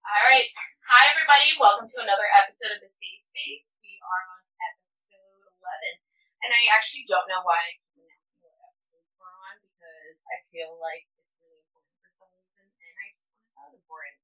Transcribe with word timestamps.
All 0.00 0.24
right. 0.32 0.48
Hi, 0.88 1.12
everybody. 1.12 1.52
Welcome 1.60 1.84
to 1.84 2.00
another 2.00 2.24
episode 2.32 2.72
of 2.72 2.80
The 2.80 2.88
Safe 2.88 3.20
Space. 3.20 3.76
We 3.84 4.00
are 4.00 4.24
on 4.32 4.40
episode 4.56 5.44
11. 5.60 6.00
And 6.40 6.56
I 6.56 6.72
actually 6.72 7.04
don't 7.04 7.28
know 7.28 7.44
why 7.44 7.60
I 7.60 7.76
keep 7.76 8.00
announcing 8.00 8.40
what 8.40 8.56
episode 8.64 9.04
we're 9.20 9.28
on 9.28 9.60
because 9.60 10.24
I 10.32 10.40
feel 10.48 10.80
like 10.80 11.04
it's 11.20 11.36
really 11.36 11.60
important 11.68 12.00
for 12.00 12.08
some 12.16 12.32
reason 12.32 12.64
and 12.64 12.96
I 12.96 13.12
just 13.12 13.28
want 13.28 13.44
to 13.44 13.52
sound 13.52 13.72
important. 13.76 14.16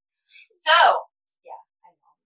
So, 0.56 0.76
yeah, 1.45 1.61
I 1.84 1.93
know. 1.93 2.16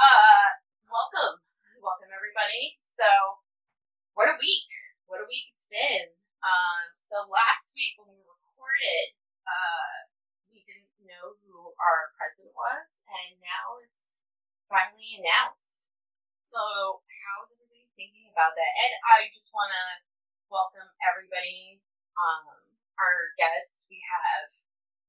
Uh, 0.00 0.48
welcome. 0.88 1.44
Welcome, 1.76 2.08
everybody. 2.08 2.80
So, 2.96 3.44
what 4.16 4.32
a 4.32 4.40
week. 4.40 4.72
What 5.12 5.20
a 5.20 5.28
week 5.28 5.52
it's 5.52 5.68
been. 5.68 6.08
Um, 6.40 6.96
so 7.04 7.28
last 7.28 7.76
week 7.76 8.00
when 8.00 8.16
we 8.16 8.24
recorded, 8.24 9.12
uh, 9.44 10.13
know 11.04 11.36
who 11.44 11.72
our 11.76 12.12
president 12.16 12.52
was, 12.56 12.86
and 13.08 13.36
now 13.44 13.80
it's 13.84 14.20
finally 14.72 15.20
announced. 15.20 15.84
So, 16.48 16.60
how 17.04 17.44
is 17.44 17.52
everybody 17.52 17.88
thinking 17.96 18.32
about 18.32 18.56
that? 18.56 18.72
And 18.80 18.92
I 19.04 19.28
just 19.32 19.52
want 19.52 19.70
to 19.72 19.84
welcome 20.48 20.88
everybody. 21.04 21.80
Um, 22.16 22.46
our 22.96 23.34
guests, 23.36 23.84
we 23.90 23.98
have 24.00 24.48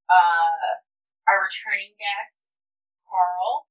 uh, 0.09 0.71
our 1.29 1.39
returning 1.45 1.93
guest, 1.95 2.43
Carl. 3.05 3.69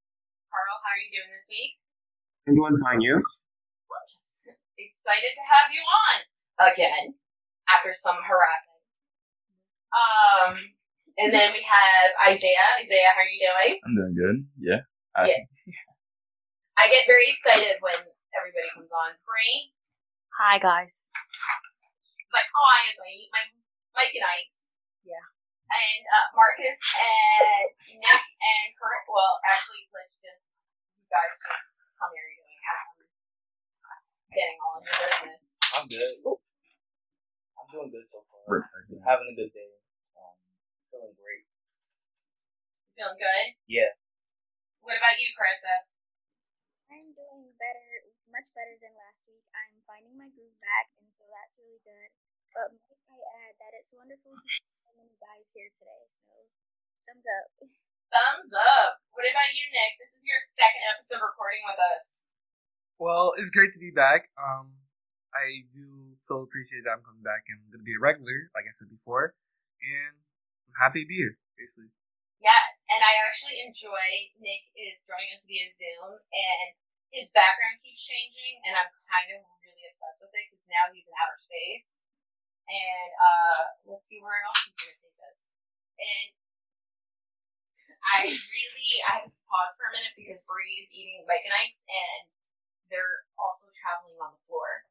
Carl, 0.49 0.79
how 0.81 0.91
are 0.95 1.03
you 1.03 1.11
doing 1.11 1.31
this 1.35 1.47
week? 1.51 1.75
I'm 2.47 2.55
doing 2.55 2.79
fine, 2.79 3.03
you? 3.03 3.19
I'm 3.19 4.07
just 4.09 4.49
excited 4.79 5.33
to 5.35 5.45
have 5.45 5.69
you 5.75 5.83
on 5.83 6.17
again 6.73 7.05
after 7.67 7.91
some 7.93 8.23
harassment. 8.23 8.83
Um, 9.95 10.55
and 11.19 11.31
then 11.33 11.53
we 11.55 11.63
have 11.63 12.09
Isaiah. 12.35 12.69
Isaiah, 12.83 13.13
how 13.15 13.23
are 13.23 13.31
you 13.31 13.41
doing? 13.43 13.73
I'm 13.85 13.95
doing 13.95 14.15
good. 14.15 14.37
Yeah. 14.59 14.83
I, 15.15 15.31
Yeah. 15.31 15.43
I 16.75 16.91
get 16.91 17.07
very 17.07 17.31
excited 17.31 17.79
when 17.79 17.95
everybody 18.35 18.69
comes 18.75 18.91
on. 18.91 19.15
Bree, 19.23 19.71
Hi 20.43 20.59
guys. 20.59 21.11
it's 22.19 22.35
like, 22.35 22.51
hi, 22.51 22.79
as 22.91 22.99
I 22.99 23.09
eat 23.15 23.31
my 23.31 23.45
Mike 23.95 24.11
and 24.19 24.27
Ike. 24.27 24.51
Yeah. 25.07 25.23
And 25.71 26.03
uh, 26.03 26.27
Marcus 26.35 26.79
and 26.99 27.67
Nick 28.03 28.25
and 28.27 28.67
Kurt. 28.75 29.07
Well, 29.07 29.39
actually, 29.47 29.87
let's 29.95 30.11
just 30.19 30.43
you 30.99 31.07
guys 31.07 31.31
just 31.39 31.63
tell 31.99 32.11
me 32.11 32.19
how 32.19 32.27
you're 32.27 32.43
doing 32.43 32.59
as 32.67 32.91
I'm 33.87 34.35
getting 34.35 34.59
all 34.59 34.83
in 34.83 34.85
your 34.91 34.99
business. 34.99 35.45
I'm 35.79 35.87
good. 35.87 36.15
I'm 37.55 37.67
doing 37.71 37.91
good 37.95 38.03
so 38.07 38.27
far. 38.27 38.43
Perfect. 38.51 38.99
Having 39.07 39.31
a 39.31 39.37
good 39.39 39.53
day. 39.55 39.73
Um, 40.19 40.35
feeling 40.91 41.15
great. 41.17 41.47
Feeling 42.95 43.19
good? 43.19 43.47
Yeah. 43.67 43.91
What 44.87 44.95
about 44.95 45.19
you, 45.19 45.27
Carissa? 45.35 45.91
I'm 46.95 47.11
doing 47.11 47.51
better, 47.59 48.07
much 48.31 48.55
better 48.55 48.79
than 48.79 48.95
last 48.95 49.19
week. 49.27 49.43
I'm 49.51 49.83
finding 49.83 50.15
my 50.15 50.31
groove 50.31 50.55
back, 50.63 50.95
and 51.03 51.11
so 51.11 51.27
that's 51.27 51.59
really 51.59 51.83
good. 51.83 52.11
But 52.55 52.71
might 52.71 53.19
I 53.19 53.51
add 53.51 53.55
that 53.59 53.75
it's 53.75 53.91
wonderful 53.91 54.39
to 54.39 54.47
see 54.47 54.63
so 54.87 54.95
many 54.95 55.19
guys 55.19 55.51
here 55.51 55.67
today. 55.75 56.07
So, 56.23 56.35
thumbs 57.11 57.27
up. 57.27 57.67
Thumbs 58.15 58.55
up. 58.55 59.03
What 59.11 59.27
about 59.27 59.51
you, 59.59 59.67
Nick? 59.75 59.99
This 59.99 60.15
is 60.15 60.23
your 60.23 60.39
second 60.55 60.87
episode 60.95 61.23
recording 61.27 61.67
with 61.67 61.83
us. 61.83 62.23
Well, 63.03 63.35
it's 63.35 63.51
great 63.51 63.75
to 63.75 63.83
be 63.83 63.91
back. 63.91 64.31
Um, 64.39 64.79
I 65.35 65.67
do 65.75 66.15
feel 66.31 66.47
appreciated 66.47 66.87
that 66.87 67.03
I'm 67.03 67.07
coming 67.07 67.27
back 67.27 67.43
and 67.51 67.59
going 67.75 67.83
to 67.83 67.87
be 67.87 67.99
a 67.99 68.03
regular, 68.03 68.55
like 68.55 68.71
I 68.71 68.75
said 68.79 68.87
before, 68.87 69.35
and 69.83 70.15
I'm 70.71 70.79
happy 70.79 71.03
to 71.03 71.11
be 71.11 71.19
here, 71.19 71.35
basically. 71.59 71.91
Yes, 72.39 72.74
and 72.93 73.01
I 73.01 73.17
actually 73.25 73.65
enjoy 73.65 74.33
Nick 74.41 74.69
is 74.77 75.01
joining 75.09 75.33
us 75.37 75.45
via 75.49 75.69
Zoom, 75.73 76.21
and 76.21 76.69
his 77.09 77.31
background 77.33 77.81
keeps 77.81 78.03
changing, 78.05 78.61
and 78.67 78.75
I'm 78.77 78.91
kind 79.09 79.31
of 79.39 79.41
really 79.65 79.85
obsessed 79.89 80.21
with 80.21 80.35
it 80.35 80.51
because 80.51 80.67
now 80.69 80.91
he's 80.93 81.07
in 81.07 81.15
outer 81.17 81.41
space. 81.41 82.03
And 82.65 83.11
uh, 83.21 83.63
let's 83.93 84.09
see 84.09 84.25
where 84.25 84.41
else 84.49 84.73
he's 84.73 84.77
gonna 84.77 84.97
take 84.99 85.21
us. 85.21 85.39
And 86.01 86.29
I 88.05 88.21
really 88.29 88.91
I 89.09 89.25
have 89.25 89.29
to 89.29 89.45
pause 89.49 89.73
for 89.77 89.89
a 89.89 89.95
minute 89.95 90.17
because 90.17 90.41
Bree 90.45 90.85
is 90.85 90.93
eating 90.93 91.25
Mike 91.25 91.45
and 91.45 91.57
Ikes, 91.57 91.85
and 91.89 92.25
they're 92.93 93.25
also 93.41 93.69
traveling 93.73 94.17
on 94.21 94.37
the 94.37 94.43
floor. 94.45 94.85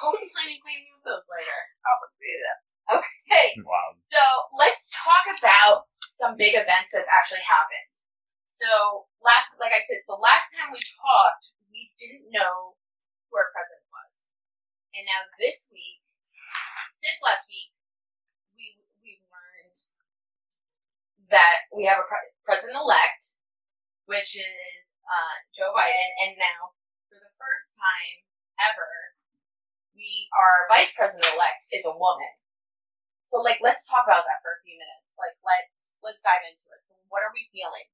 I'll 0.00 0.16
be 0.16 0.26
on 0.26 0.58
cleaning 0.64 0.96
those 1.04 1.28
later. 1.28 1.60
I'll 1.84 2.08
do 2.16 2.34
that. 2.48 2.71
Okay. 2.92 3.48
Wow. 3.64 3.96
So 4.04 4.20
let's 4.52 4.92
talk 4.92 5.24
about 5.32 5.88
some 6.04 6.36
big 6.36 6.52
events 6.52 6.92
that's 6.92 7.08
actually 7.08 7.44
happened. 7.48 7.88
So 8.52 9.08
last, 9.24 9.56
like 9.56 9.72
I 9.72 9.80
said, 9.80 10.04
so 10.04 10.20
last 10.20 10.52
time 10.52 10.68
we 10.70 10.82
talked, 11.00 11.56
we 11.72 11.88
didn't 11.96 12.28
know 12.28 12.76
who 13.26 13.32
our 13.40 13.48
president 13.56 13.88
was, 13.88 14.12
and 14.92 15.08
now 15.08 15.24
this 15.40 15.64
week, 15.72 16.04
since 17.00 17.16
last 17.24 17.48
week, 17.48 17.72
we 18.52 18.76
we've 19.00 19.24
learned 19.32 19.76
that 21.32 21.64
we 21.72 21.88
have 21.88 21.96
a 21.96 22.04
pre- 22.04 22.36
president 22.44 22.76
elect, 22.76 23.40
which 24.04 24.36
is 24.36 24.84
uh, 25.08 25.34
Joe 25.56 25.72
Biden, 25.72 26.10
and 26.28 26.36
now 26.36 26.76
for 27.08 27.16
the 27.16 27.32
first 27.40 27.72
time 27.80 28.16
ever, 28.68 29.16
we 29.96 30.28
our 30.36 30.68
vice 30.68 30.92
president 30.92 31.24
elect 31.32 31.64
is 31.72 31.88
a 31.88 31.96
woman. 31.96 32.28
So 33.32 33.40
like 33.40 33.64
let's 33.64 33.88
talk 33.88 34.04
about 34.04 34.28
that 34.28 34.44
for 34.44 34.52
a 34.52 34.60
few 34.60 34.76
minutes. 34.76 35.16
Like 35.16 35.32
let 35.40 35.72
let's 36.04 36.20
dive 36.20 36.44
into 36.44 36.68
it. 36.68 36.84
So 36.84 37.00
what 37.08 37.24
are 37.24 37.32
we 37.32 37.48
feeling? 37.48 37.88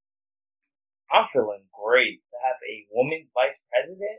I'm 1.15 1.31
feeling 1.31 1.63
great 1.71 2.27
to 2.35 2.37
have 2.43 2.59
a 2.67 2.91
woman 2.91 3.31
vice 3.31 3.55
president. 3.71 4.19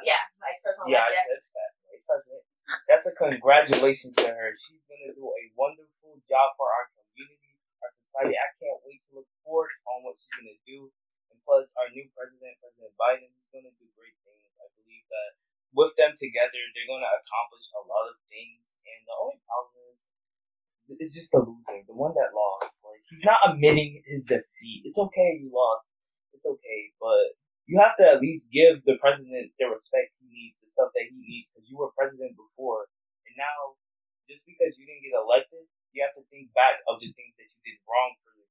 Yeah, 0.00 0.24
vice 0.40 0.64
president 0.64 0.88
yeah. 0.88 1.04
I 1.04 1.20
said 1.20 1.44
that. 1.52 1.70
Vice 1.84 2.04
president. 2.08 2.42
That's 2.88 3.04
a 3.04 3.12
congratulations 3.12 4.16
to 4.24 4.32
her. 4.32 4.56
She's 4.56 4.80
gonna 4.88 5.12
do 5.12 5.28
a 5.28 5.44
wonderful 5.52 6.16
job 6.24 6.56
for 6.56 6.64
our 6.64 6.88
community, 6.96 7.60
our 7.84 7.92
society. 7.92 8.40
I 8.40 8.48
can't 8.56 8.80
wait 8.88 9.04
to 9.12 9.20
look 9.20 9.28
forward 9.44 9.68
on 9.84 10.00
what 10.00 10.16
she's 10.16 10.32
gonna 10.32 10.56
do. 10.64 10.88
And 11.28 11.36
plus, 11.44 11.76
our 11.76 11.92
new 11.92 12.08
president, 12.16 12.56
President 12.64 12.96
Biden, 12.96 13.28
he's 13.36 13.52
gonna 13.52 13.74
do 13.76 13.84
great 13.92 14.16
things. 14.24 14.48
I 14.64 14.66
believe 14.80 15.04
that 15.12 15.30
with 15.76 15.92
them 16.00 16.16
together, 16.16 16.62
they're 16.72 16.88
gonna 16.88 17.12
accomplish 17.20 17.68
a 17.76 17.84
lot 17.84 18.08
of 18.08 18.16
things. 18.32 18.64
And 18.86 19.00
the 19.06 19.16
only 19.18 19.38
problem 19.46 19.76
is, 19.92 19.98
it's 20.88 21.14
just 21.14 21.34
the 21.34 21.42
loser, 21.42 21.82
the 21.86 21.96
one 21.96 22.14
that 22.14 22.30
lost. 22.30 22.86
Like 22.86 23.02
he's 23.10 23.26
not 23.26 23.42
admitting 23.42 24.02
his 24.06 24.26
defeat. 24.26 24.86
It's 24.86 24.98
okay, 24.98 25.42
you 25.42 25.50
lost. 25.50 25.90
It's 26.30 26.46
okay, 26.46 26.80
but 27.02 27.34
you 27.66 27.82
have 27.82 27.98
to 27.98 28.06
at 28.06 28.22
least 28.22 28.54
give 28.54 28.84
the 28.86 28.94
president 29.02 29.50
the 29.58 29.66
respect 29.66 30.14
he 30.22 30.26
needs, 30.30 30.56
the 30.62 30.70
stuff 30.70 30.94
that 30.94 31.10
he 31.10 31.16
needs, 31.18 31.50
because 31.50 31.66
you 31.66 31.74
were 31.80 31.90
president 31.98 32.38
before, 32.38 32.86
and 33.26 33.34
now 33.34 33.74
just 34.30 34.46
because 34.46 34.78
you 34.78 34.86
didn't 34.86 35.02
get 35.02 35.16
elected, 35.18 35.66
you 35.90 36.04
have 36.04 36.14
to 36.14 36.22
think 36.30 36.52
back 36.54 36.82
of 36.86 37.02
the 37.02 37.10
things 37.14 37.34
that 37.40 37.48
you 37.50 37.58
did 37.66 37.78
wrong 37.88 38.14
for 38.22 38.36
your 38.36 38.46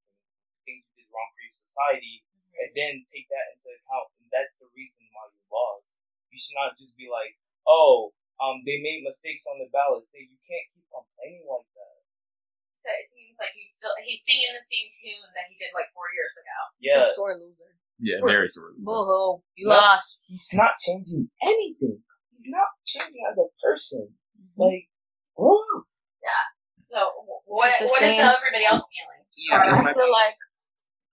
things 0.68 0.84
you 0.92 1.06
did 1.06 1.10
wrong 1.14 1.30
for 1.32 1.42
your 1.46 1.56
society, 1.56 2.26
and 2.60 2.72
then 2.76 2.94
take 3.08 3.28
that 3.32 3.56
into 3.56 3.72
account. 3.72 4.12
And 4.20 4.28
that's 4.34 4.56
the 4.60 4.68
reason 4.76 5.08
why 5.16 5.30
you 5.32 5.40
lost. 5.48 5.88
You 6.34 6.40
should 6.42 6.58
not 6.60 6.76
just 6.76 6.98
be 7.00 7.08
like, 7.08 7.40
oh, 7.70 8.12
um, 8.44 8.66
they 8.68 8.84
made 8.84 9.08
mistakes 9.08 9.48
on 9.48 9.62
the 9.64 9.72
ballot. 9.72 10.04
Say 10.12 10.28
you 10.28 10.40
can't 10.44 10.68
keep 10.76 10.84
complaining 10.92 11.48
like. 11.48 11.64
So 12.86 12.90
it 13.02 13.10
seems 13.10 13.34
like 13.42 13.50
he's 13.58 13.74
still 13.74 13.90
he's 14.06 14.22
singing 14.22 14.54
the 14.54 14.62
same 14.70 14.88
tune 14.94 15.26
that 15.34 15.50
he 15.50 15.58
did 15.58 15.74
like 15.74 15.90
four 15.98 16.06
years 16.14 16.34
ago. 16.38 16.58
Yeah, 16.78 17.02
He's 17.02 17.10
a 17.10 17.16
sore 17.18 17.34
loser. 17.34 17.74
Yeah, 17.98 18.22
Sure. 18.22 18.30
very 18.30 18.48
sort 18.54 18.78
of. 18.78 18.86
Boo-hoo. 18.86 19.42
You 19.58 19.74
No. 19.74 19.82
lost. 19.82 20.22
he's 20.30 20.46
not 20.54 20.78
changing 20.86 21.26
anything. 21.42 21.98
He's 22.38 22.52
not 22.54 22.70
changing 22.86 23.26
as 23.26 23.38
a 23.42 23.48
person. 23.64 24.14
Like, 24.56 24.86
bro, 25.36 25.58
So 26.78 27.00
wh- 27.26 27.42
what 27.50 27.70
It's 27.70 27.80
just 27.80 27.90
the 27.90 27.90
what 27.90 28.02
is 28.04 28.18
same- 28.22 28.22
everybody 28.22 28.66
else 28.70 28.86
feeling? 28.94 29.26
Yeah, 29.34 29.90
I 29.90 29.94
feel 29.94 30.12
like 30.12 30.36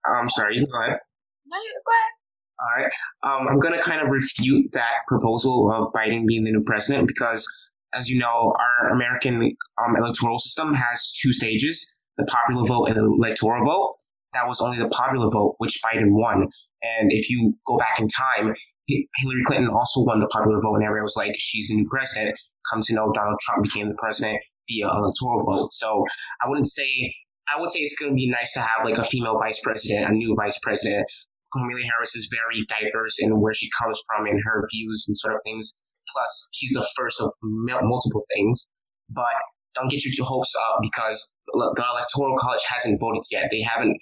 I'm 0.04 0.28
sorry, 0.28 0.57
you 0.59 0.66
go 0.66 0.77
ahead. 0.83 1.01
no, 1.47 1.57
you 1.57 1.80
go 1.86 1.92
ahead. 1.92 2.13
All 2.60 2.72
right. 2.77 2.92
Um, 3.22 3.48
I'm 3.48 3.59
going 3.59 3.72
to 3.74 3.80
kind 3.83 4.01
of 4.03 4.09
refute 4.09 4.71
that 4.72 5.07
proposal 5.09 5.72
of 5.72 5.92
Biden 5.92 6.27
being 6.27 6.45
the 6.45 6.53
new 6.53 6.63
president 6.63 7.09
because, 7.09 7.48
as 7.94 8.09
you 8.09 8.18
know, 8.18 8.54
our 8.59 8.91
American 8.91 9.56
um, 9.83 9.97
electoral 9.97 10.39
system 10.39 10.74
has 10.74 11.12
two 11.21 11.33
stages 11.33 11.94
the 12.18 12.24
popular 12.24 12.66
vote 12.66 12.86
and 12.86 12.97
the 12.97 13.04
electoral 13.04 13.65
vote. 13.65 13.94
That 14.34 14.47
was 14.47 14.60
only 14.60 14.78
the 14.78 14.89
popular 14.89 15.30
vote, 15.30 15.54
which 15.59 15.80
Biden 15.84 16.12
won. 16.12 16.48
And 16.83 17.10
if 17.10 17.30
you 17.30 17.54
go 17.66 17.78
back 17.78 18.00
in 18.00 18.06
time, 18.06 18.54
Hillary 18.89 19.42
Clinton 19.47 19.68
also 19.68 20.03
won 20.03 20.21
the 20.21 20.27
popular 20.28 20.60
vote, 20.60 20.77
and 20.77 20.84
everyone 20.84 21.04
was 21.04 21.16
like, 21.16 21.33
she's 21.39 21.68
the 21.68 21.74
new 21.74 21.89
president. 21.89 22.34
Come 22.71 22.80
to 22.83 22.94
know 22.94 23.12
Donald 23.15 23.39
Trump 23.41 23.65
became 23.65 23.89
the 23.89 23.95
president 23.98 24.38
via 24.68 24.88
electoral 24.88 25.45
vote. 25.45 25.72
So 25.72 26.04
I 26.45 26.48
wouldn't 26.48 26.68
say, 26.68 27.15
I 27.53 27.60
would 27.60 27.71
say 27.71 27.80
it's 27.80 27.98
going 27.98 28.12
to 28.12 28.16
be 28.16 28.30
nice 28.30 28.54
to 28.54 28.60
have 28.60 28.84
like 28.84 28.98
a 28.98 29.04
female 29.04 29.38
vice 29.38 29.60
president, 29.60 30.10
a 30.10 30.12
new 30.12 30.34
vice 30.36 30.59
president. 30.62 31.06
Kamala 31.53 31.80
Harris 31.95 32.16
is 32.16 32.30
very 32.33 32.65
diverse 32.66 33.18
in 33.21 33.38
where 33.41 33.53
she 33.53 33.68
comes 33.78 34.00
from 34.06 34.27
and 34.27 34.41
her 34.45 34.66
views 34.72 35.04
and 35.09 35.16
sort 35.16 35.34
of 35.34 35.41
things. 35.45 35.77
Plus, 36.09 36.49
she's 36.53 36.72
the 36.72 36.87
first 36.97 37.21
of 37.21 37.33
mul- 37.43 37.83
multiple 37.83 38.25
things. 38.34 38.71
But 39.10 39.34
don't 39.75 39.91
get 39.91 40.04
your 40.04 40.27
hopes 40.27 40.54
up 40.57 40.81
because 40.83 41.33
the 41.47 41.75
the 41.77 41.84
electoral 41.84 42.39
college 42.39 42.63
hasn't 42.69 43.01
voted 43.01 43.22
yet. 43.31 43.49
They 43.51 43.63
haven't 43.63 43.97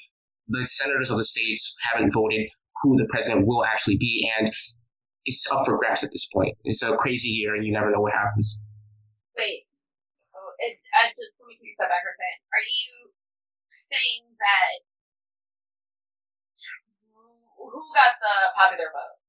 the 0.49 0.67
senators 0.67 1.11
of 1.11 1.19
the 1.19 1.25
states 1.25 1.75
haven't 1.93 2.13
voted 2.13 2.49
who 2.83 2.97
the 2.97 3.07
president 3.11 3.47
will 3.47 3.65
actually 3.65 3.97
be, 3.99 4.29
and 4.39 4.53
it's 5.25 5.47
up 5.53 5.65
for 5.65 5.79
grabs 5.79 6.03
at 6.03 6.11
this 6.11 6.27
point. 6.33 6.57
It's 6.65 6.83
a 6.83 6.97
crazy 6.97 7.29
year, 7.29 7.55
and 7.55 7.65
you 7.65 7.73
never 7.73 7.91
know 7.91 8.01
what 8.01 8.13
happens. 8.13 8.63
Wait. 9.37 9.69
Oh, 10.35 10.51
it, 10.59 10.81
uh, 10.97 11.09
just 11.13 11.37
let 11.39 11.47
me 11.47 11.55
take 11.61 11.71
a 11.71 11.75
step 11.77 11.89
back 11.93 12.03
for 12.03 12.11
a 12.11 12.17
second. 12.19 12.41
Are 12.51 12.67
you 12.67 12.91
saying 13.77 14.25
that 14.41 14.73
who 17.61 17.83
got 17.95 18.17
the 18.19 18.35
popular 18.57 18.89
vote? 18.91 19.20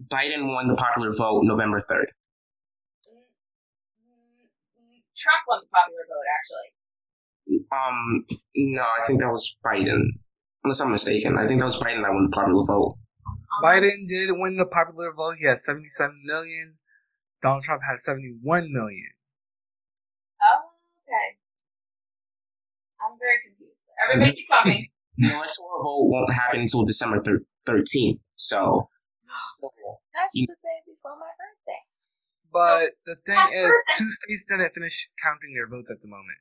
Biden 0.00 0.52
won 0.52 0.68
the 0.68 0.74
popular 0.76 1.12
vote 1.12 1.44
November 1.44 1.80
3rd. 1.80 2.06
Mm, 3.08 3.26
mm, 4.76 5.00
Trump 5.16 5.42
won 5.48 5.60
the 5.62 5.68
popular 5.72 6.04
vote, 6.08 6.28
actually. 6.36 6.68
Um, 7.72 8.26
no, 8.56 8.82
I 8.82 9.06
think 9.06 9.20
that 9.20 9.30
was 9.30 9.56
Biden. 9.64 10.20
Unless 10.64 10.80
I'm 10.80 10.90
mistaken, 10.92 11.38
I 11.38 11.46
think 11.46 11.60
that 11.60 11.66
was 11.66 11.76
Biden 11.76 12.02
that 12.02 12.12
won 12.12 12.24
the 12.30 12.34
popular 12.34 12.64
vote. 12.66 12.98
Um, 13.26 13.64
Biden 13.64 14.08
did 14.08 14.30
win 14.32 14.56
the 14.56 14.66
popular 14.66 15.12
vote. 15.12 15.36
He 15.38 15.46
had 15.46 15.60
77 15.60 16.22
million. 16.24 16.74
Donald 17.42 17.64
Trump 17.64 17.82
had 17.88 18.00
71 18.00 18.72
million. 18.72 19.10
Oh, 20.42 20.70
okay. 21.06 21.38
I'm 23.00 23.18
very 23.18 23.38
confused. 23.46 23.78
Everybody 24.04 24.36
keep 24.36 24.48
talking. 24.50 24.88
The 25.18 25.28
electoral 25.28 25.80
vote 25.82 26.08
won't 26.10 26.30
happen 26.30 26.60
until 26.60 26.84
December 26.84 27.22
thir- 27.22 27.46
13th. 27.66 28.18
So, 28.34 28.90
still, 29.38 30.00
That's 30.14 30.34
You- 30.34 30.46
the 30.48 30.56
day 30.62 30.78
before 30.86 31.16
my 31.18 31.30
birthday. 31.36 31.80
But 32.52 32.96
the 33.04 33.16
thing 33.26 33.38
is, 33.52 33.68
birthday. 33.70 33.98
two 33.98 34.10
states 34.24 34.46
didn't 34.48 34.72
finish 34.74 35.08
counting 35.22 35.52
their 35.54 35.66
votes 35.68 35.90
at 35.90 36.00
the 36.00 36.08
moment. 36.08 36.38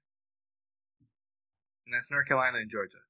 And 1.86 1.94
that's 1.94 2.10
North 2.10 2.28
Carolina 2.28 2.60
and 2.60 2.70
Georgia. 2.72 3.02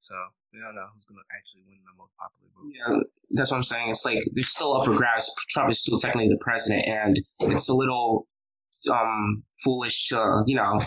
So, 0.00 0.14
we 0.52 0.60
don't 0.60 0.74
know 0.74 0.86
who's 0.94 1.04
going 1.04 1.18
to 1.18 1.26
actually 1.36 1.62
win 1.66 1.78
the 1.84 1.96
most 1.98 2.12
popular 2.16 2.48
vote. 2.54 2.70
yeah, 2.72 3.02
that's 3.30 3.50
what 3.50 3.58
I'm 3.58 3.62
saying. 3.64 3.90
It's 3.90 4.04
like 4.04 4.20
they're 4.32 4.44
still 4.44 4.74
up 4.76 4.84
for 4.86 4.94
grabs. 4.94 5.34
Trump 5.50 5.70
is 5.70 5.80
still 5.82 5.98
technically 5.98 6.28
the 6.28 6.38
president, 6.40 6.86
and 6.86 7.18
it's 7.52 7.68
a 7.68 7.74
little 7.74 8.26
um 8.92 9.42
foolish 9.64 10.08
to 10.08 10.44
you 10.46 10.54
know 10.54 10.80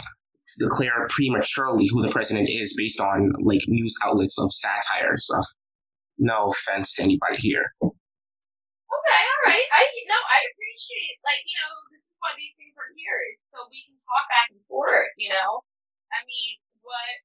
declare 0.60 1.08
prematurely 1.10 1.88
who 1.92 2.02
the 2.02 2.10
president 2.10 2.48
is 2.50 2.74
based 2.78 3.00
on 3.02 3.32
like 3.42 3.62
news 3.68 3.96
outlets 4.06 4.40
of 4.40 4.52
satire 4.54 5.12
and 5.12 5.22
stuff. 5.22 5.46
No 6.18 6.48
offense 6.48 6.96
to 6.96 7.04
anybody 7.04 7.38
here. 7.38 7.74
Okay, 8.90 9.22
all 9.22 9.42
right. 9.46 9.68
I 9.70 9.82
no, 10.10 10.18
I 10.18 10.40
appreciate 10.50 11.22
like 11.22 11.46
you 11.46 11.58
know 11.62 11.74
this 11.94 12.10
is 12.10 12.14
why 12.18 12.34
these 12.38 12.54
things 12.58 12.74
are 12.78 12.90
here, 12.98 13.18
is 13.30 13.38
so 13.54 13.70
we 13.70 13.86
can 13.86 13.98
talk 14.06 14.26
back 14.34 14.50
and 14.50 14.62
forth. 14.66 15.14
You 15.18 15.30
know, 15.34 15.62
I 16.10 16.26
mean, 16.26 16.58
what 16.82 17.16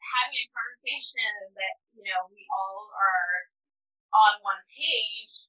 having 0.00 0.40
a 0.40 0.48
conversation 0.52 1.52
that 1.56 1.74
you 1.96 2.04
know 2.08 2.28
we 2.32 2.48
all 2.48 2.88
are 2.96 3.32
on 4.16 4.40
one 4.40 4.62
page, 4.72 5.48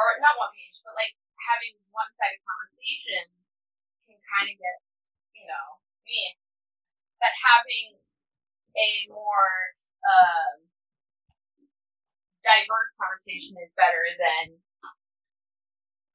or 0.00 0.16
not 0.24 0.40
one 0.40 0.52
page, 0.56 0.80
but 0.84 0.96
like 0.96 1.12
having 1.44 1.76
one 1.92 2.08
sided 2.16 2.40
conversation 2.44 3.24
can 4.08 4.18
kind 4.32 4.48
of 4.48 4.56
get 4.56 4.76
you 5.36 5.44
know 5.44 5.66
me, 6.08 6.40
but 7.20 7.32
having 7.36 8.00
a 8.76 8.90
more 9.12 9.52
um 10.06 10.64
diverse 12.44 12.92
conversation 12.96 13.58
is 13.60 13.72
better 13.76 14.04
than 14.20 14.56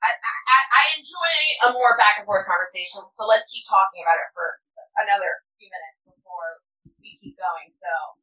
I, 0.01 0.09
I, 0.17 0.59
I 0.73 0.83
enjoy 0.97 1.33
a 1.65 1.73
more 1.77 1.93
back 1.93 2.17
and 2.17 2.25
forth 2.25 2.49
conversation, 2.49 3.05
so 3.13 3.29
let's 3.29 3.45
keep 3.53 3.69
talking 3.69 4.01
about 4.01 4.17
it 4.17 4.33
for 4.33 4.57
another 5.05 5.45
few 5.61 5.69
minutes 5.69 6.01
before 6.01 6.65
we 6.97 7.21
keep 7.21 7.37
going. 7.37 7.69
So 7.77 8.17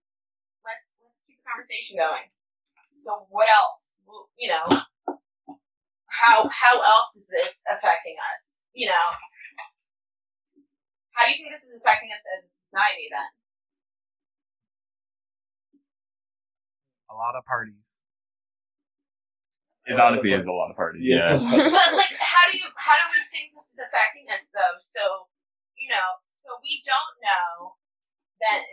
let's 0.66 0.90
let's 0.98 1.22
keep 1.22 1.38
the 1.38 1.46
conversation 1.46 1.94
going. 1.94 2.34
So 2.98 3.30
what 3.30 3.46
else? 3.46 4.02
You 4.34 4.50
know, 4.50 4.66
how 6.10 6.50
how 6.50 6.74
else 6.82 7.14
is 7.14 7.30
this 7.30 7.62
affecting 7.70 8.18
us? 8.18 8.66
You 8.74 8.90
know, 8.90 9.06
how 11.14 11.26
do 11.26 11.30
you 11.30 11.38
think 11.38 11.54
this 11.54 11.62
is 11.62 11.78
affecting 11.78 12.10
us 12.10 12.26
as 12.38 12.46
a 12.46 12.50
society 12.50 13.06
then? 13.06 13.30
A 17.10 17.14
lot 17.14 17.38
of 17.38 17.46
parties. 17.46 18.02
It 19.88 19.96
honestly 19.96 20.36
is 20.36 20.44
a 20.44 20.52
lot 20.52 20.68
of 20.68 20.76
parties. 20.76 21.00
Yeah. 21.00 21.32
but 21.40 21.90
like, 21.96 22.16
how 22.20 22.44
do 22.52 22.60
you 22.60 22.68
how 22.76 23.00
do 23.00 23.06
we 23.08 23.24
think 23.32 23.56
this 23.56 23.72
is 23.72 23.80
affecting 23.80 24.28
us 24.28 24.52
though? 24.52 24.76
So 24.84 25.32
you 25.80 25.88
know, 25.88 26.20
so 26.44 26.60
we 26.60 26.84
don't 26.84 27.16
know 27.24 27.80
that 28.44 28.68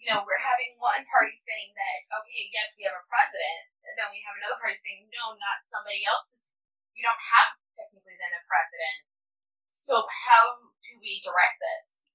you 0.00 0.08
know 0.08 0.24
we're 0.24 0.40
having 0.40 0.80
one 0.80 1.04
party 1.12 1.36
saying 1.36 1.76
that 1.76 1.98
okay, 2.08 2.48
yes, 2.48 2.72
we 2.80 2.88
have 2.88 2.96
a 2.96 3.04
president, 3.04 3.76
and 3.84 3.92
then 4.00 4.08
we 4.08 4.24
have 4.24 4.40
another 4.40 4.56
party 4.56 4.80
saying 4.80 5.04
no, 5.12 5.36
not 5.36 5.60
somebody 5.68 6.00
else's. 6.08 6.48
You 6.96 7.04
don't 7.04 7.20
have 7.36 7.52
technically 7.76 8.16
then 8.16 8.32
a 8.32 8.40
president. 8.48 9.04
So 9.68 10.00
how 10.08 10.64
do 10.80 10.96
we 10.96 11.20
direct 11.20 11.60
this? 11.60 12.08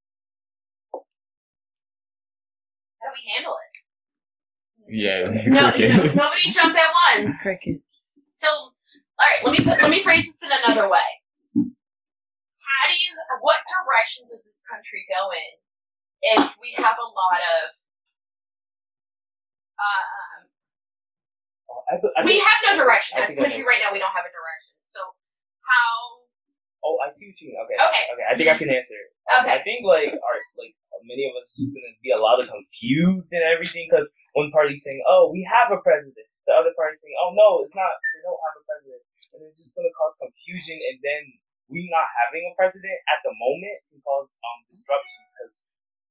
How 2.98 3.10
do 3.10 3.14
we 3.14 3.30
handle 3.30 3.62
it? 3.62 3.72
Yeah. 4.90 5.30
No, 5.54 5.70
no, 5.78 6.02
nobody 6.18 6.50
jump 6.50 6.74
at 6.74 6.90
once. 6.90 7.38
Cricket. 7.42 7.82
So, 8.42 8.50
all 8.50 9.22
right, 9.22 9.42
let 9.46 9.54
me 9.54 9.62
put, 9.62 9.78
let 9.86 9.92
me 9.94 10.02
phrase 10.02 10.26
this 10.26 10.42
in 10.42 10.50
another 10.50 10.90
way. 10.90 11.10
How 11.54 12.84
do 12.90 12.96
you? 12.98 13.14
What 13.46 13.62
direction 13.70 14.26
does 14.26 14.42
this 14.42 14.66
country 14.66 15.06
go 15.06 15.30
in 15.30 15.52
if 16.42 16.58
we 16.58 16.74
have 16.82 16.98
a 16.98 17.06
lot 17.06 17.40
of? 17.46 17.62
Um, 19.78 20.50
Oh, 21.72 21.88
I, 21.88 21.96
I 22.20 22.26
we 22.28 22.36
think- 22.36 22.44
have 22.44 22.60
no 22.76 22.84
direction 22.84 23.16
as 23.22 23.32
a 23.32 23.40
country 23.40 23.64
right 23.64 23.80
now. 23.80 23.94
We 23.96 24.02
don't 24.02 24.12
have 24.12 24.28
a 24.28 24.34
direction. 24.34 24.76
So 24.92 25.00
how? 25.64 26.28
Oh, 26.84 26.98
I 27.00 27.08
see 27.14 27.32
what 27.32 27.38
you 27.40 27.48
mean. 27.54 27.60
Okay. 27.64 27.78
Okay. 27.80 28.04
Okay. 28.12 28.26
I 28.28 28.34
think 28.36 28.48
I 28.52 28.58
can 28.60 28.68
answer. 28.74 29.02
Um, 29.32 29.46
Okay. 29.48 29.56
I 29.56 29.60
think 29.64 29.86
like 29.88 30.12
our 30.12 30.36
like 30.60 30.74
many 31.08 31.30
of 31.30 31.38
us 31.40 31.48
are 31.48 31.56
just 31.64 31.72
gonna 31.72 31.96
be 32.04 32.12
a 32.12 32.20
lot 32.20 32.42
of 32.44 32.52
confused 32.52 33.32
and 33.32 33.46
everything 33.48 33.88
because 33.88 34.10
one 34.36 34.52
party's 34.52 34.84
saying, 34.84 35.00
"Oh, 35.08 35.30
we 35.32 35.48
have 35.48 35.72
a 35.72 35.80
president," 35.80 36.28
the 36.50 36.54
other 36.58 36.74
party's 36.74 37.02
saying, 37.02 37.18
"Oh 37.22 37.32
no, 37.34 37.62
it's 37.62 37.76
not. 37.78 37.94
We 38.14 38.20
don't 38.26 38.42
have 38.42 38.56
a 38.58 38.64
president," 38.66 39.02
and 39.36 39.40
it's 39.46 39.62
just 39.62 39.76
gonna 39.78 39.94
cause 39.94 40.18
confusion. 40.18 40.78
And 40.82 40.98
then 41.02 41.22
we 41.70 41.88
not 41.88 42.08
having 42.26 42.50
a 42.50 42.54
president 42.58 42.98
at 43.08 43.22
the 43.24 43.34
moment 43.38 43.78
can 43.90 44.02
cause 44.04 44.38
um 44.44 44.66
disruptions 44.68 45.30
because 45.32 45.56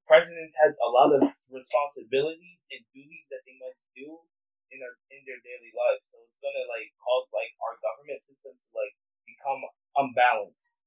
presidents 0.06 0.54
has 0.58 0.74
a 0.80 0.88
lot 0.90 1.12
of 1.14 1.22
responsibilities 1.50 2.58
and 2.72 2.80
duties 2.94 3.26
that 3.30 3.42
they 3.46 3.56
must 3.60 3.82
do 3.94 4.22
in 4.70 4.78
their 4.78 4.94
in 5.10 5.20
their 5.26 5.42
daily 5.42 5.72
lives. 5.74 6.06
So 6.10 6.22
it's 6.22 6.38
gonna 6.38 6.66
like 6.70 6.90
cause 7.02 7.26
like 7.34 7.52
our 7.62 7.74
government 7.82 8.22
system 8.22 8.54
to 8.54 8.68
like 8.74 8.94
become 9.26 9.60
unbalanced. 9.98 10.78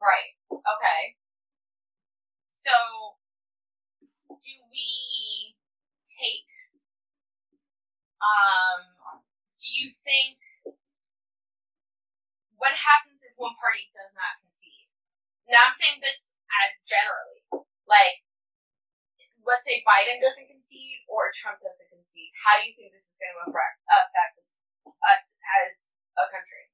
Right. 0.00 0.34
Okay. 0.50 1.16
So, 2.50 3.18
do 4.28 4.54
we 4.70 5.56
take? 6.06 6.51
Um, 8.22 8.80
do 9.58 9.66
you 9.66 9.90
think 10.06 10.38
what 12.54 12.70
happens 12.78 13.26
if 13.26 13.34
one 13.34 13.58
party 13.58 13.90
does 13.90 14.14
not 14.14 14.38
concede? 14.38 14.86
Now, 15.50 15.66
I'm 15.66 15.74
saying 15.74 15.98
this 15.98 16.38
as 16.46 16.70
generally, 16.86 17.42
like, 17.90 18.22
let's 19.42 19.66
say 19.66 19.82
Biden 19.82 20.22
doesn't 20.22 20.46
concede 20.46 21.02
or 21.10 21.34
Trump 21.34 21.58
doesn't 21.58 21.90
concede. 21.90 22.30
How 22.38 22.62
do 22.62 22.70
you 22.70 22.74
think 22.78 22.94
this 22.94 23.10
is 23.10 23.18
going 23.18 23.34
to 23.34 23.50
affect 23.50 23.82
affect 23.90 24.38
us, 25.02 25.34
as 25.42 25.74
a 26.14 26.24
country? 26.30 26.70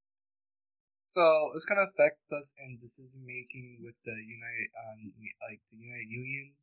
So 1.17 1.51
it's 1.59 1.67
gonna 1.67 1.89
affect 1.89 2.23
us 2.31 2.47
in 2.63 2.79
decision 2.79 3.27
making 3.27 3.83
with 3.83 3.99
the 4.07 4.15
United, 4.15 4.71
um, 4.79 5.11
like 5.51 5.59
the 5.73 5.83
United 5.83 6.07
Union, 6.07 6.55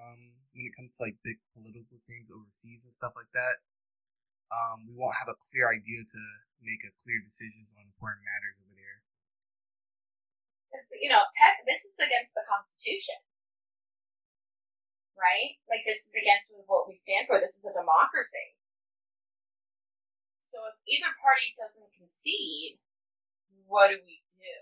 um, 0.00 0.32
when 0.56 0.64
it 0.64 0.72
comes 0.72 0.96
to 0.96 1.04
like 1.04 1.20
big 1.20 1.36
political 1.52 2.00
things 2.08 2.32
overseas 2.32 2.80
and 2.88 2.94
stuff 2.96 3.12
like 3.12 3.28
that. 3.36 3.60
Um, 4.52 4.86
we 4.86 4.94
won't 4.94 5.18
have 5.18 5.26
a 5.30 5.38
clear 5.50 5.66
idea 5.74 6.06
to 6.06 6.20
make 6.62 6.82
a 6.86 6.92
clear 7.02 7.18
decision 7.26 7.66
on 7.74 7.82
important 7.90 8.22
matters 8.22 8.56
over 8.62 8.74
there. 8.78 8.98
Because 10.70 10.86
you 11.02 11.10
know, 11.10 11.22
tech, 11.34 11.62
this 11.66 11.82
is 11.82 11.98
against 11.98 12.34
the 12.38 12.46
Constitution, 12.46 13.18
right? 15.18 15.58
Like 15.66 15.82
this 15.82 16.06
is 16.06 16.14
against 16.14 16.50
what 16.70 16.86
we 16.86 16.94
stand 16.94 17.26
for. 17.26 17.42
This 17.42 17.58
is 17.58 17.66
a 17.66 17.74
democracy. 17.74 18.54
So 20.46 20.62
if 20.70 20.78
either 20.86 21.10
party 21.18 21.52
doesn't 21.58 21.90
concede, 21.98 22.78
what 23.66 23.90
do 23.90 23.98
we 24.06 24.22
do? 24.38 24.56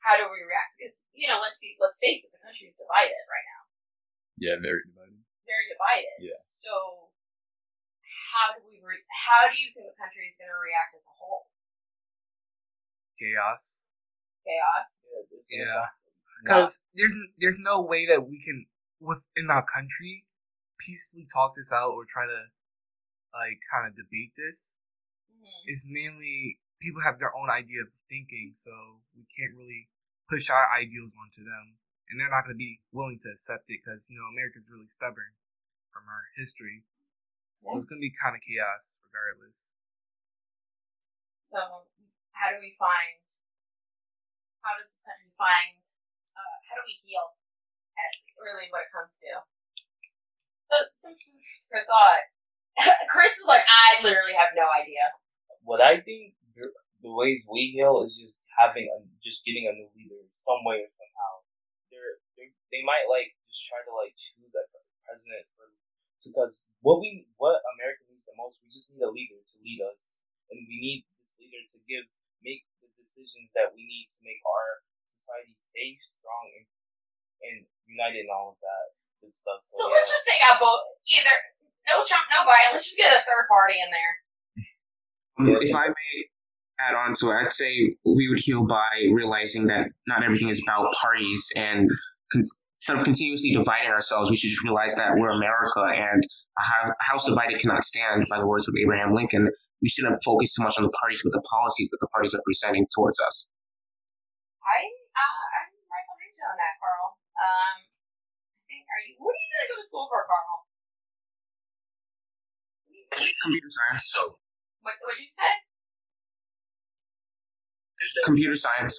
How 0.00 0.16
do 0.16 0.24
we 0.32 0.40
react? 0.40 0.72
Because 0.80 1.04
you 1.12 1.28
know, 1.28 1.36
let's 1.44 1.60
be 1.60 1.76
let's 1.76 2.00
face 2.00 2.24
it, 2.24 2.32
the 2.32 2.40
country 2.40 2.72
is 2.72 2.76
divided 2.80 3.22
right 3.28 3.46
now, 3.52 3.62
Yeah, 4.40 4.56
very 4.56 4.82
divided. 4.88 5.20
very 5.44 5.66
divided. 5.68 6.16
Yeah. 6.32 6.38
So 6.64 7.12
how 8.32 8.54
do 8.56 8.64
we? 8.68 8.78
Re- 8.84 9.06
how 9.08 9.48
do 9.48 9.56
you 9.56 9.72
think 9.72 9.88
the 9.88 9.98
country 9.98 10.28
is 10.28 10.36
going 10.36 10.50
to 10.52 10.60
react 10.60 10.92
as 10.96 11.04
a 11.04 11.14
whole? 11.16 11.48
Chaos. 13.18 13.80
Chaos. 14.46 14.88
Yeah. 15.50 15.90
Because 16.44 16.78
there's 16.94 17.14
there's 17.40 17.58
no 17.58 17.82
way 17.82 18.06
that 18.06 18.22
we 18.28 18.38
can 18.44 18.66
within 19.02 19.50
our 19.50 19.66
country 19.66 20.24
peacefully 20.78 21.26
talk 21.26 21.56
this 21.58 21.72
out 21.74 21.90
or 21.98 22.06
try 22.06 22.26
to 22.26 22.40
like 23.34 23.58
kind 23.66 23.90
of 23.90 23.98
debate 23.98 24.32
this 24.38 24.74
Mhm. 25.34 25.64
is 25.66 25.82
mainly 25.84 26.60
people 26.80 27.02
have 27.02 27.18
their 27.18 27.34
own 27.34 27.50
idea 27.50 27.82
of 27.82 27.90
thinking, 28.08 28.54
so 28.56 29.02
we 29.14 29.26
can't 29.36 29.54
really 29.58 29.90
push 30.28 30.48
our 30.48 30.70
ideals 30.72 31.12
onto 31.18 31.42
them, 31.44 31.78
and 32.08 32.18
they're 32.20 32.30
not 32.30 32.42
going 32.46 32.54
to 32.54 32.58
be 32.58 32.80
willing 32.92 33.18
to 33.20 33.30
accept 33.30 33.68
it 33.68 33.82
because 33.82 34.00
you 34.08 34.18
know 34.18 34.26
America's 34.30 34.68
really 34.70 34.88
stubborn 34.94 35.34
from 35.90 36.06
our 36.08 36.30
history. 36.36 36.84
So 37.62 37.74
it's 37.76 37.88
going 37.90 37.98
to 38.00 38.06
be 38.06 38.14
kind 38.14 38.38
of 38.38 38.42
chaos 38.44 38.84
regardless. 39.02 39.56
So, 41.50 41.60
how 42.36 42.48
do 42.54 42.58
we 42.60 42.76
find? 42.78 43.18
How 44.62 44.76
does 44.78 44.88
this 44.92 45.00
country 45.02 45.32
find? 45.34 45.80
Uh, 46.32 46.56
how 46.68 46.78
do 46.78 46.84
we 46.86 46.94
heal? 47.02 47.34
At 47.98 48.12
really, 48.38 48.68
what 48.70 48.86
it 48.86 48.92
comes 48.94 49.12
to. 49.24 49.42
So, 50.68 50.76
some 50.94 51.16
food 51.18 51.38
for 51.72 51.82
thought. 51.88 52.24
Chris 53.12 53.34
is 53.34 53.48
like, 53.48 53.66
I 53.66 53.98
literally 54.06 54.38
have 54.38 54.54
no 54.54 54.68
idea. 54.78 55.02
What 55.66 55.82
I 55.82 55.98
think 55.98 56.38
the, 56.54 56.70
the 57.02 57.10
ways 57.10 57.42
we 57.50 57.74
heal 57.74 58.06
is 58.06 58.14
just 58.14 58.46
having 58.54 58.86
a, 58.86 59.02
just 59.18 59.42
getting 59.42 59.66
a 59.66 59.74
new 59.74 59.90
leader 59.98 60.22
in 60.22 60.30
some 60.30 60.62
way 60.62 60.86
or 60.86 60.90
somehow. 60.92 61.42
They're, 61.90 62.22
they're 62.38 62.54
they 62.70 62.84
might 62.84 63.10
like 63.10 63.34
just 63.50 63.66
try 63.66 63.82
to 63.82 63.92
like 63.96 64.14
choose 64.14 64.52
a 64.54 64.64
president 65.02 65.48
for 65.56 65.57
because 66.24 66.72
what 66.82 66.98
we 66.98 67.26
what 67.38 67.60
America 67.78 68.02
needs 68.10 68.26
the 68.26 68.34
most, 68.34 68.58
we 68.64 68.72
just 68.74 68.90
need 68.90 69.02
a 69.02 69.10
leader 69.10 69.38
to 69.38 69.56
lead 69.62 69.80
us, 69.92 70.22
and 70.50 70.58
we 70.66 70.76
need 70.78 71.06
this 71.18 71.38
leader 71.38 71.62
to 71.62 71.78
give 71.86 72.04
make 72.42 72.62
the 72.82 72.88
decisions 72.98 73.50
that 73.54 73.70
we 73.74 73.82
need 73.86 74.06
to 74.14 74.20
make 74.22 74.38
our 74.46 74.82
society 75.10 75.54
safe, 75.60 75.98
strong, 76.06 76.44
and 76.58 76.66
and 77.44 77.56
united, 77.86 78.26
and 78.26 78.32
all 78.34 78.54
of 78.54 78.58
that 78.62 78.84
good 79.22 79.34
stuff. 79.34 79.62
So 79.62 79.78
So, 79.78 79.90
let's 79.90 80.10
just 80.10 80.26
take 80.26 80.42
out 80.46 80.58
both. 80.58 80.82
Either 81.06 81.34
no 81.86 82.02
Trump, 82.04 82.26
no 82.34 82.42
Biden. 82.44 82.74
Let's 82.74 82.90
just 82.90 82.98
get 82.98 83.14
a 83.14 83.22
third 83.22 83.46
party 83.48 83.78
in 83.78 83.90
there. 83.94 84.14
Um, 85.38 85.54
If 85.62 85.74
I 85.74 85.88
may 85.88 86.14
add 86.80 86.94
on 86.94 87.14
to 87.22 87.30
it, 87.30 87.34
I'd 87.34 87.52
say 87.52 87.94
we 88.04 88.28
would 88.28 88.38
heal 88.38 88.66
by 88.66 88.90
realizing 89.12 89.66
that 89.66 89.90
not 90.06 90.22
everything 90.24 90.48
is 90.48 90.62
about 90.62 90.92
parties, 90.94 91.46
and 91.56 91.88
con- 92.32 92.42
instead 92.78 92.96
of 92.96 93.04
continuously 93.04 93.50
dividing 93.54 93.90
ourselves, 93.90 94.30
we 94.30 94.36
should 94.36 94.50
just 94.50 94.62
realize 94.62 94.94
that 94.94 95.10
we're 95.18 95.30
America, 95.34 95.82
and 95.82 96.22
a 96.22 96.62
house 97.02 97.26
divided 97.26 97.60
cannot 97.60 97.82
stand. 97.82 98.26
By 98.30 98.38
the 98.38 98.46
words 98.46 98.68
of 98.68 98.74
Abraham 98.78 99.14
Lincoln, 99.14 99.50
we 99.82 99.88
shouldn't 99.88 100.22
focus 100.22 100.54
too 100.54 100.62
much 100.62 100.78
on 100.78 100.84
the 100.84 100.94
parties, 100.94 101.22
but 101.22 101.32
the 101.34 101.42
policies 101.50 101.88
that 101.90 101.98
the 102.00 102.08
parties 102.14 102.34
are 102.34 102.42
presenting 102.46 102.86
towards 102.94 103.18
us. 103.20 103.48
I 104.62 104.78
uh, 105.18 105.44
I'm 105.58 105.70
right 105.90 106.06
behind 106.06 106.32
you 106.38 106.44
on 106.46 106.56
that, 106.58 106.74
Carl. 106.78 107.06
Um, 107.38 107.76
I 107.82 108.62
think 108.70 108.82
are 108.86 109.02
you? 109.06 109.14
What 109.18 109.34
are 109.34 109.42
you 109.42 109.50
gonna 109.54 109.68
go 109.74 109.76
to 109.82 109.86
school 109.86 110.06
for, 110.10 110.22
Carl? 110.26 110.66
Computer 113.42 113.70
science. 113.72 114.04
So 114.14 114.38
What 114.86 114.94
what 115.02 115.14
did 115.18 115.26
you 115.26 115.32
say? 115.34 115.52
computer 118.24 118.54
science. 118.54 118.94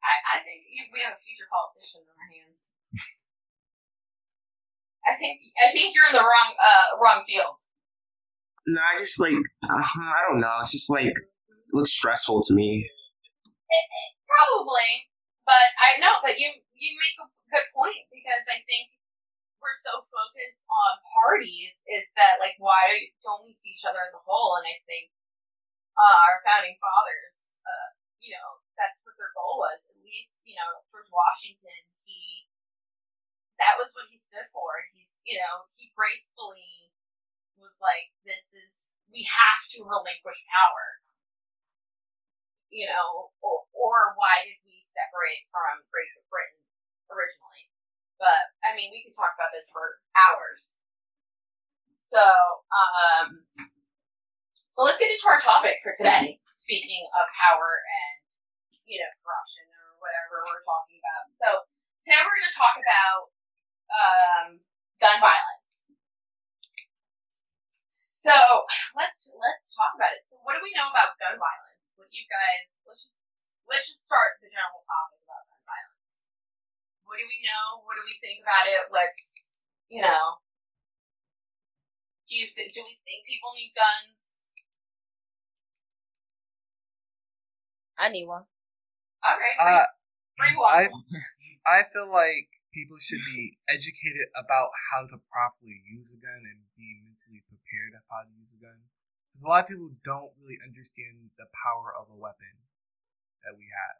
I, 0.00 0.14
I 0.36 0.44
think 0.44 0.64
we 0.92 1.00
have 1.04 1.16
a 1.16 1.22
future 1.22 1.48
politician 1.50 2.02
on 2.04 2.16
our 2.16 2.30
hands. 2.32 2.60
I 5.08 5.16
think 5.16 5.40
I 5.56 5.72
think 5.72 5.96
you're 5.96 6.08
in 6.12 6.16
the 6.16 6.24
wrong 6.24 6.50
uh 6.60 7.00
wrong 7.00 7.24
field. 7.24 7.56
No, 8.68 8.80
I 8.80 9.00
just 9.00 9.16
like 9.20 9.36
uh, 9.64 9.80
I 9.80 10.20
don't 10.28 10.40
know. 10.40 10.60
It's 10.60 10.72
just 10.72 10.92
like 10.92 11.08
it 11.08 11.72
looks 11.72 11.92
stressful 11.92 12.44
to 12.48 12.52
me. 12.54 12.84
Probably, 14.28 15.10
but 15.46 15.68
I 15.80 15.98
know, 15.98 16.20
but 16.22 16.38
you 16.38 16.52
you 16.76 16.90
make 17.00 17.16
a 17.20 17.28
good 17.50 17.66
point 17.74 18.06
because 18.12 18.44
I 18.46 18.62
think 18.68 18.92
we're 19.60 19.76
so 19.76 20.06
focused 20.08 20.64
on 20.64 20.92
parties 21.20 21.84
is 21.84 22.08
that 22.16 22.40
like 22.40 22.56
why 22.56 23.12
don't 23.20 23.44
we 23.44 23.52
see 23.52 23.76
each 23.76 23.84
other 23.84 24.00
as 24.00 24.14
a 24.16 24.22
whole? 24.24 24.56
And 24.60 24.66
I 24.68 24.76
think 24.88 25.12
uh, 25.96 26.16
our 26.28 26.40
founding 26.46 26.76
fathers, 26.80 27.60
uh, 27.64 27.88
you 28.24 28.32
know, 28.32 28.62
that's 28.78 28.96
what 29.04 29.16
their 29.20 29.32
goal 29.36 29.60
was. 29.60 29.89
Least 30.10 30.42
you 30.42 30.58
know 30.58 30.82
George 30.90 31.06
Washington, 31.14 31.86
he 32.02 32.50
that 33.62 33.78
was 33.78 33.94
what 33.94 34.10
he 34.10 34.18
stood 34.18 34.50
for. 34.50 34.82
He's 34.90 35.22
you 35.22 35.38
know 35.38 35.70
he 35.78 35.94
gracefully 35.94 36.90
was 37.54 37.78
like, 37.78 38.10
this 38.26 38.50
is 38.56 38.90
we 39.12 39.22
have 39.22 39.62
to 39.78 39.86
relinquish 39.86 40.42
power 40.50 41.00
you 42.70 42.86
know, 42.86 43.34
or, 43.42 43.66
or 43.74 44.14
why 44.14 44.46
did 44.46 44.58
we 44.62 44.78
separate 44.86 45.44
from 45.50 45.82
Great 45.90 46.10
Britain 46.30 46.62
originally? 47.10 47.66
But 48.22 48.54
I 48.62 48.78
mean, 48.78 48.94
we 48.94 49.02
could 49.02 49.14
talk 49.18 49.34
about 49.34 49.50
this 49.50 49.68
for 49.74 49.98
hours. 50.14 50.78
So, 51.98 52.22
um, 52.70 53.46
so 54.54 54.86
let's 54.86 54.98
get 55.02 55.10
into 55.10 55.26
our 55.30 55.42
topic 55.42 55.82
for 55.82 55.94
today. 55.94 56.38
Speaking 56.54 57.02
of 57.16 57.24
power 57.34 57.82
and 57.82 58.16
you 58.86 59.00
know 59.00 59.10
corruption 59.24 59.59
or 59.59 59.59
whatever 60.00 60.42
we're 60.48 60.64
talking 60.64 60.98
about. 60.98 61.28
So 61.36 61.48
today 62.02 62.18
we're 62.24 62.36
going 62.40 62.50
to 62.50 62.56
talk 62.56 62.76
about 62.80 63.20
um, 63.92 64.46
gun 64.98 65.20
violence. 65.20 65.94
So 67.96 68.36
let's 68.92 69.32
let's 69.32 69.66
talk 69.72 69.96
about 69.96 70.12
it. 70.12 70.24
So 70.28 70.36
what 70.44 70.52
do 70.56 70.60
we 70.60 70.76
know 70.76 70.92
about 70.92 71.16
gun 71.16 71.40
violence? 71.40 71.80
What 71.96 72.12
do 72.12 72.16
you 72.16 72.28
guys 72.28 72.68
let's 72.84 73.08
just 73.08 73.16
let's 73.64 73.86
just 73.88 74.04
start 74.04 74.36
the 74.44 74.52
general 74.52 74.84
topic 74.84 75.24
about 75.24 75.48
gun 75.48 75.62
violence. 75.64 76.04
What 77.08 77.16
do 77.16 77.24
we 77.24 77.40
know? 77.40 77.80
What 77.84 77.96
do 77.96 78.04
we 78.04 78.12
think 78.20 78.44
about 78.44 78.68
it? 78.68 78.92
Let's 78.92 79.64
you 79.88 80.04
know. 80.04 80.40
Do 82.28 82.36
you 82.36 82.46
th- 82.46 82.72
do 82.76 82.80
we 82.84 83.00
think 83.08 83.24
people 83.24 83.56
need 83.56 83.72
guns? 83.72 84.20
I 87.98 88.08
need 88.08 88.26
one. 88.26 88.44
Okay, 89.20 89.54
Uh, 89.60 89.84
free, 90.38 90.48
free 90.48 90.56
one. 90.56 90.72
I 91.66 91.80
I 91.82 91.84
feel 91.92 92.08
like 92.08 92.48
people 92.72 92.96
should 93.02 93.20
be 93.34 93.58
educated 93.68 94.30
about 94.38 94.70
how 94.90 95.04
to 95.06 95.16
properly 95.28 95.82
use 95.84 96.08
a 96.14 96.18
gun 96.18 96.40
and 96.46 96.58
be 96.78 96.88
mentally 97.04 97.42
prepared 97.50 97.98
of 97.98 98.02
how 98.08 98.22
to 98.24 98.32
use 98.32 98.48
a 98.56 98.60
gun. 98.62 98.78
Because 99.32 99.44
a 99.44 99.48
lot 99.50 99.64
of 99.64 99.68
people 99.68 99.90
don't 100.06 100.32
really 100.40 100.58
understand 100.64 101.30
the 101.36 101.46
power 101.52 101.92
of 101.94 102.08
a 102.10 102.16
weapon 102.16 102.54
that 103.44 103.54
we 103.58 103.66
have. 103.68 103.96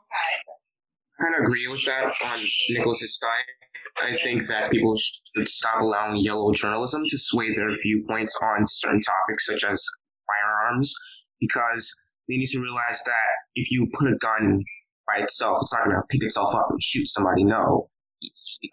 okay. 0.00 0.58
I 1.18 1.22
kind 1.22 1.34
of 1.36 1.42
agree 1.46 1.66
with 1.68 1.84
that 1.86 2.08
on 2.24 2.38
Nicholas's 2.70 3.18
side. 3.18 3.48
I 3.98 4.16
think 4.16 4.46
that 4.46 4.70
people 4.70 4.96
should 4.96 5.48
stop 5.48 5.80
allowing 5.82 6.16
yellow 6.22 6.52
journalism 6.52 7.02
to 7.06 7.18
sway 7.18 7.54
their 7.54 7.74
viewpoints 7.82 8.38
on 8.40 8.62
certain 8.64 9.00
topics 9.00 9.46
such 9.46 9.64
as 9.64 9.84
firearms 10.26 10.94
because 11.40 11.90
they 12.28 12.36
need 12.36 12.48
to 12.52 12.60
realize 12.60 13.02
that 13.04 13.28
if 13.54 13.70
you 13.70 13.88
put 13.94 14.08
a 14.08 14.16
gun 14.20 14.62
by 15.06 15.22
itself, 15.22 15.58
it's 15.62 15.72
not 15.72 15.84
going 15.84 15.96
to 15.96 16.02
pick 16.10 16.22
itself 16.22 16.54
up 16.54 16.68
and 16.70 16.82
shoot 16.82 17.06
somebody. 17.06 17.44
No. 17.44 17.88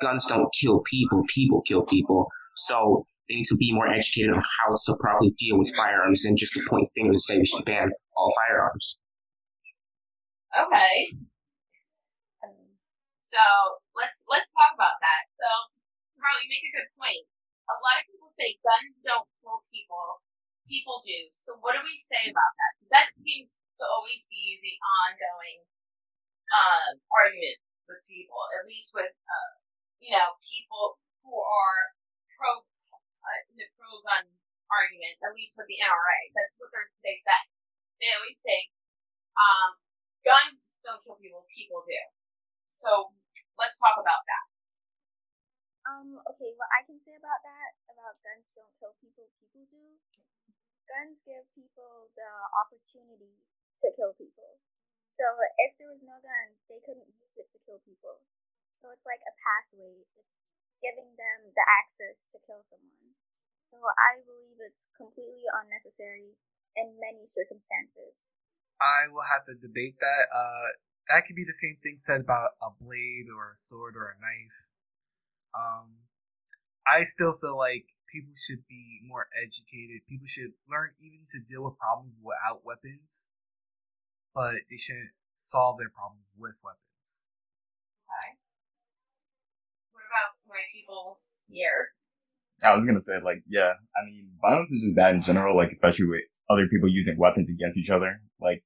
Guns 0.01 0.25
don't 0.25 0.49
kill 0.59 0.81
people, 0.89 1.23
people 1.33 1.61
kill 1.61 1.83
people. 1.85 2.27
So 2.55 3.03
they 3.29 3.35
need 3.35 3.45
to 3.45 3.57
be 3.57 3.73
more 3.73 3.87
educated 3.87 4.31
on 4.31 4.41
how 4.41 4.75
to 4.75 4.97
properly 4.99 5.33
deal 5.37 5.57
with 5.57 5.73
firearms 5.75 6.23
than 6.23 6.37
just 6.37 6.53
to 6.53 6.61
point 6.69 6.89
fingers 6.95 7.15
and 7.15 7.21
say 7.21 7.37
we 7.37 7.45
should 7.45 7.65
ban 7.65 7.91
all 8.15 8.33
firearms. 8.35 8.99
Okay. 10.55 11.15
So 13.21 13.43
let's 13.91 14.15
let's 14.31 14.47
talk 14.55 14.71
about 14.79 14.95
that. 15.03 15.27
So 15.35 15.47
Carl, 16.15 16.39
you 16.39 16.47
make 16.47 16.63
a 16.63 16.73
good 16.79 16.89
point. 16.95 17.27
A 17.67 17.75
lot 17.83 17.99
of 17.99 18.07
people 18.07 18.31
say 18.39 18.55
guns 18.63 18.95
don't 19.03 19.27
kill 19.43 19.59
people. 19.75 20.23
People 20.65 21.01
do. 21.05 21.19
So 21.45 21.57
what 21.61 21.77
do 21.77 21.81
we 21.85 21.97
say 22.01 22.29
about 22.33 22.53
that? 22.57 22.73
That 22.89 23.07
seems 23.21 23.53
to 23.77 23.83
always 23.85 24.25
be 24.27 24.57
the 24.61 24.75
ongoing 24.81 25.61
um, 26.53 26.91
argument 27.13 27.61
with 27.85 28.01
people, 28.09 28.41
at 28.57 28.65
least 28.65 28.93
with 28.93 29.13
uh, 29.13 29.51
you 30.01 30.09
know 30.13 30.37
people 30.41 30.97
who 31.21 31.33
are 31.37 31.93
pro 32.33 32.65
uh, 32.93 33.41
the 33.53 33.65
pro 33.77 33.89
gun 34.05 34.25
argument, 34.73 35.21
at 35.21 35.33
least 35.37 35.53
with 35.53 35.69
the 35.69 35.77
NRA. 35.77 36.19
That's 36.33 36.57
what 36.57 36.73
they 37.05 37.17
say. 37.17 37.41
They 38.01 38.09
always 38.17 38.37
say 38.41 38.73
um, 39.35 39.79
guns 40.25 40.59
don't 40.83 41.01
kill 41.03 41.17
people, 41.19 41.43
people 41.51 41.83
do. 41.85 42.01
So 42.79 43.11
let's 43.57 43.77
talk 43.79 43.97
about 43.99 44.23
that. 44.25 44.45
Um, 45.85 46.17
okay, 46.33 46.49
what 46.57 46.69
I 46.73 46.81
can 46.85 46.97
say 46.97 47.13
about 47.13 47.45
that, 47.45 47.77
about 47.85 48.17
guns 48.25 48.49
don't 48.57 48.73
kill 48.81 48.97
people, 48.97 49.29
people 49.37 49.69
do. 49.69 50.01
Guns 50.85 51.25
give 51.25 51.45
people 51.57 52.13
the 52.13 52.31
opportunity 52.53 53.41
to 53.81 53.89
kill 53.97 54.13
people. 54.15 54.61
So 55.17 55.25
if 55.57 55.73
there 55.79 55.89
was 55.89 56.05
no 56.05 56.19
gun, 56.19 56.59
they 56.67 56.83
couldn't 56.83 57.07
use 57.07 57.35
it 57.39 57.49
to 57.55 57.59
kill 57.65 57.81
people. 57.87 58.21
So 58.83 58.91
it's 58.93 59.07
like 59.07 59.23
a 59.25 59.33
pathway. 59.39 60.05
It's 60.13 60.35
giving 60.83 61.15
them 61.17 61.49
the 61.55 61.65
access 61.65 62.27
to 62.35 62.37
kill 62.45 62.61
someone. 62.61 63.17
So 63.73 63.81
I 63.81 64.21
believe 64.21 64.61
it's 64.61 64.85
completely 64.93 65.47
unnecessary 65.49 66.37
in 66.77 66.99
many 66.99 67.25
circumstances. 67.25 68.13
I 68.77 69.07
will 69.07 69.25
have 69.25 69.47
to 69.47 69.55
debate 69.55 69.97
that. 70.03 70.23
Uh, 70.29 70.67
that 71.09 71.25
could 71.25 71.39
be 71.39 71.47
the 71.47 71.55
same 71.55 71.79
thing 71.81 71.97
said 72.03 72.21
about 72.21 72.59
a 72.59 72.75
blade 72.75 73.31
or 73.31 73.55
a 73.55 73.61
sword 73.61 73.95
or 73.95 74.11
a 74.11 74.19
knife. 74.19 74.59
Um, 75.55 76.05
I 76.83 77.07
still 77.07 77.33
feel 77.33 77.55
like 77.55 77.94
people 78.15 78.31
should 78.39 78.63
be 78.71 79.03
more 79.03 79.27
educated. 79.35 80.07
People 80.07 80.31
should 80.31 80.55
learn 80.71 80.95
even 81.03 81.27
to 81.35 81.43
deal 81.43 81.67
with 81.67 81.75
problems 81.75 82.15
without 82.23 82.63
weapons, 82.63 83.27
but 84.31 84.63
they 84.71 84.79
shouldn't 84.79 85.11
solve 85.43 85.75
their 85.75 85.91
problems 85.91 86.23
with 86.39 86.55
weapons. 86.63 87.19
Okay. 88.07 88.39
What 89.91 90.07
about 90.07 90.39
my 90.47 90.63
people 90.71 91.19
here? 91.51 91.91
I 92.63 92.71
was 92.71 92.87
gonna 92.87 93.03
say, 93.03 93.19
like, 93.19 93.43
yeah, 93.51 93.75
I 93.75 93.99
mean, 94.07 94.31
violence 94.39 94.71
is 94.71 94.87
just 94.87 94.95
bad 94.95 95.19
in 95.19 95.21
general, 95.21 95.59
like, 95.59 95.75
especially 95.75 96.07
with 96.07 96.23
other 96.49 96.71
people 96.71 96.87
using 96.87 97.19
weapons 97.19 97.49
against 97.51 97.77
each 97.77 97.91
other. 97.91 98.23
Like, 98.39 98.63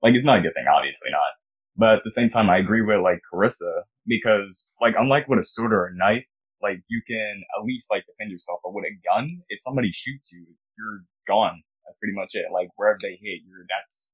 like, 0.00 0.14
it's 0.14 0.24
not 0.24 0.38
a 0.38 0.42
good 0.42 0.54
thing, 0.56 0.64
obviously 0.64 1.12
not. 1.12 1.36
But 1.76 1.98
at 1.98 2.04
the 2.04 2.10
same 2.10 2.30
time, 2.30 2.48
I 2.48 2.58
agree 2.58 2.80
with, 2.80 3.00
like, 3.00 3.20
Carissa, 3.28 3.84
because, 4.06 4.64
like, 4.80 4.94
unlike 4.98 5.28
with 5.28 5.38
a 5.38 5.44
sword 5.44 5.72
or 5.72 5.86
a 5.86 5.94
knife, 5.94 6.24
like, 6.64 6.80
you 6.88 7.04
can 7.04 7.44
at 7.52 7.68
least, 7.68 7.92
like, 7.92 8.08
defend 8.08 8.32
yourself. 8.32 8.64
But 8.64 8.72
with 8.72 8.88
a 8.88 8.96
gun, 9.04 9.44
if 9.52 9.60
somebody 9.60 9.92
shoots 9.92 10.32
you, 10.32 10.48
you're 10.80 11.04
gone. 11.28 11.60
That's 11.84 12.00
pretty 12.00 12.16
much 12.16 12.32
it. 12.32 12.48
Like, 12.48 12.72
wherever 12.80 12.96
they 13.04 13.20
hit, 13.20 13.44
you're, 13.44 13.68
that's 13.68 14.08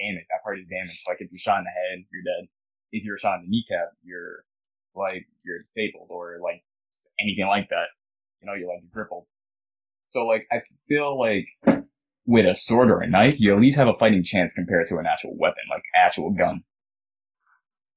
damage. 0.00 0.24
That 0.32 0.40
part 0.40 0.56
is 0.56 0.64
damaged. 0.72 1.04
Like, 1.04 1.20
if 1.20 1.28
you're 1.28 1.44
shot 1.44 1.60
in 1.60 1.68
the 1.68 1.76
head, 1.76 2.08
you're 2.08 2.24
dead. 2.24 2.48
If 2.96 3.04
you're 3.04 3.20
shot 3.20 3.44
in 3.44 3.46
the 3.46 3.52
kneecap, 3.52 3.92
you're, 4.00 4.48
like, 4.96 5.28
you're 5.44 5.68
disabled 5.68 6.08
or, 6.08 6.40
like, 6.40 6.64
anything 7.20 7.46
like 7.46 7.68
that. 7.68 7.92
You 8.40 8.48
know, 8.48 8.56
you're, 8.56 8.72
like, 8.72 8.88
crippled. 8.88 9.28
So, 10.16 10.24
like, 10.24 10.48
I 10.48 10.64
feel 10.88 11.20
like 11.20 11.52
with 12.24 12.46
a 12.46 12.54
sword 12.54 12.90
or 12.90 13.00
a 13.00 13.08
knife, 13.08 13.36
you 13.38 13.52
at 13.52 13.60
least 13.60 13.76
have 13.76 13.88
a 13.88 13.98
fighting 13.98 14.24
chance 14.24 14.54
compared 14.54 14.88
to 14.88 14.96
an 14.96 15.06
actual 15.06 15.34
weapon, 15.36 15.64
like 15.68 15.82
actual 15.96 16.30
gun. 16.30 16.62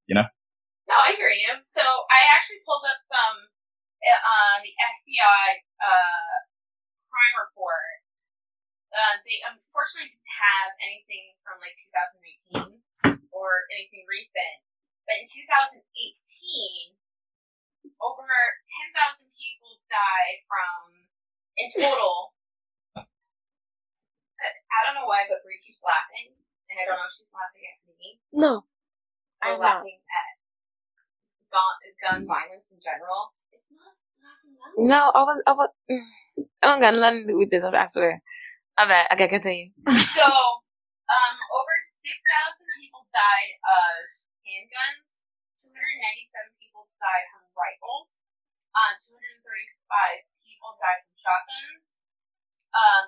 You 0.08 0.16
know? 0.16 0.28
No, 0.88 0.96
I 0.96 1.14
hear 1.18 1.30
you. 1.30 1.50
So 1.66 1.82
I 1.82 2.20
actually 2.34 2.62
pulled 2.66 2.86
up 2.86 3.02
some 3.06 3.38
on 4.14 4.62
the 4.62 4.74
FBI 4.74 5.46
uh, 5.82 6.36
crime 7.10 7.36
report. 7.42 8.06
Uh, 8.94 9.16
they 9.28 9.44
unfortunately 9.44 10.08
didn't 10.14 10.36
have 10.40 10.72
anything 10.80 11.36
from 11.44 11.60
like 11.60 11.76
2018 12.56 12.80
or 13.36 13.68
anything 13.76 14.08
recent, 14.08 14.64
but 15.04 15.20
in 15.20 15.28
2018, 15.28 16.96
over 18.00 18.24
10,000 18.24 19.28
people 19.36 19.84
died 19.92 20.40
from, 20.48 21.08
in 21.60 21.68
total, 21.76 22.32
I 22.96 24.80
don't 24.88 24.96
know 24.96 25.08
why, 25.08 25.28
but 25.28 25.44
Bree 25.44 25.60
keeps 25.64 25.84
laughing, 25.84 26.36
and 26.72 26.76
I 26.80 26.84
don't 26.88 26.96
know 27.00 27.08
if 27.08 27.16
she's 27.16 27.32
laughing 27.36 27.64
at 27.68 27.80
me 28.00 28.20
No. 28.32 28.64
I'm 29.44 29.60
not. 29.60 29.84
laughing 29.84 30.00
at 30.00 30.36
gun, 31.52 31.76
gun 32.02 32.20
violence 32.28 32.68
in 32.72 32.80
general. 32.84 33.36
It's 33.52 33.68
not 33.72 33.96
laughing 34.20 34.52
at 34.52 34.52
me. 34.52 34.55
No, 34.78 35.12
I 35.14 35.22
was, 35.24 35.40
I 35.48 35.54
was, 35.54 35.70
I 36.64 36.66
don't 36.68 36.82
got 36.82 36.96
nothing 36.98 37.28
to 37.28 37.34
do 37.34 37.38
with 37.40 37.50
this, 37.52 37.64
I 37.64 37.88
swear. 37.88 38.22
I 38.78 38.84
bet. 38.88 39.08
Okay, 39.16 39.30
continue. 39.32 39.72
So, 40.18 40.26
um, 41.16 41.36
over 41.56 41.76
6,000 41.80 42.82
people 42.82 43.08
died 43.14 43.54
of 43.64 43.94
handguns. 44.44 45.06
297 45.62 46.60
people 46.60 46.88
died 47.00 47.26
from 47.32 47.48
rifles. 47.56 48.12
Uh, 48.76 48.94
235 49.00 50.28
people 50.44 50.76
died 50.82 51.00
from 51.08 51.16
shotguns. 51.16 51.84
Um, 52.76 53.04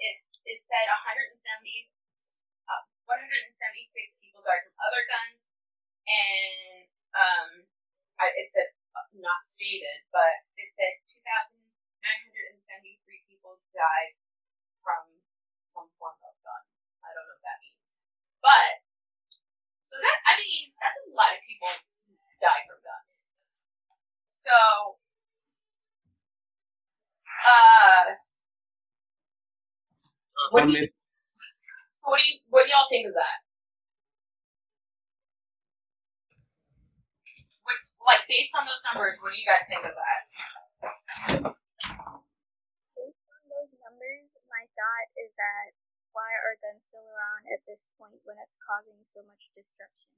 it, 0.00 0.16
it 0.48 0.60
said 0.64 0.86
170, 0.88 1.36
uh, 2.72 2.82
176 3.04 3.92
people 4.24 4.40
died 4.46 4.64
from 4.64 4.76
other 4.80 5.02
guns. 5.04 5.38
And, 6.08 6.88
um, 7.12 7.48
I, 8.16 8.32
it 8.32 8.48
said, 8.48 8.72
not 9.16 9.44
stated, 9.44 10.04
but 10.12 10.44
it 10.56 10.72
said 10.76 11.00
2,973 11.08 13.28
people 13.28 13.60
died 13.72 14.14
from 14.80 15.04
some 15.72 15.88
form 16.00 16.16
of 16.20 16.34
gun. 16.40 16.64
I 17.04 17.12
don't 17.12 17.28
know 17.28 17.36
what 17.36 17.44
that 17.44 17.60
means. 17.60 17.76
But, 18.40 18.80
so 19.88 19.96
that, 20.00 20.18
I 20.26 20.36
mean, 20.40 20.72
that's 20.80 20.96
a 21.04 21.12
lot 21.12 21.36
of 21.36 21.42
people 21.44 21.68
die 22.40 22.64
from 22.66 22.80
guns. 22.80 23.28
So, 24.42 24.98
uh, 27.28 28.18
what 30.50 30.66
do 30.66 30.72
you, 30.74 30.90
what 32.02 32.18
do 32.18 32.24
you, 32.26 32.40
what 32.50 32.66
do 32.66 32.72
y'all 32.72 32.90
think 32.90 33.06
of 33.06 33.14
that? 33.14 33.41
Like, 38.08 38.24
based 38.28 38.54
on 38.54 38.64
those 38.66 38.82
numbers, 38.86 39.16
what 39.22 39.30
do 39.32 39.38
you 39.38 39.46
guys 39.46 39.64
think 39.66 39.82
of 39.86 39.94
that? 39.94 40.22
Based 42.94 43.24
on 43.28 43.42
those 43.46 43.72
numbers, 43.78 44.28
my 44.50 44.66
thought 44.74 45.08
is 45.16 45.32
that 45.38 45.76
why 46.12 46.28
are 46.36 46.60
guns 46.60 46.84
still 46.92 47.08
around 47.08 47.48
at 47.48 47.64
this 47.64 47.88
point 47.96 48.20
when 48.28 48.36
it's 48.44 48.60
causing 48.60 49.00
so 49.00 49.24
much 49.24 49.48
destruction? 49.56 50.12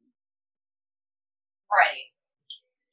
Right. 1.70 2.11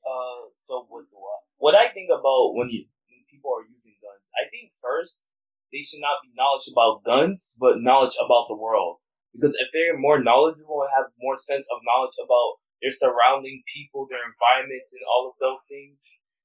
Uh, 0.02 0.50
so 0.62 0.86
what 0.90 1.06
do 1.10 1.18
I, 1.18 1.38
what 1.62 1.78
I 1.78 1.94
think 1.94 2.10
about 2.10 2.58
when 2.58 2.74
you 2.74 2.90
when 3.06 3.22
people 3.30 3.54
are 3.54 3.66
using 3.66 3.98
guns, 4.02 4.26
I 4.34 4.50
think 4.50 4.74
first 4.82 5.30
they 5.70 5.86
should 5.86 6.02
not 6.02 6.26
be 6.26 6.34
knowledge 6.34 6.68
about 6.68 7.06
guns, 7.06 7.56
but 7.62 7.80
knowledge 7.82 8.18
about 8.18 8.50
the 8.50 8.58
world. 8.58 9.00
Because 9.32 9.56
if 9.56 9.72
they're 9.72 9.96
more 9.96 10.20
knowledgeable 10.20 10.84
and 10.84 10.92
have 10.92 11.14
more 11.22 11.38
sense 11.38 11.64
of 11.72 11.86
knowledge 11.86 12.18
about 12.20 12.60
their 12.82 12.92
surrounding 12.94 13.64
people, 13.70 14.08
their 14.10 14.24
environments, 14.26 14.94
and 14.94 15.02
all 15.08 15.30
of 15.32 15.38
those 15.42 15.66
things, 15.70 16.02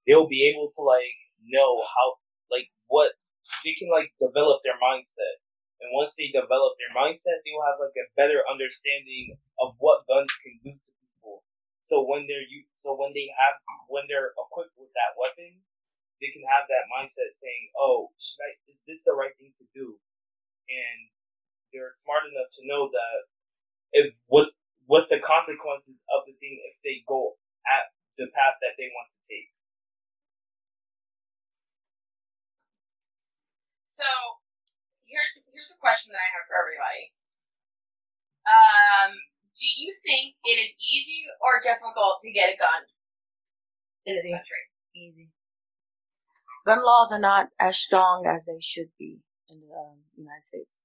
they'll 0.07 0.29
be 0.31 0.49
able 0.49 0.71
to 0.77 0.83
like 0.83 1.17
know 1.45 1.83
how 1.85 2.21
like 2.53 2.71
what 2.89 3.13
they 3.65 3.75
can 3.79 3.91
like 3.91 4.13
develop 4.23 4.63
their 4.65 4.79
mindset. 4.81 5.43
And 5.83 5.93
once 5.97 6.15
they 6.17 6.33
develop 6.33 6.77
their 6.81 6.93
mindset, 6.95 7.43
they 7.45 7.53
will 7.53 7.67
have 7.69 7.81
like 7.83 7.97
a 7.99 8.09
better 8.17 8.43
understanding 8.49 9.37
of 9.61 9.77
what 9.79 10.07
guns 10.09 10.33
can 10.41 10.57
do 10.65 10.73
to 10.75 10.91
people. 11.03 11.45
So 11.83 12.05
when 12.07 12.27
they're 12.29 12.47
u- 12.49 12.71
so 12.75 12.97
when 12.97 13.13
they 13.15 13.29
have 13.33 13.57
when 13.89 14.07
they're 14.09 14.33
equipped 14.39 14.77
with 14.79 14.93
that 14.97 15.17
weapon, 15.21 15.61
they 16.23 16.31
can 16.33 16.45
have 16.49 16.67
that 16.71 16.89
mindset 16.93 17.33
saying, 17.37 17.73
"Oh, 17.79 18.13
should 18.21 18.43
I? 18.45 18.51
Is 18.71 18.83
this 18.87 19.05
the 19.05 19.15
right 19.15 19.35
thing 19.39 19.53
to 19.61 19.67
do?" 19.75 19.99
And 20.71 20.99
they're 21.73 21.93
smart 21.95 22.25
enough 22.31 22.51
to 22.59 22.63
know 22.69 22.89
that 22.91 23.17
if 23.93 24.15
what 24.29 24.49
what's 24.87 25.11
the 25.11 25.19
consequences 25.19 25.99
of 26.15 26.27
the 26.27 26.35
thing 26.39 26.63
if 26.63 26.75
they 26.83 27.03
go 27.07 27.35
at 27.67 27.91
the 28.17 28.31
path 28.33 28.57
that 28.63 28.75
they 28.79 28.89
want 28.95 29.11
to 29.13 29.21
take. 29.29 29.51
So 33.91 34.07
here's 35.05 35.51
here's 35.53 35.73
a 35.75 35.79
question 35.79 36.15
that 36.15 36.23
I 36.23 36.31
have 36.33 36.47
for 36.47 36.57
everybody. 36.57 37.13
Um, 38.47 39.11
do 39.57 39.67
you 39.67 39.91
think 40.05 40.37
it 40.45 40.57
is 40.61 40.77
easy 40.79 41.27
or 41.41 41.59
difficult 41.65 42.23
to 42.23 42.31
get 42.31 42.55
a 42.55 42.57
gun 42.61 42.83
in 44.05 44.15
this 44.15 44.29
country? 44.29 44.65
Easy. 44.95 45.29
Gun 46.67 46.85
laws 46.85 47.11
are 47.13 47.23
not 47.23 47.49
as 47.59 47.79
strong 47.79 48.27
as 48.27 48.47
they 48.47 48.61
should 48.61 48.91
be 48.99 49.21
in 49.49 49.61
the 49.61 49.73
um, 49.75 49.99
United 50.17 50.45
States. 50.45 50.85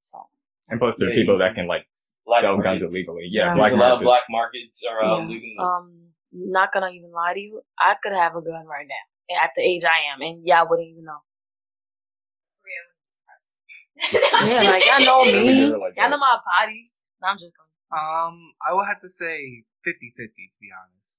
So, 0.00 0.26
And 0.68 0.80
plus, 0.80 0.96
there 0.98 1.10
are 1.10 1.14
people 1.14 1.38
that 1.38 1.54
can 1.54 1.66
like 1.66 1.86
Black 2.26 2.42
sell 2.42 2.58
guns 2.58 2.82
illegally. 2.82 3.26
Yeah, 3.30 3.46
Yeah. 3.48 3.54
black 3.54 3.72
a 3.72 3.76
lot 3.76 3.98
of 3.98 4.02
markets. 4.02 4.04
black 4.06 4.22
markets 4.30 4.84
around 4.86 5.22
Yeah. 5.22 5.34
leaving. 5.34 5.56
um, 5.60 6.12
not 6.32 6.72
gonna 6.72 6.90
even 6.90 7.10
lie 7.12 7.34
to 7.34 7.40
you, 7.40 7.62
I 7.78 7.94
could 8.02 8.12
have 8.12 8.36
a 8.36 8.40
gun 8.42 8.66
right 8.66 8.86
now 8.86 9.04
at 9.42 9.50
the 9.56 9.62
age 9.62 9.84
I 9.84 10.12
am, 10.14 10.22
and 10.22 10.46
y'all 10.46 10.68
wouldn't 10.68 10.88
even 10.88 11.04
know. 11.04 11.20
Yeah, 14.12 14.62
like 14.72 14.84
y'all 14.86 15.04
know 15.04 15.24
me, 15.24 15.68
like 15.76 15.94
y'all 15.96 16.08
know 16.10 16.18
my 16.18 16.38
body. 16.42 16.88
No, 17.20 17.28
I'm 17.28 17.38
just. 17.38 17.52
Um, 17.92 18.56
I 18.64 18.72
would 18.72 18.88
have 18.88 19.04
to 19.04 19.10
say 19.12 19.62
50-50 19.84 20.16
to 20.16 20.58
be 20.58 20.72
honest. 20.72 21.12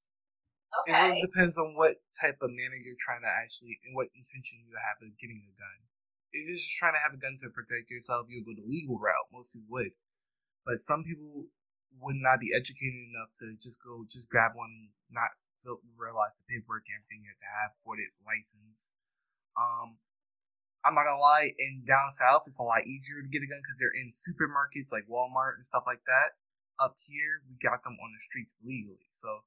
Okay. 0.82 0.90
It 0.90 0.98
really 0.98 1.22
depends 1.22 1.56
on 1.62 1.78
what 1.78 2.02
type 2.18 2.42
of 2.42 2.50
manner 2.50 2.74
you're 2.82 2.98
trying 2.98 3.22
to 3.22 3.30
actually, 3.30 3.78
and 3.86 3.94
what 3.94 4.10
intention 4.18 4.66
you 4.66 4.74
have 4.74 4.98
of 5.06 5.14
getting 5.22 5.38
a 5.46 5.54
gun. 5.54 5.78
If 6.34 6.50
you're 6.50 6.58
just 6.58 6.66
trying 6.82 6.98
to 6.98 7.02
have 7.06 7.14
a 7.14 7.22
gun 7.22 7.38
to 7.46 7.54
protect 7.54 7.94
yourself, 7.94 8.26
you'll 8.26 8.42
go 8.42 8.58
the 8.58 8.66
legal 8.66 8.98
route. 8.98 9.30
Most 9.30 9.54
people 9.54 9.70
would, 9.78 9.94
but 10.66 10.80
some 10.80 11.04
people 11.04 11.48
would 12.02 12.18
not 12.18 12.40
be 12.40 12.52
educated 12.56 13.14
enough 13.14 13.32
to 13.40 13.54
just 13.62 13.78
go, 13.84 14.04
just 14.10 14.28
grab 14.28 14.58
one 14.58 14.72
and 14.72 14.90
not 15.14 15.32
realize 15.96 16.36
the 16.36 16.46
paperwork 16.52 16.84
and 16.90 17.00
everything 17.00 17.24
you 17.24 17.32
have 17.32 17.40
to 17.40 17.52
have 17.64 17.72
for 17.84 17.96
it, 17.96 18.12
license. 18.28 18.92
Um, 19.56 19.96
I'm 20.84 20.96
not 20.96 21.08
gonna 21.08 21.22
lie, 21.24 21.56
in 21.56 21.88
down 21.88 22.12
south, 22.12 22.44
it's 22.48 22.60
a 22.60 22.66
lot 22.66 22.84
easier 22.84 23.24
to 23.24 23.30
get 23.32 23.40
a 23.40 23.48
gun 23.48 23.64
because 23.64 23.80
they're 23.80 23.96
in 23.96 24.12
supermarkets 24.12 24.92
like 24.92 25.08
Walmart 25.08 25.56
and 25.56 25.64
stuff 25.64 25.88
like 25.88 26.04
that. 26.10 26.36
Up 26.82 27.00
here, 27.08 27.40
we 27.48 27.56
got 27.64 27.80
them 27.88 27.96
on 27.96 28.10
the 28.12 28.22
streets 28.28 28.52
legally, 28.60 29.08
so 29.16 29.46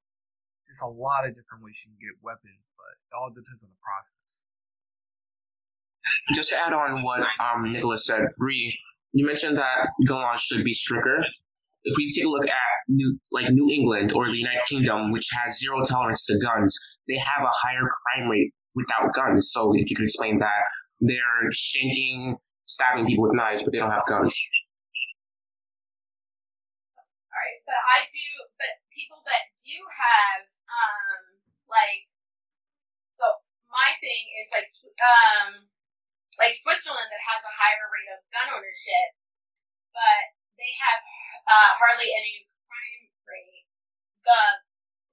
there's 0.65 0.81
a 0.81 0.89
lot 0.89 1.29
of 1.29 1.37
different 1.37 1.61
ways 1.61 1.77
you 1.85 1.93
can 1.93 2.01
get 2.01 2.17
weapons, 2.25 2.65
but 2.81 2.97
it 2.97 3.13
all 3.13 3.29
depends 3.29 3.61
on 3.61 3.69
the 3.69 3.83
process. 3.85 4.17
just 6.39 6.51
to 6.51 6.57
add 6.57 6.73
on 6.73 7.03
what 7.03 7.21
um, 7.43 7.69
Nicholas 7.69 8.07
said, 8.07 8.33
Bree, 8.39 8.73
you 9.17 9.27
mentioned 9.27 9.57
that 9.57 9.89
gun 10.07 10.21
laws 10.21 10.41
should 10.41 10.65
be 10.65 10.73
stricter. 10.73 11.25
If 11.85 11.97
we 11.97 12.11
take 12.11 12.27
a 12.27 12.29
look 12.29 12.47
at 12.47 12.77
New, 12.89 13.19
like 13.33 13.49
New 13.51 13.71
England 13.71 14.13
or 14.13 14.29
the 14.29 14.37
United 14.37 14.67
Kingdom, 14.69 15.13
which 15.13 15.29
has 15.33 15.59
zero 15.59 15.83
tolerance 15.85 16.27
to 16.27 16.39
guns, 16.39 16.77
they 17.09 17.17
have 17.17 17.43
a 17.43 17.51
higher 17.51 17.89
crime 17.89 18.29
rate 18.29 18.53
without 18.75 19.15
guns. 19.15 19.51
So 19.53 19.73
if 19.75 19.89
you 19.89 19.97
could 19.97 20.05
explain 20.05 20.41
that, 20.41 20.63
they're 21.01 21.49
shanking, 21.55 22.37
stabbing 22.67 23.07
people 23.07 23.25
with 23.25 23.35
knives, 23.35 23.63
but 23.63 23.73
they 23.73 23.79
don't 23.79 23.91
have 23.91 24.05
guns. 24.09 24.37
All 26.99 27.39
right, 27.39 27.59
but 27.65 27.79
I 27.79 28.05
do. 28.11 28.29
But 28.59 28.83
people 28.93 29.23
that 29.25 29.49
do 29.65 29.79
have, 29.81 30.45
um, 30.69 31.41
like, 31.71 32.11
so 33.17 33.25
my 33.73 33.95
thing 34.03 34.23
is 34.43 34.49
like, 34.53 34.69
um, 35.01 35.71
like 36.37 36.53
Switzerland 36.53 37.09
that 37.09 37.23
has 37.25 37.41
a 37.43 37.53
higher 37.53 37.87
rate 37.89 38.11
of 38.13 38.21
gun 38.33 38.49
ownership, 38.53 39.09
but 39.93 40.23
they 40.61 40.73
have 40.81 41.01
uh, 41.49 41.71
hardly 41.77 42.09
any 42.13 42.49
crime 42.69 43.03
rate, 43.25 43.65
gun, 44.25 44.55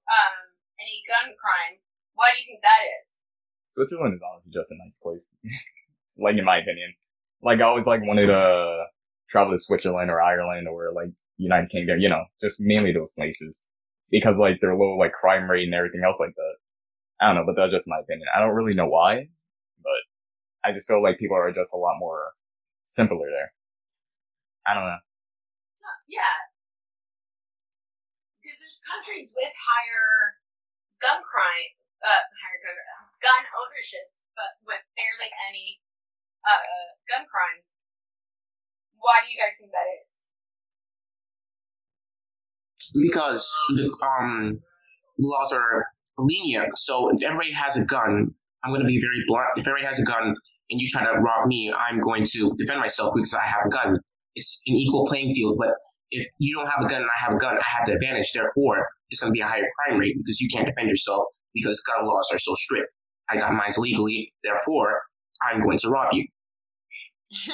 um, 0.08 0.34
any 0.80 1.00
gun 1.08 1.32
crime. 1.36 1.80
Why 2.14 2.32
do 2.32 2.40
you 2.40 2.46
think 2.54 2.62
that 2.62 2.80
is? 2.84 3.04
Switzerland 3.74 4.14
is 4.14 4.22
honestly 4.22 4.52
just 4.54 4.70
a 4.70 4.78
nice 4.78 4.96
place. 5.00 5.34
like 6.18 6.36
in 6.36 6.44
my 6.44 6.58
opinion. 6.58 6.94
Like 7.42 7.60
I 7.60 7.64
always 7.64 7.86
like 7.86 8.00
wanted 8.02 8.26
to 8.28 8.84
travel 9.30 9.52
to 9.52 9.58
Switzerland 9.58 10.10
or 10.10 10.22
Ireland 10.22 10.68
or 10.68 10.92
like 10.94 11.10
United 11.36 11.70
Kingdom, 11.70 11.98
you 12.00 12.08
know, 12.08 12.24
just 12.40 12.60
mainly 12.60 12.92
those 12.92 13.10
places. 13.16 13.66
Because 14.10 14.36
like 14.38 14.60
their 14.60 14.76
low 14.76 14.96
like 14.96 15.12
crime 15.12 15.50
rate 15.50 15.64
and 15.64 15.74
everything 15.74 16.02
else 16.04 16.16
like 16.20 16.34
that. 16.36 16.54
I 17.20 17.26
don't 17.26 17.36
know, 17.36 17.46
but 17.46 17.56
that's 17.56 17.72
just 17.72 17.88
my 17.88 17.98
opinion. 17.98 18.28
I 18.34 18.40
don't 18.40 18.54
really 18.54 18.74
know 18.74 18.86
why, 18.86 19.28
I 20.64 20.72
just 20.72 20.88
feel 20.88 21.04
like 21.04 21.20
people 21.20 21.36
are 21.36 21.52
just 21.52 21.76
a 21.76 21.80
lot 21.80 22.00
more 22.00 22.32
simpler 22.88 23.28
there. 23.28 23.52
I 24.64 24.72
don't 24.72 24.88
know. 24.88 25.02
Yeah. 26.08 26.36
Because 28.40 28.56
there's 28.60 28.80
countries 28.80 29.36
with 29.36 29.52
higher 29.52 30.40
gun 31.04 31.20
crime, 31.20 31.70
uh, 32.00 32.24
higher 32.40 32.60
gun, 32.64 32.76
gun 33.20 33.42
ownership, 33.60 34.08
but 34.32 34.56
with 34.64 34.80
barely 34.96 35.28
any 35.52 35.84
uh, 36.48 36.88
gun 37.12 37.28
crimes. 37.28 37.68
Why 38.96 39.20
do 39.20 39.28
you 39.28 39.36
guys 39.36 39.60
think 39.60 39.72
that 39.76 39.84
is? 39.84 40.08
Because 43.04 43.44
the 43.76 43.92
um 44.00 44.60
laws 45.18 45.52
are 45.52 45.86
lenient. 46.16 46.76
So 46.78 47.10
if 47.12 47.22
everybody 47.22 47.52
has 47.52 47.76
a 47.76 47.84
gun, 47.84 48.34
I'm 48.62 48.70
going 48.70 48.80
to 48.80 48.86
be 48.86 49.00
very 49.00 49.24
blunt. 49.26 49.56
If 49.56 49.66
everybody 49.68 49.86
has 49.86 50.00
a 50.00 50.04
gun 50.04 50.34
and 50.74 50.82
you 50.82 50.90
try 50.90 51.06
to 51.06 51.14
rob 51.22 51.46
me, 51.46 51.70
I'm 51.70 52.00
going 52.00 52.26
to 52.34 52.50
defend 52.58 52.80
myself 52.80 53.14
because 53.14 53.32
I 53.32 53.46
have 53.46 53.66
a 53.66 53.70
gun. 53.70 54.00
It's 54.34 54.60
an 54.66 54.74
equal 54.74 55.06
playing 55.06 55.32
field. 55.32 55.54
But 55.56 55.70
if 56.10 56.26
you 56.42 56.56
don't 56.58 56.66
have 56.66 56.82
a 56.82 56.88
gun 56.88 57.02
and 57.02 57.10
I 57.10 57.18
have 57.22 57.34
a 57.34 57.38
gun, 57.38 57.54
I 57.54 57.62
have 57.62 57.86
the 57.86 57.94
advantage. 57.94 58.32
Therefore, 58.34 58.82
it's 59.08 59.22
going 59.22 59.30
to 59.30 59.38
be 59.38 59.40
a 59.40 59.46
higher 59.46 59.70
crime 59.78 60.02
rate 60.02 60.18
because 60.18 60.40
you 60.40 60.50
can't 60.50 60.66
defend 60.66 60.90
yourself 60.90 61.30
because 61.54 61.78
gun 61.86 62.04
laws 62.04 62.28
are 62.34 62.42
so 62.42 62.58
strict. 62.58 62.90
I 63.30 63.38
got 63.38 63.54
mine 63.54 63.70
legally. 63.78 64.34
Therefore, 64.42 64.98
I'm 65.46 65.62
going 65.62 65.78
to 65.78 65.88
rob 65.88 66.10
you. 66.10 66.26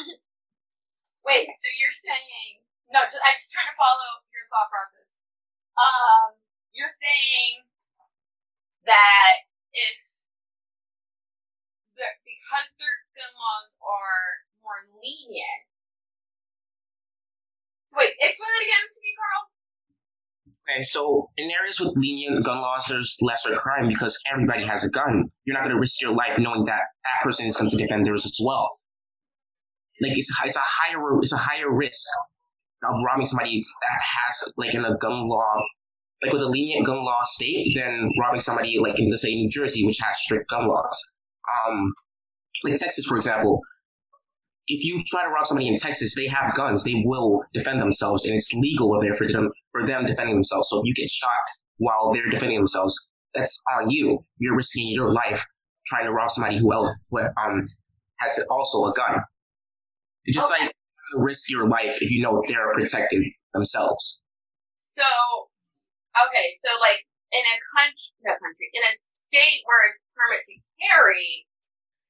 Wait, 1.28 1.44
so 1.44 1.68
you're 1.76 1.92
saying 1.92 2.64
no? 2.88 3.04
Just, 3.04 3.20
I'm 3.20 3.37
just 3.37 3.52
trying 3.52 3.68
to 3.68 3.76
follow 3.76 4.24
your 4.33 4.48
thought 4.48 4.72
process. 4.72 5.12
Um, 5.76 6.40
you're 6.72 6.88
saying 6.88 7.68
that 8.88 9.44
if 9.76 10.00
because 12.00 12.72
their 12.80 12.96
gun 13.20 13.33
laws 13.37 13.76
are 13.85 14.24
more 14.64 14.80
lenient. 14.96 15.62
Wait, 17.92 18.16
explain 18.16 18.48
that 18.48 18.64
again 18.64 18.85
to 18.88 19.00
me, 19.04 19.12
Carl. 19.20 19.42
Okay, 20.64 20.83
so 20.85 21.28
in 21.37 21.50
areas 21.50 21.80
with 21.80 21.92
lenient 21.96 22.44
gun 22.44 22.62
laws, 22.62 22.87
there's 22.88 23.18
lesser 23.20 23.56
crime 23.56 23.88
because 23.88 24.16
everybody 24.30 24.64
has 24.64 24.85
a 24.85 24.88
gun. 24.88 25.28
You're 25.44 25.54
not 25.54 25.64
going 25.64 25.74
to 25.74 25.80
risk 25.80 26.00
your 26.00 26.14
life 26.14 26.38
knowing 26.38 26.64
that 26.66 26.94
that 27.04 27.18
person 27.22 27.46
is 27.46 27.56
going 27.56 27.70
to 27.70 27.76
defend 27.76 28.06
theirs 28.06 28.24
as 28.24 28.38
well. 28.40 28.70
Like 30.00 30.16
it's 30.16 30.33
it's 30.44 30.56
a 30.56 30.64
higher 30.64 31.20
it's 31.20 31.33
a 31.33 31.37
higher 31.37 31.70
risk 31.70 32.06
of 32.83 32.96
robbing 33.04 33.26
somebody 33.26 33.61
that 33.83 34.00
has 34.00 34.52
like 34.56 34.72
in 34.72 34.85
a 34.85 34.96
gun 34.96 35.28
law, 35.28 35.54
like 36.22 36.33
with 36.33 36.40
a 36.40 36.46
lenient 36.48 36.87
gun 36.87 37.04
law 37.04 37.20
state, 37.24 37.74
than 37.76 38.09
robbing 38.18 38.40
somebody 38.40 38.78
like 38.80 38.98
in 38.98 39.11
let's 39.11 39.22
say 39.22 39.35
New 39.35 39.50
Jersey, 39.50 39.85
which 39.85 39.98
has 40.00 40.16
strict 40.18 40.48
gun 40.48 40.68
laws. 40.68 40.98
Um, 41.66 41.92
like 42.64 42.76
Texas, 42.78 43.06
for 43.06 43.16
example, 43.16 43.60
if 44.66 44.84
you 44.84 45.02
try 45.06 45.24
to 45.24 45.30
rob 45.30 45.46
somebody 45.46 45.68
in 45.68 45.76
Texas, 45.76 46.14
they 46.14 46.26
have 46.28 46.54
guns. 46.54 46.84
They 46.84 47.02
will 47.04 47.42
defend 47.52 47.80
themselves, 47.80 48.24
and 48.24 48.34
it's 48.34 48.52
legal 48.54 48.94
over 48.94 49.04
there 49.04 49.14
for 49.14 49.26
them 49.26 49.50
for 49.72 49.86
them 49.86 50.06
defending 50.06 50.34
themselves. 50.36 50.68
So 50.68 50.78
if 50.78 50.84
you 50.84 50.94
get 50.94 51.10
shot 51.10 51.30
while 51.78 52.12
they're 52.12 52.30
defending 52.30 52.58
themselves, 52.58 52.94
that's 53.34 53.62
on 53.78 53.90
you. 53.90 54.24
You're 54.38 54.56
risking 54.56 54.88
your 54.88 55.12
life 55.12 55.44
trying 55.86 56.04
to 56.04 56.12
rob 56.12 56.30
somebody 56.30 56.58
who 56.58 56.72
else 56.72 56.90
um 57.42 57.68
has 58.20 58.38
also 58.50 58.84
a 58.84 58.94
gun. 58.94 59.20
It's 60.24 60.36
just 60.36 60.52
Okay. 60.52 60.66
like 60.66 60.72
you 61.14 61.22
risk 61.22 61.50
your 61.50 61.68
life 61.68 61.98
if 62.00 62.10
you 62.10 62.22
know 62.22 62.42
they're 62.46 62.72
protecting 62.74 63.32
themselves. 63.54 64.20
So, 64.78 65.02
okay, 65.02 66.46
so 66.62 66.68
like 66.78 67.00
in 67.32 67.42
a 67.42 67.56
country, 67.74 68.12
no 68.22 68.32
country, 68.38 68.68
in 68.74 68.82
a 68.84 68.92
state 68.94 69.62
where 69.64 69.90
it's 69.90 70.02
permit 70.14 70.42
to 70.46 70.54
carry. 70.86 71.46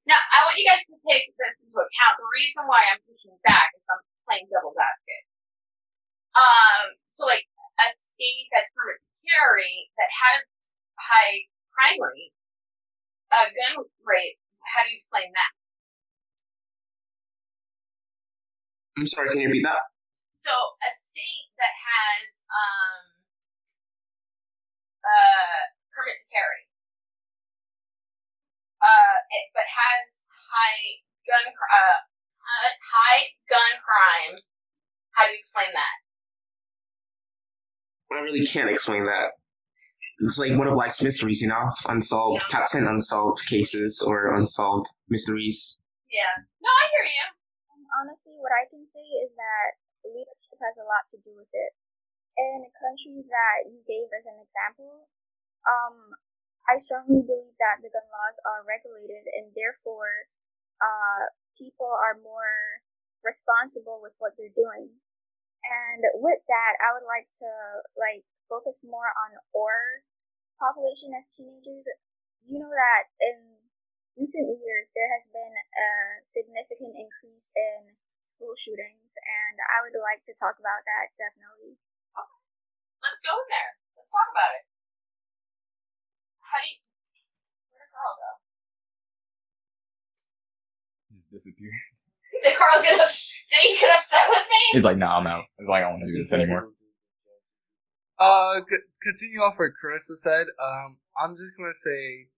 Now, 0.08 0.16
I 0.16 0.44
want 0.48 0.56
you 0.56 0.64
guys 0.64 0.84
to 0.88 0.96
take 1.04 1.30
this 1.36 1.54
into 1.60 1.76
account. 1.76 2.14
The 2.16 2.28
reason 2.32 2.64
why 2.64 2.80
I'm 2.88 3.00
pushing 3.04 3.36
back 3.44 3.70
is 3.76 3.84
I'm 3.86 4.00
playing 4.24 4.48
devil's 4.48 4.78
advocate. 4.78 5.26
Um, 6.34 6.84
so 7.10 7.26
like 7.26 7.44
a 7.82 7.88
state 7.90 8.48
that's 8.54 8.70
permit 8.72 9.02
to 9.02 9.10
carry 9.26 9.90
that 9.98 10.10
has 10.10 10.40
high 10.96 11.44
crime 11.74 11.98
rate, 12.00 12.32
uh, 13.34 13.50
gun 13.50 13.84
rate. 14.06 14.38
How 14.62 14.86
do 14.86 14.94
you 14.94 14.98
explain 15.02 15.28
that? 15.34 15.52
I'm 19.00 19.08
sorry, 19.08 19.32
can 19.34 19.40
you 19.40 19.48
repeat 19.48 19.64
that? 19.66 19.90
So 20.44 20.52
a 20.52 20.90
state 20.92 21.50
that 21.58 21.74
has 21.74 22.30
um 22.48 23.02
uh 25.02 25.60
permit 25.92 26.20
to 26.20 26.26
carry, 26.30 26.69
uh, 28.80 29.16
it, 29.28 29.44
but 29.52 29.68
has 29.68 30.24
high 30.28 31.04
gun 31.28 31.46
uh 31.52 31.98
high 32.80 33.30
gun 33.46 33.72
crime. 33.84 34.34
How 35.14 35.26
do 35.28 35.32
you 35.32 35.40
explain 35.40 35.70
that? 35.72 35.96
I 38.10 38.20
really 38.26 38.42
can't 38.42 38.70
explain 38.70 39.06
that. 39.06 39.38
It's 40.20 40.36
like 40.36 40.52
one 40.58 40.68
of 40.68 40.76
life's 40.76 41.00
mysteries, 41.00 41.40
you 41.40 41.48
know? 41.48 41.70
Unsolved, 41.86 42.44
top 42.50 42.66
10 42.68 42.84
unsolved 42.84 43.46
cases 43.46 44.02
or 44.04 44.34
unsolved 44.36 44.90
mysteries. 45.08 45.80
Yeah. 46.10 46.44
No, 46.60 46.68
I 46.68 46.86
hear 46.92 47.06
you. 47.06 47.26
Um, 47.72 47.86
honestly, 48.02 48.36
what 48.36 48.52
I 48.52 48.66
can 48.68 48.84
say 48.84 49.06
is 49.24 49.32
that 49.38 49.78
leadership 50.04 50.58
has 50.58 50.76
a 50.76 50.84
lot 50.84 51.06
to 51.14 51.22
do 51.22 51.32
with 51.38 51.48
it. 51.54 51.72
In 52.36 52.66
the 52.66 52.72
countries 52.76 53.30
that 53.30 53.70
you 53.70 53.80
gave 53.86 54.10
as 54.12 54.26
an 54.26 54.42
example, 54.42 55.08
um, 55.64 56.18
I 56.68 56.76
strongly 56.76 57.22
believe 57.24 57.56
that 57.62 57.80
the 57.80 57.88
gun 57.88 58.04
laws 58.30 58.38
are 58.46 58.62
regulated 58.62 59.26
and 59.26 59.50
therefore, 59.58 60.30
uh, 60.78 61.34
people 61.58 61.90
are 61.90 62.14
more 62.22 62.86
responsible 63.26 63.98
with 63.98 64.14
what 64.22 64.38
they're 64.38 64.54
doing. 64.54 65.02
And 65.66 66.00
with 66.22 66.40
that, 66.46 66.78
I 66.78 66.94
would 66.94 67.04
like 67.04 67.26
to 67.42 67.50
like 67.98 68.22
focus 68.48 68.86
more 68.86 69.10
on 69.12 69.36
our 69.52 70.06
population 70.56 71.10
as 71.12 71.28
teenagers. 71.34 71.90
You 72.46 72.62
know 72.62 72.70
that 72.72 73.10
in 73.20 73.60
recent 74.16 74.48
years 74.62 74.94
there 74.94 75.10
has 75.12 75.28
been 75.28 75.52
a 75.52 75.90
significant 76.24 76.96
increase 76.96 77.52
in 77.52 77.98
school 78.24 78.56
shootings, 78.56 79.12
and 79.20 79.60
I 79.60 79.84
would 79.84 79.96
like 80.00 80.24
to 80.24 80.32
talk 80.32 80.56
about 80.56 80.86
that 80.86 81.12
definitely. 81.20 81.76
Let's 83.00 83.20
go 83.24 83.32
in 83.32 83.48
there. 83.48 83.72
Let's 83.96 84.12
talk 84.12 84.28
about 84.32 84.52
it. 84.60 84.64
How 86.44 86.60
do 86.60 86.68
you? 86.68 86.89
Just 91.30 91.44
disappear. 91.44 91.70
Did 92.42 92.56
Carl 92.56 92.82
get 92.82 92.98
up? 92.98 93.10
Did 93.10 93.60
he 93.62 93.78
get 93.78 93.96
upset 93.96 94.26
with 94.28 94.46
me? 94.50 94.62
He's 94.72 94.84
like, 94.84 94.98
nah, 94.98 95.18
I'm 95.18 95.26
out. 95.26 95.44
He's 95.58 95.68
like, 95.68 95.82
I 95.82 95.90
don't 95.90 96.00
want 96.00 96.10
to 96.10 96.12
do 96.14 96.22
this 96.22 96.32
anymore. 96.32 96.70
Uh, 98.18 98.60
c- 98.68 98.84
continue 99.02 99.40
off 99.40 99.56
what 99.56 99.72
Carissa 99.80 100.18
said. 100.20 100.46
Um, 100.60 101.00
I'm 101.16 101.34
just 101.40 101.56
gonna 101.56 101.76
say, 101.80 102.28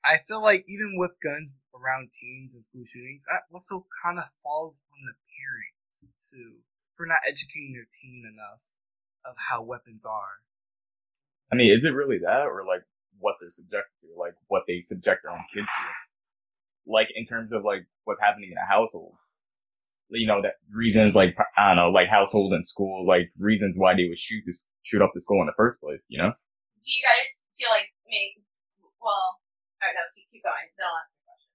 I 0.00 0.24
feel 0.26 0.40
like 0.42 0.64
even 0.66 0.96
with 0.96 1.12
guns 1.22 1.52
around 1.76 2.08
teens 2.16 2.56
and 2.56 2.64
school 2.64 2.88
shootings, 2.88 3.28
that 3.28 3.44
also 3.52 3.84
kind 4.02 4.18
of 4.18 4.24
falls 4.42 4.74
on 4.88 5.00
the 5.04 5.14
parents 5.28 6.16
too 6.32 6.64
for 6.96 7.04
not 7.04 7.20
educating 7.28 7.76
their 7.76 7.86
teen 8.00 8.24
enough 8.24 8.64
of 9.28 9.36
how 9.36 9.62
weapons 9.62 10.02
are. 10.08 10.40
I 11.52 11.56
mean, 11.56 11.76
is 11.76 11.84
it 11.84 11.92
really 11.92 12.18
that, 12.24 12.48
or 12.48 12.64
like 12.64 12.82
what 13.20 13.36
they're 13.40 13.52
subjected 13.52 13.94
to, 14.08 14.18
like 14.18 14.34
what 14.48 14.64
they 14.66 14.80
subject 14.80 15.22
their 15.22 15.32
own 15.32 15.44
kids 15.52 15.68
to? 15.68 16.07
Like 16.88 17.08
in 17.14 17.26
terms 17.26 17.52
of 17.52 17.64
like 17.64 17.84
what's 18.04 18.20
happening 18.20 18.50
in 18.50 18.58
a 18.58 18.66
household, 18.66 19.14
you 20.08 20.26
know, 20.26 20.40
that 20.42 20.56
reasons 20.72 21.14
like 21.14 21.36
I 21.56 21.68
don't 21.68 21.76
know, 21.76 21.90
like 21.90 22.08
household 22.08 22.52
and 22.52 22.66
school, 22.66 23.06
like 23.06 23.30
reasons 23.38 23.76
why 23.76 23.94
they 23.94 24.08
would 24.08 24.18
shoot 24.18 24.42
this 24.46 24.68
shoot 24.82 25.02
up 25.02 25.12
the 25.12 25.20
school 25.20 25.40
in 25.40 25.46
the 25.46 25.56
first 25.56 25.78
place. 25.80 26.06
You 26.08 26.18
know, 26.18 26.32
Do 26.32 26.88
you 26.88 27.02
guys 27.04 27.44
feel 27.60 27.68
like 27.68 27.92
maybe 28.08 28.42
well, 28.98 29.38
I 29.78 29.90
don't 29.90 29.96
know. 29.98 30.08
Keep, 30.14 30.28
keep 30.32 30.44
going. 30.44 30.68
Then 30.74 30.84
I'll 30.86 31.00
ask 31.02 31.10
you 31.14 31.22
a 31.22 31.26
question. 31.26 31.52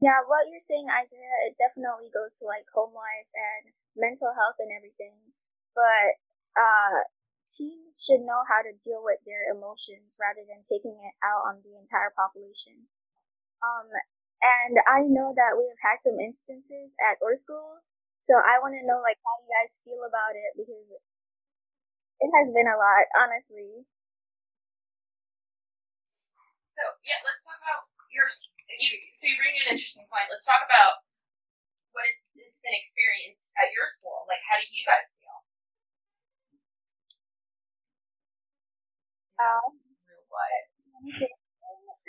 Yeah, 0.00 0.18
what 0.26 0.48
you're 0.48 0.62
saying, 0.62 0.88
Isaiah, 0.88 1.50
it 1.50 1.58
definitely 1.58 2.08
goes 2.08 2.38
to 2.40 2.46
like 2.46 2.66
home 2.70 2.94
life 2.94 3.30
and 3.34 3.74
mental 3.98 4.32
health 4.32 4.58
and 4.62 4.70
everything. 4.72 5.34
But 5.74 6.18
uh, 6.58 7.06
teens 7.46 8.02
should 8.06 8.22
know 8.22 8.46
how 8.46 8.62
to 8.62 8.72
deal 8.80 9.02
with 9.02 9.22
their 9.26 9.50
emotions 9.50 10.18
rather 10.18 10.42
than 10.46 10.62
taking 10.66 10.98
it 10.98 11.14
out 11.22 11.46
on 11.46 11.62
the 11.62 11.74
entire 11.78 12.14
population. 12.14 12.90
Um, 13.64 13.88
and 14.40 14.74
I 14.88 15.04
know 15.08 15.32
that 15.36 15.56
we 15.56 15.68
have 15.68 15.82
had 15.84 15.98
some 16.00 16.16
instances 16.20 16.96
at 17.00 17.20
our 17.24 17.36
school, 17.36 17.80
so 18.20 18.36
I 18.40 18.56
want 18.60 18.76
to 18.76 18.84
know 18.86 19.00
like 19.04 19.20
how 19.20 19.36
you 19.44 19.48
guys 19.52 19.80
feel 19.84 20.00
about 20.04 20.32
it 20.36 20.56
because 20.56 20.92
it 22.20 22.30
has 22.36 22.52
been 22.52 22.66
a 22.68 22.76
lot, 22.78 23.06
honestly. 23.18 23.84
So 26.74 26.82
yeah, 27.04 27.20
let's 27.26 27.42
talk 27.44 27.60
about 27.60 27.86
your. 28.10 28.26
You, 28.80 28.96
so 29.18 29.26
you 29.26 29.36
bring 29.36 29.54
an 29.66 29.74
interesting 29.74 30.06
point. 30.08 30.30
Let's 30.30 30.46
talk 30.46 30.62
about 30.64 31.02
what 31.94 32.04
it, 32.06 32.16
it's 32.48 32.60
been 32.62 32.74
experienced 32.76 33.52
at 33.60 33.70
your 33.74 33.86
school. 33.98 34.26
Like, 34.30 34.42
how 34.48 34.58
do 34.60 34.66
you 34.70 34.84
guys 34.86 35.06
feel? 35.18 35.38
Um, 39.38 39.80
Real 40.06 40.22
quiet. 40.30 40.64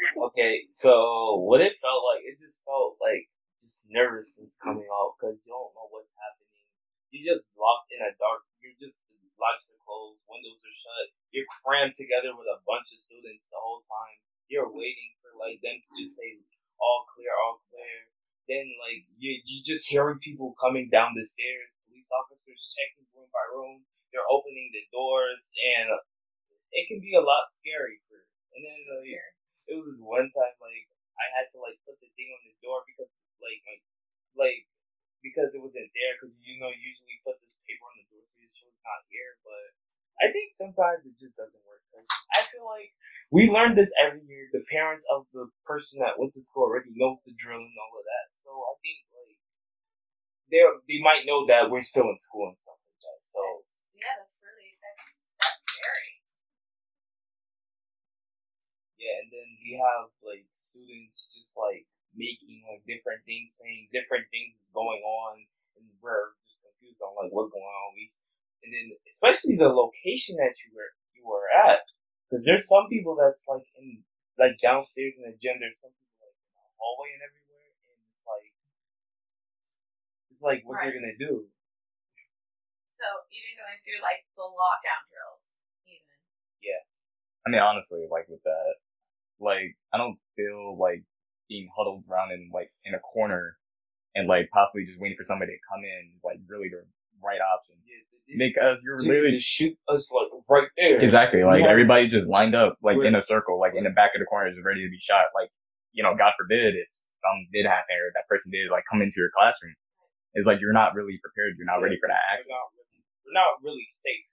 Okay, 0.01 0.65
so 0.73 1.37
what 1.45 1.61
it 1.61 1.77
felt 1.81 2.01
like, 2.09 2.25
it 2.25 2.41
just 2.41 2.61
felt 2.65 2.97
like 3.01 3.29
just 3.61 3.85
nervousness 3.89 4.57
coming 4.57 4.87
out 4.89 5.15
because 5.17 5.37
you 5.45 5.53
don't 5.53 5.73
know 5.77 5.87
what's 5.93 6.11
happening. 6.17 6.65
You 7.13 7.21
just 7.21 7.51
locked 7.53 7.93
in 7.93 8.01
a 8.01 8.11
dark. 8.17 8.41
You're 8.63 8.77
just 8.81 8.97
lights 9.41 9.65
are 9.69 9.81
closed, 9.81 10.21
windows 10.29 10.61
are 10.61 10.77
shut. 10.85 11.07
You're 11.33 11.49
crammed 11.65 11.97
together 11.97 12.37
with 12.37 12.45
a 12.45 12.61
bunch 12.69 12.93
of 12.93 13.01
students 13.01 13.49
the 13.49 13.57
whole 13.57 13.81
time. 13.89 14.17
You're 14.49 14.69
waiting 14.69 15.11
for 15.21 15.33
like 15.41 15.57
them 15.65 15.81
to 15.81 15.89
just 15.97 16.17
say 16.17 16.37
all 16.77 17.09
clear, 17.17 17.33
all 17.45 17.61
clear. 17.73 17.97
Then 18.45 18.65
like 18.85 19.05
you 19.17 19.37
you 19.45 19.65
just 19.65 19.89
hearing 19.89 20.21
people 20.21 20.53
coming 20.61 20.93
down 20.93 21.17
the 21.17 21.25
stairs. 21.25 21.73
Police 21.89 22.11
officers 22.13 22.73
checking 22.77 23.09
room 23.17 23.29
by 23.33 23.45
room. 23.53 23.85
They're 24.13 24.27
opening 24.27 24.69
the 24.75 24.83
doors, 24.91 25.51
and 25.77 25.87
it 26.75 26.85
can 26.91 26.99
be 26.99 27.15
a 27.15 27.23
lot 27.23 27.47
scary. 27.61 28.01
For 28.11 28.19
and 28.55 28.61
then 28.61 28.79
like, 28.91 29.07
it 29.69 29.77
was 29.77 29.93
one 30.01 30.29
time 30.33 30.55
like 30.63 30.87
I 31.19 31.25
had 31.37 31.47
to 31.53 31.59
like 31.61 31.77
put 31.85 31.97
the 32.01 32.09
thing 32.17 32.29
on 32.33 32.41
the 32.47 32.55
door 32.65 32.81
because 32.89 33.11
like 33.43 33.61
like, 33.67 33.83
like 34.37 34.59
because 35.25 35.51
it 35.53 35.61
wasn't 35.61 35.89
there 35.93 36.13
because 36.17 36.33
you 36.45 36.57
know 36.61 36.71
usually 36.73 37.17
put 37.25 37.37
this 37.41 37.53
paper 37.67 37.85
on 37.89 37.97
the 38.01 38.07
door 38.13 38.23
so 38.25 38.37
it 38.41 38.51
shows 38.53 38.75
not 38.85 39.05
here 39.11 39.37
but 39.45 39.73
I 40.21 40.29
think 40.33 40.53
sometimes 40.53 41.05
it 41.09 41.17
just 41.17 41.35
doesn't 41.37 41.63
work 41.65 41.81
'cause 41.91 42.07
I 42.37 42.41
feel 42.49 42.65
like 42.65 42.93
we 43.31 43.49
learn 43.51 43.75
this 43.75 43.91
every 43.99 44.21
year. 44.27 44.49
The 44.53 44.63
parents 44.71 45.07
of 45.11 45.25
the 45.33 45.49
person 45.65 45.99
that 46.01 46.19
went 46.19 46.33
to 46.33 46.41
school 46.43 46.65
already 46.69 46.91
knows 46.95 47.23
the 47.25 47.33
drill 47.35 47.61
and 47.63 47.77
all 47.81 47.99
of 47.99 48.05
that 48.05 48.27
so 48.35 48.51
I 48.51 48.73
think 48.83 48.99
like 49.13 49.37
they 50.49 50.61
they 50.89 50.99
might 51.01 51.25
know 51.25 51.45
that 51.47 51.69
we're 51.69 51.81
still 51.85 52.09
in 52.09 52.17
school 52.19 52.49
and 52.49 52.57
stuff 52.59 52.77
like 52.81 52.99
that 53.01 53.19
so 53.23 53.41
That's, 53.63 53.87
yeah, 53.95 54.13
that's 54.19 54.35
really 54.41 54.71
that's 54.81 55.05
that's 55.39 55.61
scary. 55.69 56.11
Yeah, 59.01 59.17
and 59.25 59.33
then 59.33 59.49
we 59.65 59.81
have 59.81 60.13
like 60.21 60.45
students 60.53 61.33
just 61.33 61.57
like 61.57 61.89
making 62.13 62.61
like 62.69 62.85
different 62.85 63.25
things, 63.25 63.57
saying 63.57 63.89
different 63.89 64.29
things 64.29 64.53
is 64.61 64.69
going 64.77 65.01
on, 65.01 65.41
and 65.81 65.89
we're 66.05 66.37
just 66.45 66.61
confused 66.61 67.01
on 67.01 67.17
like 67.17 67.33
what's 67.33 67.49
going 67.49 67.65
on. 67.65 67.87
We, 67.97 68.13
and 68.61 68.69
then 68.69 68.93
especially 69.09 69.57
the 69.57 69.73
location 69.73 70.37
that 70.37 70.53
you 70.61 70.69
were 70.77 70.93
you 71.17 71.25
were 71.25 71.49
at, 71.49 71.81
because 72.29 72.45
there's 72.45 72.69
some 72.69 72.85
people 72.93 73.17
that's 73.17 73.49
like 73.49 73.65
in 73.81 74.05
like 74.37 74.61
downstairs 74.61 75.17
in 75.17 75.25
the 75.25 75.33
gym. 75.41 75.57
There's 75.57 75.81
some 75.81 75.93
people 75.97 76.21
like 76.21 76.37
in 76.37 76.53
the 76.53 76.69
hallway 76.77 77.09
and 77.17 77.25
everywhere, 77.25 77.73
and 77.89 77.97
it's 78.05 78.21
like 78.29 78.53
it's 80.29 80.43
like 80.45 80.61
what 80.61 80.77
Right. 80.77 80.93
you're 80.93 81.01
gonna 81.01 81.17
do. 81.17 81.49
So 82.85 83.05
even 83.33 83.57
going 83.57 83.81
through 83.81 84.01
like 84.05 84.29
the 84.37 84.45
lockdown 84.45 85.01
drills, 85.09 85.57
even. 85.89 86.21
Yeah. 86.61 86.85
I 87.41 87.49
mean, 87.49 87.61
honestly, 87.65 88.05
like 88.05 88.29
with 88.29 88.45
that, 88.45 88.77
like 89.41 89.75
I 89.93 89.97
don't 89.97 90.17
feel 90.37 90.77
like 90.79 91.03
being 91.49 91.67
huddled 91.75 92.03
around 92.09 92.31
in 92.31 92.49
like 92.53 92.71
in 92.85 92.93
a 92.95 92.99
corner 92.99 93.57
and 94.15 94.27
like 94.27 94.49
possibly 94.53 94.85
just 94.85 94.99
waiting 94.99 95.17
for 95.17 95.25
somebody 95.25 95.51
to 95.53 95.61
come 95.67 95.83
in 95.83 96.15
is 96.15 96.21
like 96.23 96.39
really 96.47 96.69
the 96.69 96.83
right 97.23 97.39
option 97.41 97.75
Yeah, 97.83 98.47
because 98.47 98.79
you're 98.83 98.99
literally 99.01 99.35
just 99.37 99.47
shoot 99.47 99.75
us 99.89 100.09
like 100.11 100.29
right 100.49 100.69
there. 100.77 101.01
exactly 101.01 101.43
like 101.43 101.63
Yeah. 101.63 101.71
everybody 101.71 102.07
just 102.07 102.27
lined 102.27 102.55
up 102.55 102.77
like 102.81 102.97
Right. 102.97 103.07
in 103.07 103.15
a 103.15 103.21
circle, 103.23 103.59
like 103.59 103.75
in 103.75 103.83
the 103.83 103.91
back 103.93 104.11
of 104.15 104.19
the 104.19 104.29
corner, 104.29 104.49
just 104.51 104.63
ready 104.63 104.83
to 104.85 104.89
be 104.91 104.99
shot. 105.01 105.27
Like 105.35 105.51
you 105.91 106.03
know, 106.03 106.15
God 106.15 106.31
forbid 106.39 106.75
if 106.79 106.87
something 106.95 107.51
did 107.51 107.67
happen 107.67 107.99
or 107.99 108.15
that 108.15 108.23
person 108.31 108.47
did 108.51 108.71
like 108.71 108.87
come 108.89 109.03
into 109.03 109.19
your 109.19 109.27
classroom, 109.35 109.75
it's 110.33 110.47
like 110.47 110.63
you're 110.63 110.71
not 110.75 110.95
really 110.95 111.19
prepared. 111.19 111.59
You're 111.59 111.67
not 111.67 111.83
ready 111.83 111.99
for 111.99 112.07
that 112.07 112.23
We're 112.47 112.55
not, 112.55 112.71
really, 112.71 113.03
we're 113.27 113.35
not 113.35 113.51
really 113.59 113.87
safe. 113.91 114.30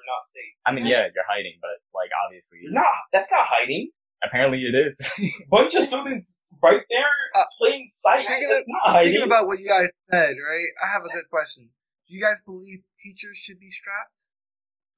To 0.00 0.08
be 0.08 0.08
blunt. 0.08 0.08
We're 0.08 0.12
not 0.16 0.24
safe. 0.24 0.54
I 0.64 0.70
mean, 0.72 0.86
yeah, 0.88 1.12
you're 1.12 1.28
hiding, 1.28 1.60
but 1.60 1.76
like 1.92 2.10
obviously, 2.24 2.64
You're 2.64 2.72
not. 2.76 2.88
That's 3.12 3.30
not 3.30 3.44
hiding. 3.46 3.92
apparently 4.24 4.64
it 4.64 4.74
is. 4.76 4.96
Bunch 5.52 5.74
of 5.76 5.84
students 5.84 6.40
right 6.62 6.82
there 6.88 7.16
Uh, 7.36 7.44
playing 7.60 7.86
sight. 7.88 8.24
speaking 8.24 8.48
That's 8.48 8.64
of- 8.68 8.72
not 8.72 8.86
hiding. 8.96 9.12
Thinking 9.16 9.28
about 9.28 9.46
what 9.48 9.60
you 9.60 9.68
guys 9.68 9.88
said, 10.10 10.36
right? 10.40 10.70
I 10.82 10.86
have 10.92 11.04
a 11.04 11.12
good 11.12 11.28
question. 11.30 11.70
Do 12.08 12.10
you 12.14 12.20
guys 12.20 12.40
believe 12.44 12.82
teachers 13.00 13.36
should 13.38 13.60
be 13.60 13.70
strapped 13.70 14.12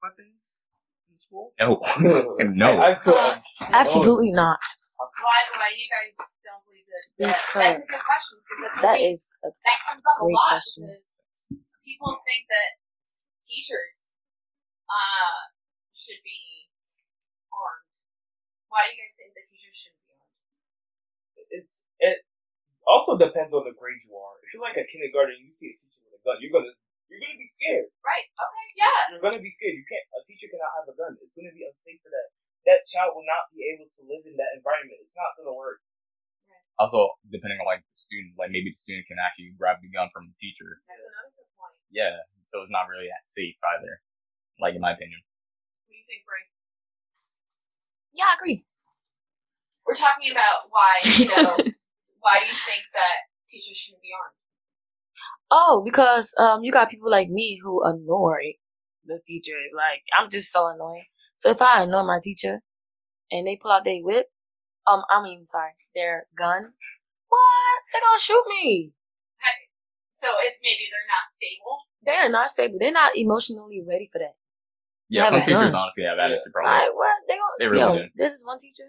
weapons 0.03 0.65
in 1.11 1.19
school? 1.21 1.53
no, 1.61 1.79
no. 2.41 2.71
I, 2.81 2.97
I 2.97 2.99
feel, 3.03 3.15
Uh, 3.15 3.35
Absolutely 3.73 4.33
not. 4.33 4.59
Why 4.99 5.39
why 5.59 5.71
you 5.75 5.87
guys 5.91 6.15
don't 6.47 6.63
believe 6.67 6.87
that? 6.89 7.05
that- 7.19 7.43
that's 7.53 7.79
a 7.79 7.87
good 7.87 8.01
question 8.03 8.37
because 8.43 8.73
that's 8.81 8.83
that 8.83 8.99
a 8.99 9.51
that 9.51 9.79
comes 9.87 10.05
up 10.07 10.19
a 10.23 10.27
lot 10.27 10.57
question. 10.57 10.83
because 10.87 11.11
people 11.85 12.11
think 12.27 12.43
that 12.49 12.71
teachers 13.51 14.12
uh 14.93 15.41
should 15.97 16.21
be 16.21 16.69
armed. 17.49 17.89
Why 18.69 18.89
do 18.89 18.93
you 18.93 19.01
guys 19.01 19.17
think 19.17 19.33
that 19.33 19.49
teachers 19.49 19.77
shouldn't 19.77 20.05
be 20.05 20.13
armed? 20.13 20.33
it's 21.53 21.85
it 22.01 22.25
also 22.89 23.15
depends 23.15 23.53
on 23.55 23.63
the 23.69 23.77
grade 23.77 24.01
you 24.09 24.17
are. 24.17 24.37
If 24.43 24.57
you're 24.57 24.65
like 24.65 24.81
a 24.81 24.89
kindergarten, 24.89 25.39
you 25.39 25.53
see 25.55 25.71
a 25.71 25.77
teacher 25.77 26.01
with 26.09 26.19
a 26.19 26.23
gun, 26.25 26.41
you're 26.41 26.53
gonna 26.53 26.73
you're 27.13 27.21
gonna 27.21 27.39
be 27.39 27.51
scared. 27.53 27.93
Right? 28.01 28.25
Okay, 28.25 28.67
yeah. 28.75 29.13
You're 29.13 29.23
gonna 29.23 29.43
be 29.43 29.53
scared. 29.53 29.77
You 29.77 29.85
can't. 29.85 30.07
A 30.17 30.25
teacher 30.25 30.49
cannot 30.49 30.73
have 30.81 30.89
a 30.89 30.97
gun. 30.97 31.13
It's 31.21 31.37
gonna 31.37 31.53
be 31.53 31.69
unsafe 31.69 32.01
for 32.01 32.11
that. 32.11 32.29
That 32.67 32.81
child 32.89 33.13
will 33.15 33.29
not 33.29 33.53
be 33.53 33.69
able 33.75 33.87
to 33.87 34.01
live 34.09 34.25
in 34.25 34.35
that 34.41 34.51
environment. 34.57 34.99
It's 35.05 35.15
not 35.15 35.37
gonna 35.37 35.55
work. 35.55 35.85
Also, 36.81 37.15
depending 37.29 37.61
on 37.61 37.69
like 37.69 37.85
the 37.85 37.95
student, 37.95 38.33
like 38.41 38.51
maybe 38.51 38.73
the 38.73 38.81
student 38.81 39.05
can 39.07 39.21
actually 39.21 39.53
grab 39.55 39.79
the 39.85 39.93
gun 39.93 40.09
from 40.11 40.33
the 40.33 40.37
teacher. 40.41 40.81
That's 40.89 41.05
another 41.05 41.31
good 41.37 41.51
point. 41.55 41.77
Yeah, 41.93 42.17
so 42.51 42.65
it's 42.65 42.73
not 42.73 42.89
really 42.89 43.13
that 43.13 43.29
safe 43.29 43.55
either. 43.77 44.01
Like 44.63 44.75
in 44.75 44.81
my 44.81 44.93
opinion. 44.93 45.21
What 45.87 45.93
do 45.95 45.99
you 45.99 46.07
think, 46.09 46.23
Bray? 46.25 46.45
yeah, 48.15 48.25
I 48.31 48.35
agree. 48.41 48.65
We're 49.87 49.95
talking 49.95 50.31
about 50.31 50.63
why, 50.71 50.93
you 51.19 51.27
know, 51.29 51.57
why 52.21 52.39
do 52.41 52.47
you 52.47 52.59
think 52.67 52.85
that 52.95 53.17
teachers 53.49 53.77
shouldn't 53.77 54.03
be 54.03 54.11
armed? 54.15 54.37
Oh, 55.51 55.83
because 55.85 56.35
um, 56.39 56.65
you 56.65 56.73
got 56.73 56.91
people 56.91 57.11
like 57.11 57.29
me 57.29 57.61
who 57.63 57.83
annoy 57.85 58.57
the 59.05 59.21
teachers. 59.25 59.73
Like 59.77 60.03
I'm 60.19 60.31
just 60.31 60.53
so 60.53 60.69
annoying. 60.69 61.05
So 61.35 61.51
if 61.51 61.61
I 61.61 61.83
annoy 61.83 62.05
my 62.05 62.21
teacher 62.23 62.61
and 63.31 63.47
they 63.47 63.57
pull 63.61 63.73
out 63.73 63.85
their 63.85 64.01
whip, 64.03 64.27
um, 64.87 65.03
I 65.11 65.23
mean, 65.23 65.47
sorry, 65.47 65.73
their 65.95 66.27
gun, 66.39 66.73
what? 67.29 67.81
They're 67.93 68.03
gonna 68.03 68.21
shoot 68.21 68.45
me. 68.49 68.93
So 70.15 70.29
if 70.47 70.55
maybe 70.63 70.87
they're 70.91 71.11
not 71.11 71.35
stable, 71.35 71.79
They're 72.05 72.31
not 72.31 72.51
stable. 72.51 72.79
They're 72.79 72.93
not 72.93 73.17
emotionally 73.17 73.83
ready 73.87 74.09
for 74.13 74.21
that. 74.21 74.37
Yeah, 75.13 75.29
some 75.31 75.41
a 75.41 75.45
teachers 75.45 75.73
gun. 75.73 75.75
honestly 75.77 76.05
have 76.09 76.19
attitude 76.19 76.49
Like 76.49 76.53
problems. 76.57 76.97
what? 76.97 77.17
They 77.29 77.37
gonna 77.37 77.57
They 77.61 77.67
really 77.69 77.81
yo, 77.85 78.03
do. 78.09 78.09
This 78.17 78.33
is 78.33 78.43
one 78.47 78.59
teacher. 78.59 78.89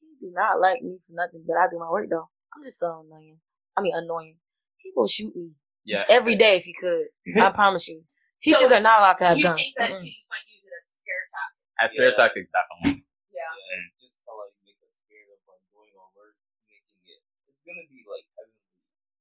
He 0.00 0.08
do 0.20 0.32
not 0.32 0.60
like 0.60 0.80
me 0.82 0.98
for 1.06 1.12
nothing, 1.12 1.44
but 1.46 1.56
I 1.60 1.68
do 1.70 1.78
my 1.78 1.90
work 1.90 2.08
though. 2.08 2.28
I'm 2.54 2.62
just 2.64 2.78
so 2.80 3.04
annoying. 3.04 3.38
I 3.76 3.80
mean 3.82 3.94
annoying. 3.96 4.36
He 4.78 4.92
will 4.96 5.08
shoot 5.08 5.34
me 5.36 5.52
Yeah, 5.84 6.04
every 6.08 6.36
day 6.36 6.56
if 6.56 6.64
he 6.64 6.74
could. 6.74 7.08
I 7.40 7.50
promise 7.54 7.88
you. 7.88 8.02
Teachers 8.40 8.72
are 8.72 8.80
not 8.82 9.00
allowed 9.00 9.18
to 9.22 9.24
have 9.30 9.38
you 9.38 9.44
guns. 9.44 9.60
think 9.62 9.74
that 9.78 9.90
Mm-mm. 9.94 10.02
teachers 10.02 10.26
might 10.32 10.46
use 10.50 10.64
it 10.66 10.72
as 10.74 10.84
a 10.88 10.94
scare 10.98 11.24
tactic? 11.30 11.78
as 11.78 11.88
stereotypes, 11.94 12.50
definitely. 12.50 13.06
Yeah. 13.30 13.46
And 13.76 13.82
just 14.02 14.20
to 14.26 14.32
like 14.34 14.54
make 14.66 14.76
us 14.82 14.90
scared 15.06 15.30
of 15.30 15.38
like 15.46 15.62
doing 15.70 15.94
our 15.94 16.10
work, 16.18 16.34
making 16.66 16.98
it. 17.06 17.22
It's 17.48 17.62
gonna 17.62 17.86
be 17.86 18.02
like 18.10 18.26
heavily 18.34 18.58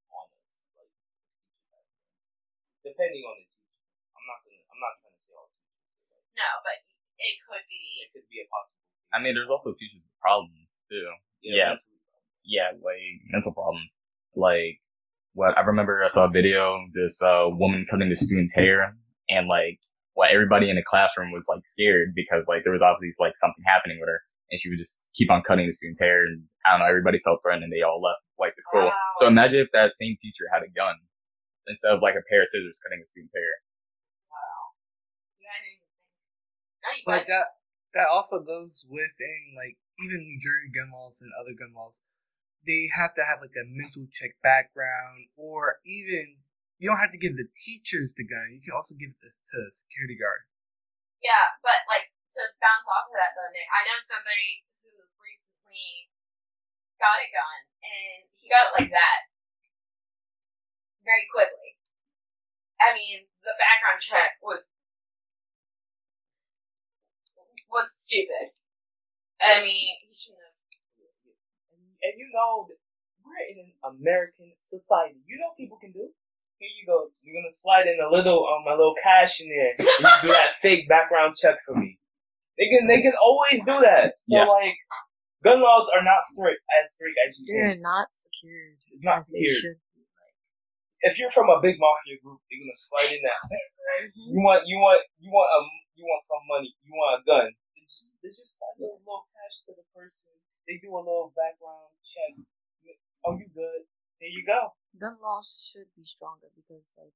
on 0.09 0.25
us, 0.25 0.41
like 0.73 0.89
teachers 0.89 1.69
have 1.69 1.85
depending 2.81 3.23
on 3.29 3.35
the 3.37 3.45
teacher. 3.45 3.69
I'm 4.17 4.25
not 4.25 4.39
gonna. 4.41 4.61
I'm 4.73 4.81
not 4.81 4.93
trying 5.05 5.13
to 5.13 5.21
say 5.29 5.33
all 5.37 5.47
teachers. 5.53 5.85
but, 6.09 6.17
Like, 6.17 6.30
No, 6.41 6.49
but 6.65 6.77
it 7.21 7.37
could 7.45 7.65
be. 7.69 7.81
it 8.01 8.07
could 8.17 8.25
be 8.33 8.41
a 8.41 8.47
possibility. 8.49 9.13
I 9.13 9.17
mean, 9.21 9.33
there's 9.37 9.51
also 9.51 9.77
teachers 9.77 10.01
with 10.01 10.17
problems 10.17 10.57
too. 10.89 11.05
yeah. 11.45 11.77
mentally. 11.77 12.01
Yeah, 12.41 12.73
like 12.81 13.21
mental 13.29 13.53
problems. 13.53 13.85
Like, 14.33 14.81
what 15.37 15.53
I 15.57 15.61
remember, 15.61 16.01
I 16.03 16.09
saw 16.09 16.25
a 16.25 16.33
video. 16.33 16.81
This 16.97 17.21
uh 17.21 17.45
woman 17.53 17.85
cutting 17.89 18.09
the 18.09 18.17
student's 18.17 18.53
hair, 18.55 18.97
and 19.29 19.45
like, 19.47 19.77
what 20.17 20.31
everybody 20.31 20.69
in 20.69 20.75
the 20.75 20.83
classroom 20.83 21.31
was 21.31 21.45
like 21.47 21.61
scared 21.65 22.13
because 22.15 22.43
like 22.49 22.63
there 22.65 22.73
was 22.73 22.81
obviously 22.81 23.13
like 23.19 23.37
something 23.37 23.63
happening 23.69 23.99
with 24.01 24.09
her, 24.09 24.19
and 24.49 24.57
she 24.59 24.69
would 24.73 24.79
just 24.81 25.05
keep 25.13 25.29
on 25.29 25.43
cutting 25.45 25.67
the 25.69 25.73
student's 25.77 26.01
hair, 26.01 26.25
and 26.25 26.43
I 26.65 26.71
don't 26.73 26.79
know, 26.81 26.89
everybody 26.89 27.19
felt 27.23 27.39
threatened, 27.45 27.63
and 27.63 27.71
they 27.71 27.85
all 27.85 28.01
left 28.01 28.25
like 28.39 28.57
the 28.57 28.63
school. 28.65 28.89
Wow. 28.89 29.19
So 29.21 29.27
imagine 29.29 29.59
if 29.61 29.69
that 29.77 29.93
same 29.93 30.17
teacher 30.17 30.49
had 30.51 30.63
a 30.65 30.71
gun 30.73 30.97
instead 31.67 31.93
of 31.93 32.01
like 32.01 32.17
a 32.17 32.25
pair 32.25 32.41
of 32.41 32.49
scissors 32.49 32.79
cutting 32.81 32.99
a 32.99 33.07
student's 33.07 33.35
hair. 33.37 33.53
Wow. 34.33 34.61
Yeah, 35.39 35.53
I 35.53 35.59
didn't 35.61 35.77
even 35.77 35.89
think. 35.93 36.09
But 37.05 37.27
that 37.27 37.61
that 37.93 38.07
also 38.07 38.39
goes 38.39 38.85
within 38.87 39.53
like 39.55 39.77
even 39.99 40.23
New 40.23 40.39
Jersey 40.39 40.71
gun 40.71 40.91
laws 40.91 41.21
and 41.21 41.31
other 41.35 41.53
gun 41.53 41.75
laws. 41.75 41.99
They 42.65 42.89
have 42.93 43.17
to 43.17 43.25
have 43.25 43.41
like 43.41 43.57
a 43.57 43.65
mental 43.65 44.05
check 44.13 44.37
background, 44.45 45.33
or 45.33 45.81
even 45.85 46.41
you 46.77 46.89
don't 46.89 47.01
have 47.01 47.13
to 47.13 47.21
give 47.21 47.37
the 47.37 47.49
teachers 47.53 48.13
the 48.13 48.25
gun. 48.25 48.53
You 48.53 48.61
can 48.61 48.73
also 48.73 48.93
give 48.97 49.13
it 49.13 49.33
to 49.53 49.57
a 49.61 49.73
security 49.73 50.17
guard. 50.17 50.45
Yeah, 51.21 51.57
but 51.61 51.85
like 51.85 52.09
to 52.37 52.41
bounce 52.61 52.87
off 52.89 53.09
of 53.09 53.17
that 53.17 53.33
though, 53.37 53.49
Nick, 53.53 53.69
I 53.69 53.81
know 53.85 53.99
somebody 54.01 54.65
who 54.81 54.89
recently 55.21 56.09
got 56.97 57.21
a 57.21 57.27
gun 57.29 57.59
and 57.81 58.17
he 58.37 58.45
got 58.49 58.69
it 58.69 58.73
like 58.77 58.93
that 58.93 59.21
very 61.05 61.25
quickly. 61.33 61.77
I 62.81 62.97
mean, 62.97 63.29
the 63.45 63.53
background 63.61 64.01
check 64.01 64.41
was 64.41 64.65
was 67.71 67.87
stupid. 67.91 68.51
I 69.41 69.63
mean, 69.65 69.97
he 70.05 70.11
shouldn't 70.13 70.43
have. 70.43 70.55
And, 71.73 71.81
and 72.03 72.13
you 72.19 72.27
know, 72.35 72.67
that 72.69 72.77
we're 73.25 73.41
in 73.49 73.57
an 73.65 73.73
American 73.81 74.53
society. 74.59 75.17
You 75.25 75.39
know, 75.41 75.49
what 75.55 75.57
people 75.57 75.79
can 75.81 75.91
do. 75.95 76.11
Here 76.61 76.69
you 76.77 76.85
go. 76.85 77.09
You're 77.25 77.41
gonna 77.41 77.49
slide 77.55 77.89
in 77.89 77.97
a 77.97 78.05
little, 78.13 78.45
um, 78.45 78.69
a 78.69 78.77
little 78.77 78.93
cash 79.01 79.41
in 79.41 79.49
there. 79.49 79.73
You 79.81 80.05
do 80.21 80.29
that 80.29 80.57
fake 80.61 80.85
background 80.85 81.33
check 81.33 81.57
for 81.65 81.73
me. 81.73 81.97
They 82.59 82.69
can, 82.69 82.85
they 82.85 83.01
can 83.01 83.17
always 83.17 83.65
do 83.65 83.81
that. 83.81 84.21
So 84.21 84.37
Yeah. 84.37 84.45
like, 84.45 84.77
gun 85.41 85.57
laws 85.57 85.89
are 85.97 86.05
not 86.05 86.21
strict 86.21 86.61
as 86.77 86.93
strict 86.93 87.17
as 87.25 87.33
you 87.41 87.49
can. 87.49 87.55
They're 87.57 87.73
think. 87.73 87.81
not 87.81 88.13
secured. 88.13 88.77
It's 88.93 89.01
not 89.01 89.25
secured. 89.25 89.81
If 91.01 91.17
you're 91.17 91.33
from 91.33 91.49
a 91.49 91.57
big 91.57 91.81
mafia 91.81 92.21
group, 92.21 92.45
you're 92.45 92.61
gonna 92.61 92.77
slide 92.77 93.09
in 93.09 93.21
that. 93.25 93.41
Mhm. 94.05 94.37
You 94.37 94.41
want, 94.45 94.61
you 94.69 94.77
want, 94.77 95.01
you 95.17 95.33
want, 95.33 95.49
um, 95.49 95.65
you 95.97 96.05
want 96.05 96.21
some 96.21 96.45
money. 96.45 96.69
You 96.85 96.93
want 96.93 97.11
a 97.17 97.25
gun. 97.25 97.49
They 98.31 98.39
just, 98.39 98.63
like 98.63 98.79
just 98.79 98.95
a 98.95 99.03
little 99.03 99.27
cash 99.35 99.55
to 99.67 99.75
the 99.75 99.83
person. 99.91 100.31
They 100.63 100.79
do 100.79 100.95
a 100.95 101.03
little 101.03 101.35
background 101.35 101.91
check. 101.99 102.39
Oh, 103.27 103.35
you 103.35 103.51
good? 103.51 103.83
There 104.23 104.31
you 104.31 104.47
go. 104.47 104.71
Gun 104.95 105.19
laws 105.19 105.51
should 105.51 105.91
be 105.99 106.07
stronger 106.07 106.47
because 106.55 106.95
like 106.95 107.11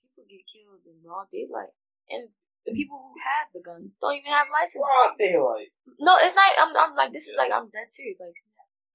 people 0.00 0.24
get 0.24 0.40
killed 0.48 0.80
in 0.88 1.04
broad 1.04 1.28
daylight, 1.28 1.76
and 2.08 2.32
the 2.64 2.72
people 2.72 2.96
who 2.96 3.12
have 3.20 3.52
the 3.52 3.60
gun 3.60 3.92
don't 4.00 4.16
even 4.16 4.32
have 4.32 4.48
licenses. 4.48 4.88
Broad 4.88 5.20
daylight. 5.20 5.68
No, 6.00 6.16
it's 6.16 6.32
not. 6.32 6.48
I'm. 6.56 6.72
I'm 6.72 6.96
like 6.96 7.12
this 7.12 7.28
is 7.28 7.36
like 7.36 7.52
I'm 7.52 7.68
dead 7.68 7.92
serious. 7.92 8.16
Like, 8.16 8.40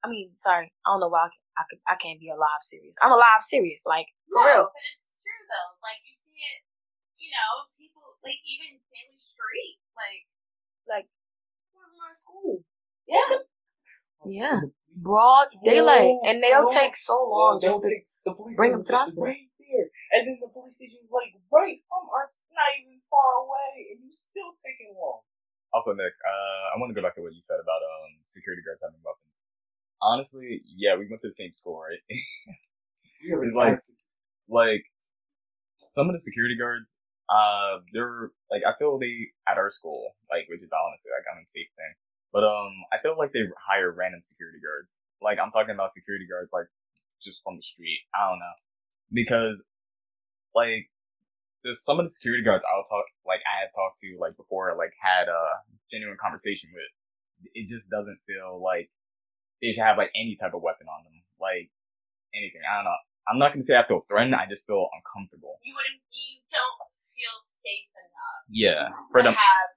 I 0.02 0.10
mean, 0.10 0.34
sorry, 0.42 0.74
I 0.82 0.90
don't 0.90 1.06
know 1.06 1.14
why 1.14 1.30
I, 1.30 1.30
can, 1.30 1.44
I 1.54 1.64
could. 1.70 1.82
I 1.86 1.96
can't 2.02 2.18
be 2.18 2.34
alive 2.34 2.66
serious. 2.66 2.98
I'm 2.98 3.14
alive 3.14 3.46
serious. 3.46 3.86
Like 3.86 4.10
for 4.26 4.42
no, 4.42 4.50
real. 4.50 4.66
but 4.74 4.82
it's 4.90 5.22
true 5.22 5.44
though. 5.54 5.70
Like 5.86 6.02
you 6.02 6.18
see 6.26 6.34
it, 6.34 6.66
you 7.22 7.30
know, 7.30 7.70
people 7.78 8.18
like 8.26 8.42
even 8.42 8.82
Bailey 8.90 9.22
Street, 9.22 9.78
like 9.94 10.26
Like 10.88 11.08
my 11.76 12.14
school. 12.14 12.64
Yeah. 13.08 13.38
yeah, 14.26 14.60
broad 14.98 15.48
daylight, 15.64 16.10
Oh, 16.10 16.26
and 16.26 16.42
they'll 16.42 16.66
oh. 16.66 16.74
take 16.74 16.96
so 16.96 17.14
long 17.14 17.60
They'll 17.62 17.70
just 17.72 17.84
to. 17.84 17.90
take 17.90 18.06
the 18.26 18.34
police 18.34 18.56
bring 18.58 18.74
'em 18.74 18.82
to 18.84 18.92
the 18.92 18.98
hospital. 18.98 19.26
Right 19.30 19.46
there. 19.62 19.90
And 20.14 20.26
then 20.26 20.38
the 20.42 20.50
police 20.50 20.74
station 20.76 20.98
is 21.06 21.12
like 21.14 21.30
right 21.54 21.78
from 21.86 22.10
us, 22.24 22.42
not 22.50 22.66
even 22.82 22.98
far 23.14 23.46
away, 23.46 23.94
and 23.94 24.02
you 24.02 24.10
still 24.10 24.58
taking 24.66 24.96
long. 24.98 25.22
Also, 25.74 25.94
Nick, 25.94 26.14
uh, 26.26 26.64
I 26.74 26.80
want 26.82 26.90
to 26.90 26.98
go 26.98 27.06
back 27.06 27.14
to 27.16 27.22
what 27.22 27.36
you 27.36 27.42
said 27.46 27.60
about 27.62 27.82
um 27.86 28.18
security 28.34 28.64
guards 28.66 28.82
having 28.82 29.02
weapons. 29.06 29.30
Honestly, 30.02 30.64
yeah, 30.66 30.96
we 30.98 31.06
went 31.06 31.22
to 31.22 31.30
the 31.30 31.38
same 31.38 31.54
school, 31.54 31.78
right? 31.84 32.02
You're 33.22 33.54
like, 33.54 33.78
like 34.50 34.86
some 35.92 36.08
of 36.10 36.14
the 36.16 36.22
security 36.24 36.56
guards, 36.58 36.95
uh, 37.30 37.82
they're 37.94 38.32
like 38.52 38.62
I 38.66 38.78
feel 38.78 39.00
they 39.00 39.34
at 39.50 39.58
our 39.58 39.72
school, 39.72 40.14
like 40.30 40.46
which 40.50 40.62
is 40.62 40.70
honestly 40.70 41.10
like 41.10 41.26
I'm 41.26 41.40
in 41.42 41.46
safe 41.46 41.70
thing, 41.74 41.94
but 42.34 42.44
um, 42.46 42.74
I 42.94 43.02
feel 43.02 43.18
like 43.18 43.34
they 43.34 43.46
hire 43.58 43.92
random 43.92 44.22
security 44.22 44.60
guards. 44.62 44.90
Like 45.22 45.40
I'm 45.42 45.52
talking 45.52 45.74
about 45.74 45.94
security 45.94 46.28
guards, 46.30 46.54
like 46.54 46.70
just 47.24 47.42
from 47.42 47.58
the 47.58 47.66
street. 47.66 48.06
I 48.14 48.30
don't 48.30 48.40
know, 48.40 48.56
because 49.10 49.58
like 50.54 50.92
there's 51.66 51.82
some 51.82 51.98
of 51.98 52.06
the 52.06 52.14
security 52.14 52.46
guards 52.46 52.62
I'll 52.70 52.86
talk, 52.86 53.10
like 53.26 53.42
I 53.42 53.66
have 53.66 53.74
talked 53.74 53.98
to, 54.06 54.22
like 54.22 54.38
before, 54.38 54.70
like 54.78 54.94
had 55.02 55.26
a 55.26 55.66
genuine 55.90 56.22
conversation 56.22 56.70
with. 56.74 56.94
It 57.58 57.68
just 57.68 57.90
doesn't 57.90 58.22
feel 58.30 58.62
like 58.62 58.94
they 59.62 59.74
should 59.74 59.84
have 59.84 59.98
like 59.98 60.14
any 60.14 60.38
type 60.38 60.54
of 60.54 60.62
weapon 60.62 60.86
on 60.86 61.04
them, 61.04 61.18
like 61.42 61.74
anything. 62.38 62.62
I 62.62 62.80
don't 62.80 62.86
know. 62.86 63.02
I'm 63.26 63.40
not 63.42 63.52
gonna 63.54 63.66
say 63.66 63.74
I 63.74 63.88
feel 63.88 64.06
threatened. 64.06 64.38
I 64.38 64.46
just 64.46 64.70
feel 64.70 64.86
uncomfortable. 64.94 65.58
You 65.66 65.74
wouldn't, 65.74 66.00
you 66.14 66.38
don't 66.54 66.75
safe 67.66 67.90
enough 67.98 68.42
Yeah, 68.54 68.94
for 69.10 69.26
them 69.26 69.34
have 69.34 69.70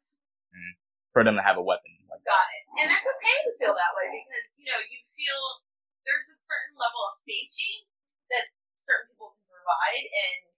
for 1.16 1.24
them 1.24 1.35
to 1.40 1.44
have 1.44 1.57
a 1.57 1.64
weapon. 1.64 1.90
Like 2.09 2.20
got 2.29 2.46
it, 2.53 2.62
and 2.85 2.87
that's 2.92 3.09
okay 3.09 3.37
to 3.48 3.53
feel 3.57 3.74
that 3.74 3.92
way 3.96 4.12
because 4.12 4.48
you 4.61 4.68
know 4.68 4.79
you 4.92 5.01
feel 5.16 5.40
there's 6.05 6.29
a 6.29 6.38
certain 6.38 6.77
level 6.77 7.01
of 7.09 7.16
safety 7.20 7.88
that 8.33 8.48
certain 8.85 9.12
people 9.12 9.35
can 9.37 9.48
provide, 9.51 10.05
and 10.05 10.53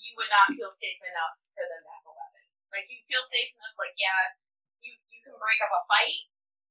you 0.00 0.12
would 0.16 0.28
not 0.32 0.52
feel 0.56 0.72
safe 0.72 1.00
enough 1.04 1.36
for 1.52 1.64
them 1.68 1.80
to 1.84 1.90
have 1.92 2.04
a 2.08 2.14
weapon. 2.16 2.44
Like 2.72 2.88
you 2.90 2.98
feel 3.06 3.22
safe 3.28 3.52
enough, 3.54 3.76
like 3.76 3.94
yeah, 4.00 4.34
you 4.80 4.96
you 5.12 5.20
can 5.24 5.36
break 5.36 5.60
up 5.62 5.72
a 5.72 5.82
fight, 5.86 6.26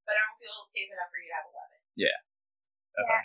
but 0.10 0.17
I 0.17 0.21
don't 0.25 0.38
feel 0.41 0.58
safe 0.65 0.89
enough 0.89 1.10
for 1.13 1.19
you 1.21 1.29
to 1.32 1.38
have 1.38 1.47
a 1.47 1.53
weapon. 1.53 1.79
Yeah. 1.95 2.17
that's 2.97 3.08
Yeah. 3.08 3.21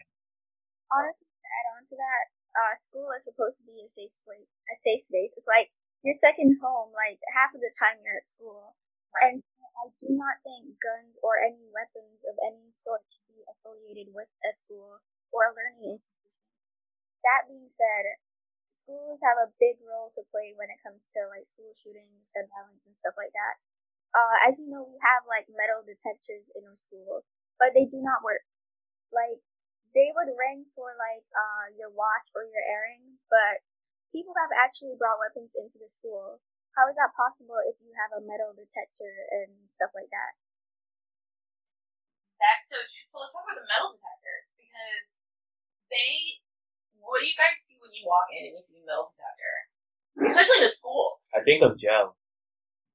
all. 0.92 1.00
honestly, 1.00 1.28
to 1.28 1.48
add 1.48 1.66
on 1.76 1.82
to 1.88 1.96
that, 1.96 2.24
uh, 2.56 2.74
school 2.76 3.08
is 3.16 3.24
supposed 3.24 3.60
to 3.60 3.64
be 3.68 3.80
a 3.80 3.88
safe 3.88 4.16
place. 4.24 4.48
A 4.68 4.76
safe 4.76 5.02
space. 5.04 5.32
It's 5.36 5.48
like 5.48 5.72
your 6.02 6.14
second 6.14 6.58
home. 6.62 6.92
Like 6.94 7.20
half 7.34 7.54
of 7.54 7.60
the 7.60 7.72
time 7.74 8.02
you're 8.04 8.18
at 8.18 8.28
school, 8.28 8.76
and 9.20 9.42
I 9.78 9.90
do 10.00 10.10
not 10.10 10.42
think 10.42 10.78
guns 10.82 11.18
or 11.22 11.38
any 11.38 11.66
weapons 11.70 12.22
of 12.26 12.36
any 12.42 12.70
sort 12.74 13.02
should 13.10 13.28
be 13.30 13.42
affiliated 13.46 14.14
with 14.14 14.30
a 14.42 14.52
school 14.52 15.00
or 15.30 15.50
a 15.50 15.54
learning 15.54 15.86
institution. 15.94 16.34
That 17.24 17.46
being 17.50 17.70
said, 17.70 18.18
schools 18.70 19.22
have 19.22 19.38
a 19.38 19.52
big 19.60 19.78
role 19.82 20.10
to 20.14 20.22
play 20.30 20.54
when 20.54 20.70
it 20.70 20.82
comes 20.82 21.08
to 21.14 21.26
like 21.30 21.46
school 21.46 21.74
shootings, 21.74 22.30
gun 22.34 22.48
violence, 22.50 22.86
and 22.86 22.96
stuff 22.96 23.14
like 23.18 23.32
that. 23.34 23.56
Uh, 24.14 24.36
as 24.48 24.58
you 24.60 24.68
know, 24.68 24.84
we 24.88 24.98
have 25.04 25.24
like 25.28 25.46
metal 25.52 25.84
detectors 25.84 26.50
in 26.56 26.64
our 26.66 26.76
school, 26.78 27.24
but 27.58 27.74
they 27.76 27.86
do 27.86 28.00
not 28.02 28.24
work. 28.24 28.44
Like 29.12 29.40
they 29.94 30.12
would 30.14 30.32
ring 30.36 30.68
for 30.76 30.92
like 30.96 31.24
uh 31.32 31.72
your 31.76 31.90
watch 31.92 32.28
or 32.36 32.44
your 32.44 32.64
airing, 32.64 33.20
but 33.30 33.64
people 34.14 34.34
have 34.38 34.52
actually 34.54 34.96
brought 34.96 35.20
weapons 35.20 35.54
into 35.58 35.78
the 35.78 35.88
school. 35.90 36.40
How 36.76 36.86
is 36.86 36.96
that 36.96 37.16
possible 37.16 37.58
if 37.66 37.80
you 37.82 37.90
have 37.98 38.14
a 38.14 38.22
metal 38.22 38.54
detector 38.54 39.26
and 39.34 39.66
stuff 39.66 39.90
like 39.96 40.08
that? 40.14 40.38
That's 42.38 42.70
so 42.70 42.78
true. 42.86 43.06
So 43.10 43.16
let's 43.18 43.34
talk 43.34 43.50
about 43.50 43.58
the 43.58 43.66
metal 43.66 43.98
detector 43.98 44.36
because 44.54 45.06
they. 45.90 46.42
What 46.98 47.24
do 47.24 47.26
you 47.26 47.38
guys 47.40 47.56
see 47.56 47.80
when 47.80 47.88
you 47.96 48.04
walk 48.04 48.28
in 48.36 48.52
and 48.52 48.54
you 48.58 48.60
see 48.60 48.84
a 48.84 48.86
metal 48.86 49.08
detector, 49.16 49.54
especially 50.28 50.60
in 50.60 50.68
a 50.68 50.72
school? 50.72 51.08
I 51.32 51.40
think 51.40 51.64
of 51.64 51.80
jail. 51.80 52.20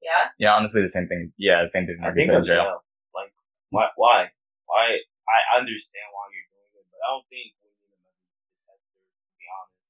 Yeah. 0.05 0.29
Yeah, 0.37 0.53
honestly, 0.53 0.85
the 0.85 0.91
same 0.91 1.09
thing. 1.09 1.33
Yeah, 1.39 1.65
the 1.65 1.71
same 1.71 1.89
thing. 1.89 1.97
I 1.97 2.11
Like 2.11 2.21
think 2.21 2.29
said, 2.29 2.43
of 2.43 2.45
jail. 2.45 2.83
Like, 3.15 3.33
why? 3.73 3.89
Why? 3.97 4.29
Why? 4.69 5.01
I 5.01 5.39
understand 5.57 6.07
why 6.13 6.29
you're 6.29 6.45
doing 6.51 6.71
it, 6.77 6.85
but 6.93 6.99
I 7.01 7.07
don't 7.09 7.25
think 7.31 7.57
we 7.63 7.73
need 7.73 7.89
a 7.89 7.99
metal 8.05 8.21
detector. 8.21 9.01
To 9.01 9.33
be 9.33 9.47
honest, 9.49 9.81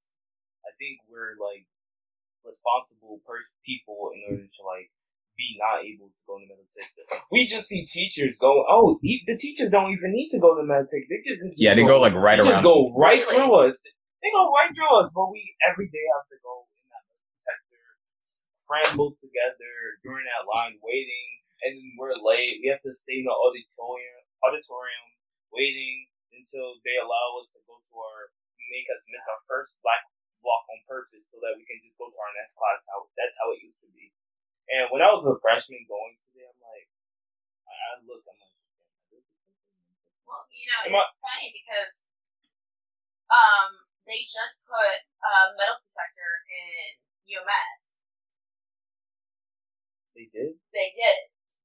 I 0.63 0.69
think 0.83 0.99
we're 1.07 1.39
like 1.39 1.63
responsible 2.43 3.23
per- 3.23 3.47
people 3.63 4.11
in 4.11 4.19
order 4.27 4.43
to 4.43 4.61
like 4.67 4.91
be 5.39 5.55
not 5.57 5.81
able 5.81 6.11
to 6.11 6.19
go 6.27 6.35
to 6.37 6.45
metal 6.45 6.67
detector. 6.67 7.23
We 7.31 7.47
just 7.47 7.71
see 7.71 7.87
teachers 7.87 8.35
go. 8.35 8.67
Oh, 8.67 8.99
e- 9.01 9.23
the 9.25 9.39
teachers 9.39 9.71
don't 9.71 9.89
even 9.95 10.11
need 10.11 10.27
to 10.35 10.39
go 10.43 10.53
to 10.59 10.61
metal 10.67 10.83
detector. 10.91 11.07
They 11.07 11.19
just 11.23 11.39
Yeah, 11.55 11.73
they 11.73 11.87
go 11.87 12.03
like 12.03 12.13
right 12.13 12.35
they 12.37 12.43
around. 12.43 12.67
just 12.67 12.67
go 12.67 12.91
right 12.99 13.23
Really? 13.23 13.31
through 13.31 13.55
us. 13.71 13.79
They 14.19 14.29
go 14.35 14.51
right 14.51 14.71
through 14.75 14.93
us, 14.99 15.09
but 15.15 15.31
we 15.31 15.41
every 15.71 15.87
day 15.87 16.05
have 16.19 16.27
to 16.29 16.37
go 16.43 16.67
in 16.75 16.85
that 16.91 17.03
metal 17.07 17.27
detector, 17.39 17.83
scramble 18.21 19.15
together 19.23 19.73
during 20.03 20.23
that 20.27 20.45
line 20.47 20.77
waiting, 20.83 21.27
and 21.65 21.75
then 21.79 21.89
we're 21.99 22.15
late. 22.19 22.59
We 22.61 22.69
have 22.71 22.83
to 22.87 22.93
stay 22.93 23.23
in 23.23 23.27
the 23.27 23.33
auditorium, 23.35 24.21
auditorium 24.45 25.05
waiting 25.51 26.07
until 26.35 26.77
they 26.87 26.95
allow 27.01 27.39
us 27.41 27.49
to 27.55 27.59
go 27.67 27.79
to 27.79 27.93
our 27.99 28.31
make 28.71 28.87
us 28.89 29.01
miss 29.11 29.25
our 29.29 29.41
first 29.49 29.77
black 29.83 30.01
block 30.43 30.67
on 30.69 30.79
purpose 30.85 31.25
so 31.31 31.39
that 31.41 31.55
we 31.55 31.63
can 31.63 31.79
just 31.81 31.95
go 31.97 32.11
to 32.11 32.17
our 32.19 32.33
next 32.35 32.59
class. 32.59 32.83
How 32.91 33.07
that's 33.15 33.35
how 33.39 33.49
it 33.55 33.63
used 33.63 33.81
to 33.87 33.89
be. 33.95 34.11
And 34.69 34.91
when 34.91 34.99
I 35.03 35.11
was 35.11 35.23
a 35.27 35.35
freshman 35.43 35.83
going 35.87 36.15
to 36.19 36.27
them, 36.35 36.51
I'm 36.51 36.59
like, 36.63 36.87
I, 37.67 37.73
I 37.73 37.89
looked, 38.03 38.27
I'm 38.27 38.35
like, 38.37 39.23
Well, 40.27 40.43
you 40.51 40.67
know, 40.67 40.81
Am 40.87 40.95
I- 40.99 41.07
it's 41.07 41.19
funny 41.23 41.49
because 41.55 41.95
um 43.31 43.69
they 44.03 44.27
just 44.27 44.59
put 44.67 44.99
a 45.23 45.33
metal 45.55 45.79
detector 45.87 46.31
in 46.51 46.99
UMS. 47.39 48.03
they 50.11 50.27
did. 50.27 50.59
They 50.75 50.89
did, 50.93 51.19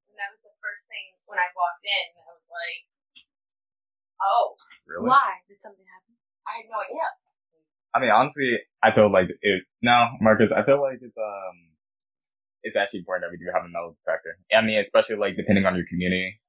and 0.08 0.16
that 0.16 0.30
was 0.32 0.40
the 0.46 0.54
first 0.62 0.86
thing 0.86 1.18
when 1.26 1.36
I 1.42 1.50
walked 1.52 1.82
in. 1.84 2.06
I 2.14 2.30
was 2.32 2.46
like, 2.46 2.86
oh, 4.22 4.54
Really? 4.86 5.04
Why 5.10 5.42
did 5.44 5.60
something 5.60 5.84
happen? 5.84 6.16
I 6.48 6.64
had 6.64 6.70
no 6.72 6.80
idea. 6.80 7.04
I 7.94 8.00
mean, 8.00 8.10
honestly, 8.10 8.58
I 8.82 8.92
feel 8.94 9.10
like 9.10 9.28
it. 9.42 9.62
No, 9.82 10.06
Marcus, 10.20 10.52
I 10.52 10.62
feel 10.64 10.80
like 10.80 10.98
it's 11.00 11.16
um, 11.16 11.56
it's 12.62 12.76
actually 12.76 13.00
important 13.00 13.24
that 13.24 13.32
we 13.32 13.38
do 13.42 13.50
have 13.54 13.64
a 13.64 13.68
metal 13.68 13.96
detector. 14.04 14.36
I 14.52 14.64
mean, 14.64 14.78
especially 14.78 15.16
like 15.16 15.36
depending 15.36 15.64
on 15.66 15.74
your 15.74 15.86
community, 15.88 16.40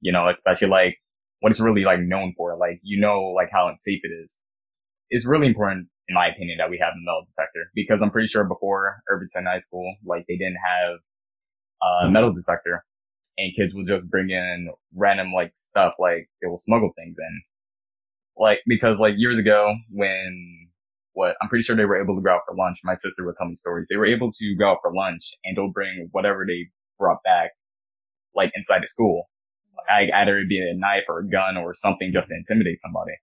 you 0.00 0.12
know, 0.12 0.28
especially 0.28 0.68
like 0.68 0.96
what 1.40 1.50
it's 1.50 1.60
really 1.60 1.84
like 1.84 2.00
known 2.00 2.34
for, 2.36 2.56
like 2.56 2.80
you 2.82 3.00
know, 3.00 3.32
like 3.34 3.48
how 3.52 3.68
unsafe 3.68 4.00
it 4.02 4.12
is. 4.24 4.30
It's 5.10 5.26
really 5.26 5.46
important, 5.46 5.88
in 6.08 6.14
my 6.14 6.28
opinion, 6.28 6.58
that 6.58 6.68
we 6.68 6.78
have 6.82 6.92
a 6.92 7.00
metal 7.00 7.26
detector 7.30 7.70
because 7.74 8.00
I'm 8.02 8.10
pretty 8.10 8.28
sure 8.28 8.44
before 8.44 9.00
Irvington 9.08 9.46
High 9.46 9.60
School, 9.60 9.94
like 10.04 10.24
they 10.28 10.36
didn't 10.36 10.58
have 10.60 10.98
a 12.06 12.10
metal 12.10 12.32
detector, 12.32 12.84
and 13.38 13.54
kids 13.56 13.72
will 13.72 13.86
just 13.86 14.10
bring 14.10 14.30
in 14.30 14.68
random 14.94 15.32
like 15.32 15.52
stuff, 15.54 15.94
like 15.98 16.28
they 16.42 16.48
will 16.48 16.58
smuggle 16.58 16.90
things 16.96 17.16
in, 17.18 17.42
like 18.36 18.58
because 18.66 18.98
like 18.98 19.14
years 19.16 19.38
ago 19.38 19.74
when 19.90 20.67
what 21.18 21.34
I'm 21.42 21.48
pretty 21.48 21.64
sure 21.64 21.74
they 21.74 21.84
were 21.84 22.00
able 22.00 22.14
to 22.14 22.22
go 22.22 22.30
out 22.30 22.46
for 22.46 22.54
lunch. 22.54 22.78
My 22.84 22.94
sister 22.94 23.26
would 23.26 23.34
tell 23.36 23.48
me 23.48 23.56
stories. 23.56 23.86
They 23.90 23.96
were 23.96 24.06
able 24.06 24.30
to 24.30 24.56
go 24.56 24.70
out 24.70 24.78
for 24.80 24.94
lunch 24.94 25.34
and 25.42 25.56
they'll 25.56 25.72
bring 25.72 26.08
whatever 26.12 26.46
they 26.46 26.70
brought 26.96 27.18
back, 27.24 27.50
like 28.36 28.52
inside 28.54 28.82
the 28.82 28.86
school. 28.86 29.28
Like 29.90 30.14
either 30.14 30.38
it 30.38 30.48
be 30.48 30.62
a 30.62 30.78
knife 30.78 31.10
or 31.10 31.18
a 31.18 31.28
gun 31.28 31.56
or 31.56 31.74
something 31.74 32.12
just 32.14 32.28
to 32.28 32.36
intimidate 32.36 32.80
somebody. 32.80 33.18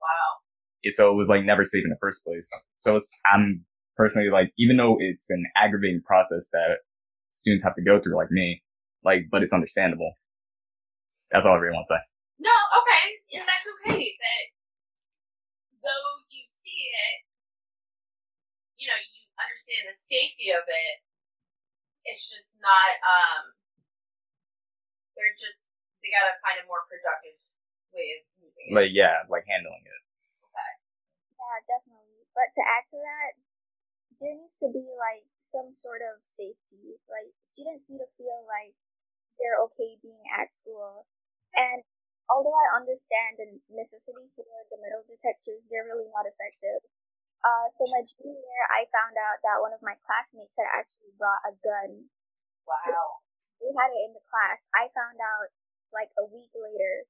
Wow. 0.00 0.88
So 0.96 1.12
it 1.12 1.16
was 1.16 1.28
like 1.28 1.44
never 1.44 1.66
safe 1.66 1.84
in 1.84 1.90
the 1.90 2.00
first 2.00 2.24
place. 2.24 2.48
So 2.78 2.96
it's, 2.96 3.20
I'm 3.30 3.66
personally 3.96 4.30
like, 4.30 4.52
even 4.58 4.78
though 4.78 4.96
it's 4.98 5.28
an 5.28 5.44
aggravating 5.60 6.00
process 6.06 6.48
that 6.52 6.80
students 7.32 7.64
have 7.64 7.76
to 7.76 7.82
go 7.82 8.00
through 8.00 8.16
like 8.16 8.30
me, 8.30 8.62
like, 9.04 9.28
but 9.30 9.42
it's 9.42 9.52
understandable. 9.52 10.12
That's 11.30 11.44
all 11.44 11.52
I 11.52 11.60
really 11.60 11.74
want 11.74 11.86
to 11.90 12.00
say. 12.00 12.02
No, 12.38 12.56
okay, 12.80 13.04
and 13.36 13.44
that's 13.44 13.66
okay. 13.76 14.08
That 14.14 14.44
though 15.82 16.12
you 16.30 16.42
see 16.46 16.80
it, 16.86 17.25
you 17.25 17.25
know, 17.25 17.25
you 17.25 17.25
understand 19.56 19.88
the 19.88 19.96
safety 19.96 20.52
of 20.52 20.68
it. 20.68 20.96
It's 22.04 22.28
just 22.28 22.60
not. 22.60 22.92
Um, 23.00 23.56
they're 25.16 25.32
just 25.40 25.64
they 26.04 26.12
got 26.12 26.28
to 26.28 26.36
find 26.44 26.60
a 26.60 26.68
more 26.68 26.84
productive 26.84 27.40
way 27.96 28.20
of 28.20 28.28
using 28.36 28.68
it. 28.68 28.76
Like, 28.76 28.92
yeah, 28.92 29.24
like 29.32 29.48
handling 29.48 29.80
it. 29.80 30.02
Yeah, 31.32 31.56
definitely. 31.64 32.28
But 32.36 32.52
to 32.52 32.60
add 32.60 32.84
to 32.92 33.00
that, 33.00 33.32
there 34.20 34.36
needs 34.36 34.60
to 34.60 34.68
be 34.68 34.84
like 34.92 35.24
some 35.40 35.72
sort 35.72 36.04
of 36.04 36.20
safety. 36.20 37.00
Like 37.08 37.32
students 37.40 37.88
need 37.88 38.04
to 38.04 38.12
feel 38.20 38.44
like 38.44 38.76
they're 39.40 39.56
okay 39.72 39.96
being 40.04 40.28
at 40.28 40.52
school. 40.52 41.08
And 41.56 41.80
although 42.28 42.52
I 42.52 42.76
understand 42.76 43.40
the 43.40 43.64
necessity 43.72 44.28
for 44.36 44.44
the 44.68 44.76
metal 44.76 45.00
detectors, 45.08 45.72
they're 45.72 45.88
really 45.88 46.12
not 46.12 46.28
effective. 46.28 46.84
Uh, 47.46 47.70
so 47.70 47.86
my 47.86 48.02
junior 48.02 48.42
year, 48.42 48.64
I 48.74 48.90
found 48.90 49.14
out 49.14 49.38
that 49.46 49.62
one 49.62 49.70
of 49.70 49.78
my 49.78 49.94
classmates 50.02 50.58
had 50.58 50.66
actually 50.74 51.14
brought 51.14 51.46
a 51.46 51.54
gun. 51.62 52.10
wow. 52.66 53.22
We 53.62 53.70
had 53.70 53.94
it 53.94 54.02
in 54.10 54.12
the 54.18 54.24
class. 54.26 54.66
I 54.74 54.90
found 54.90 55.22
out 55.22 55.54
like 55.94 56.10
a 56.18 56.26
week 56.26 56.50
later. 56.58 57.06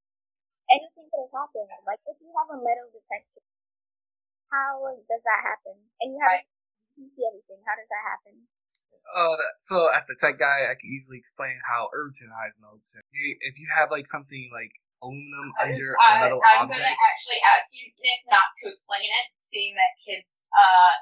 Anything 0.69 1.09
could 1.09 1.25
have 1.25 1.35
happened. 1.35 1.73
Like 1.89 2.05
if 2.05 2.21
you 2.21 2.29
have 2.37 2.53
a 2.53 2.59
metal 2.61 2.93
detector, 2.93 3.41
how 4.53 4.85
does 5.09 5.25
that 5.25 5.41
happen? 5.43 5.79
And 6.05 6.13
you 6.13 6.19
have 6.21 6.37
Right. 6.37 6.45
a, 6.45 7.01
you 7.01 7.09
see 7.17 7.25
everything. 7.25 7.65
How 7.65 7.75
does 7.79 7.89
that 7.89 8.05
happen? 8.05 8.35
Uh, 9.07 9.39
so 9.63 9.87
as 9.89 10.03
the 10.11 10.19
tech 10.19 10.39
guy, 10.39 10.67
I 10.67 10.75
can 10.75 10.91
easily 10.91 11.19
explain 11.23 11.55
how 11.63 11.89
Irvington 11.95 12.35
High 12.35 12.51
is 12.51 12.59
metal 12.59 12.83
If 13.41 13.55
you 13.59 13.71
have 13.71 13.91
like 13.95 14.11
something 14.11 14.51
like 14.53 14.75
aluminum 15.03 15.49
I, 15.61 15.65
under 15.73 15.89
a 15.93 15.97
I, 16.01 16.21
metal 16.25 16.41
I'm 16.45 16.63
object, 16.65 16.81
gonna 16.81 16.95
actually 16.97 17.41
ask 17.45 17.67
you, 17.77 17.85
Nick, 18.01 18.21
not 18.31 18.49
to 18.63 18.65
explain 18.73 19.05
it, 19.09 19.27
seeing 19.41 19.75
that 19.77 19.93
kids. 20.05 20.29
Uh, 20.57 20.95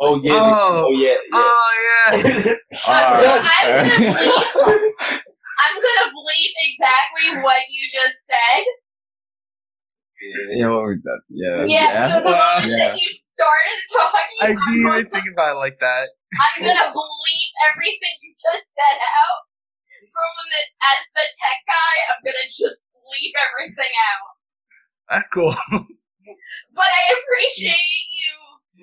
Oh 0.00 0.16
yeah. 0.22 0.40
Oh. 0.44 0.86
Oh 0.86 0.92
yeah. 0.92 1.16
yeah. 1.30 1.40
oh 1.40 1.72
yeah, 1.84 2.54
I'm 2.88 3.12
gonna 3.20 3.38
Uh, 3.64 3.78
believe. 3.84 4.92
I'm 5.60 5.76
gonna 5.76 6.08
believe 6.18 6.52
exactly 6.66 7.26
what 7.42 7.62
you 7.70 7.82
just 7.92 8.26
said. 8.26 8.64
you 10.56 10.64
know, 10.64 10.84
that, 11.04 11.20
yeah. 11.30 11.64
Yeah. 11.68 12.08
So 12.08 12.24
the 12.24 12.30
moment 12.32 12.66
Yeah. 12.66 12.92
that 12.92 12.98
you 13.00 13.10
started 13.16 13.80
talking, 13.92 14.38
I 14.42 14.46
I'm 14.52 14.56
didn't 14.56 14.84
like, 14.88 15.00
even 15.06 15.12
think 15.12 15.26
about 15.32 15.56
it 15.56 15.60
like 15.60 15.78
that. 15.80 16.06
I'm 16.36 16.56
gonna 16.64 16.92
believe 16.92 17.50
everything 17.72 18.14
you 18.22 18.32
just 18.36 18.66
said 18.76 18.98
out. 19.00 19.40
From 20.12 20.32
the, 20.50 20.60
as 20.82 21.00
the 21.14 21.24
tech 21.38 21.58
guy, 21.68 21.94
I'm 22.10 22.20
gonna 22.24 22.48
just 22.50 22.80
bleep 23.10 23.34
everything 23.34 23.90
out. 24.14 24.30
That's 25.10 25.28
cool. 25.34 25.50
But 26.70 26.86
I 26.86 27.02
appreciate 27.18 28.06
you 28.14 28.34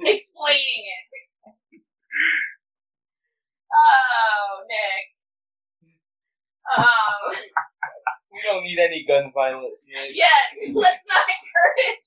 explaining 0.03 0.83
it. 0.83 1.05
Oh, 3.71 4.67
Nick. 4.67 5.03
Um, 6.75 7.19
We 8.35 8.43
don't 8.43 8.67
need 8.67 8.81
any 8.83 9.07
gun 9.07 9.31
violence. 9.31 9.87
Nick. 9.87 10.11
yeah, 10.11 10.75
let's 10.75 11.01
not 11.07 11.23
encourage. 11.29 12.05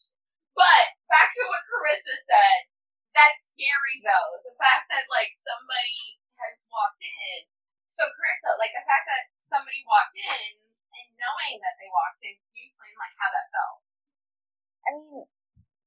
But 0.52 0.84
back 1.08 1.32
to 1.40 1.42
what 1.48 1.64
Carissa 1.72 2.14
said. 2.20 2.58
That's 3.16 3.40
scary 3.56 3.98
though. 4.04 4.30
The 4.44 4.54
fact 4.60 4.92
that 4.92 5.08
like 5.08 5.32
somebody 5.32 6.20
has 6.36 6.54
walked 6.68 7.00
in. 7.00 7.48
So 7.96 8.04
Carissa, 8.12 8.60
like 8.60 8.76
the 8.76 8.84
fact 8.84 9.08
that 9.08 9.24
somebody 9.40 9.80
walked 9.88 10.14
in 10.20 10.69
and 11.00 11.10
knowing 11.16 11.56
that 11.64 11.76
they 11.80 11.88
walked 11.88 12.20
in, 12.20 12.36
can 12.36 12.52
you 12.54 12.68
explain 12.68 12.92
like 13.00 13.16
how 13.16 13.28
that 13.32 13.48
felt? 13.48 13.78
I 14.84 14.90
mean, 14.96 15.24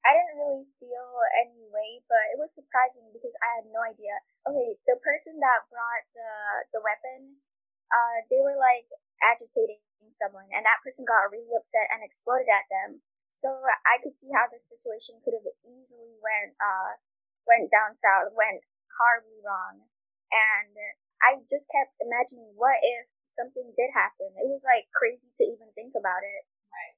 I 0.03 0.11
didn't 0.19 0.35
really 0.35 0.67
feel 0.83 1.07
any 1.39 1.63
way, 1.71 2.03
but 2.11 2.33
it 2.35 2.37
was 2.41 2.51
surprising 2.51 3.07
because 3.15 3.31
I 3.39 3.63
had 3.63 3.71
no 3.71 3.79
idea. 3.79 4.19
Okay, 4.43 4.75
the 4.83 4.99
person 4.99 5.39
that 5.39 5.69
brought 5.71 6.05
the 6.11 6.31
the 6.75 6.81
weapon, 6.83 7.39
uh, 7.87 8.27
they 8.27 8.43
were 8.43 8.59
like 8.59 8.89
agitating 9.23 9.79
someone, 10.11 10.51
and 10.51 10.67
that 10.67 10.83
person 10.83 11.07
got 11.07 11.31
really 11.31 11.55
upset 11.55 11.87
and 11.89 12.03
exploded 12.03 12.51
at 12.51 12.67
them. 12.67 13.01
So 13.31 13.49
I 13.87 13.97
could 14.03 14.13
see 14.19 14.29
how 14.29 14.45
the 14.51 14.59
situation 14.61 15.23
could 15.23 15.33
have 15.33 15.47
easily 15.63 16.19
went 16.19 16.59
uh 16.59 16.99
went 17.47 17.71
down 17.71 17.95
south, 17.95 18.35
went 18.35 18.61
horribly 18.99 19.39
wrong, 19.39 19.87
and 20.29 20.75
I 21.23 21.39
just 21.47 21.71
kept 21.71 21.95
imagining 22.03 22.51
what 22.59 22.83
if 22.83 23.07
something 23.25 23.73
did 23.77 23.91
happen. 23.93 24.33
It 24.37 24.47
was 24.49 24.63
like 24.67 24.89
crazy 24.93 25.29
to 25.39 25.43
even 25.43 25.71
think 25.73 25.93
about 25.97 26.23
it. 26.23 26.43
Right. 26.69 26.95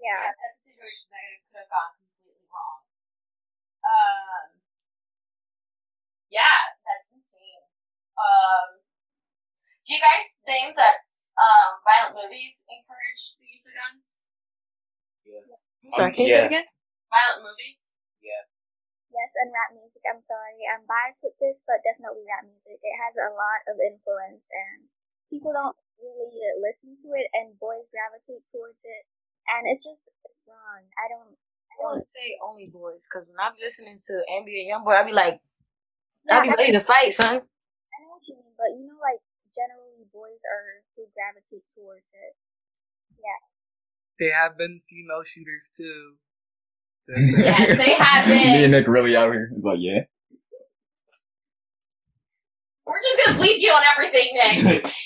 Yeah. 0.00 0.30
Yeah, 0.30 0.32
that's 0.34 0.58
a 0.60 0.64
situation 0.70 1.06
that 1.12 1.24
could 1.50 1.60
have 1.64 1.70
gone 1.70 1.92
completely 1.98 2.46
wrong. 2.48 2.80
Um, 3.84 4.46
yeah, 6.30 6.78
that's 6.86 7.08
insane. 7.10 7.64
Um, 8.16 8.80
do 9.84 9.88
you 9.96 10.00
guys 10.00 10.38
think 10.46 10.76
that 10.76 11.02
um, 11.40 11.80
violent 11.82 12.14
movies 12.20 12.62
encourage 12.68 13.40
the 13.40 13.48
use 13.50 13.66
of 13.66 13.74
guns? 13.74 14.22
I'm 15.80 15.92
sorry, 15.92 16.10
Um, 16.10 16.14
can 16.14 16.22
you 16.24 16.30
say 16.30 16.44
it 16.44 16.52
again? 16.52 16.68
Violent 17.10 17.42
movies? 17.48 17.96
Yeah. 18.20 18.44
Yes, 19.10 19.34
and 19.42 19.50
rap 19.50 19.74
music. 19.74 20.02
I'm 20.06 20.22
sorry, 20.22 20.62
I'm 20.70 20.86
biased 20.86 21.26
with 21.26 21.34
this, 21.42 21.66
but 21.66 21.82
definitely 21.82 22.22
rap 22.28 22.46
music. 22.46 22.78
It 22.78 22.96
has 23.02 23.18
a 23.18 23.34
lot 23.34 23.66
of 23.66 23.80
influence, 23.82 24.46
and 24.52 24.86
people 25.30 25.54
don't 25.54 25.78
really 26.02 26.34
listen 26.60 26.94
to 27.06 27.08
it, 27.16 27.30
and 27.38 27.56
boys 27.62 27.88
gravitate 27.88 28.44
towards 28.50 28.82
it, 28.84 29.02
and 29.48 29.70
it's 29.70 29.82
just 29.86 30.10
it's 30.28 30.44
wrong. 30.50 30.84
I 30.98 31.06
don't. 31.08 31.34
I 31.34 31.74
I 31.78 31.82
don't. 31.82 31.90
wouldn't 32.02 32.12
say 32.12 32.36
only 32.44 32.68
boys, 32.68 33.06
because 33.08 33.26
when 33.30 33.38
I 33.40 33.54
be 33.54 33.62
listening 33.64 34.02
to 34.10 34.14
NBA 34.28 34.68
Youngboy, 34.68 34.94
I'd 34.98 35.06
be 35.08 35.16
like, 35.16 35.40
Yeah, 36.26 36.40
I 36.40 36.42
be 36.44 36.50
ready 36.52 36.72
to 36.74 36.80
fight, 36.82 37.14
son. 37.14 37.40
I 37.40 37.96
know 38.02 38.10
what 38.12 38.26
you 38.28 38.36
mean, 38.36 38.52
but 38.58 38.74
you 38.76 38.84
know, 38.90 38.98
like 39.00 39.22
generally, 39.54 40.04
boys 40.12 40.42
are 40.46 40.84
who 40.96 41.06
gravitate 41.14 41.64
towards 41.74 42.12
it. 42.12 42.34
Yeah. 43.18 43.40
They 44.18 44.30
have 44.32 44.58
been 44.58 44.82
female 44.90 45.22
shooters 45.24 45.70
too. 45.76 46.16
Yes, 47.16 47.76
they 47.78 47.94
have 47.94 48.28
Me 48.30 48.62
and 48.64 48.72
Nick 48.72 48.86
really 48.86 49.16
out 49.16 49.32
here. 49.32 49.50
It's 49.54 49.64
like, 49.64 49.78
yeah. 49.80 50.02
We're 52.90 52.98
just 53.06 53.18
gonna 53.22 53.38
bleep 53.38 53.62
you 53.62 53.70
on 53.70 53.82
everything, 53.94 54.34
Nick. 54.34 54.90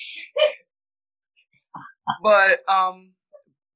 But 2.20 2.61
um, 2.68 3.16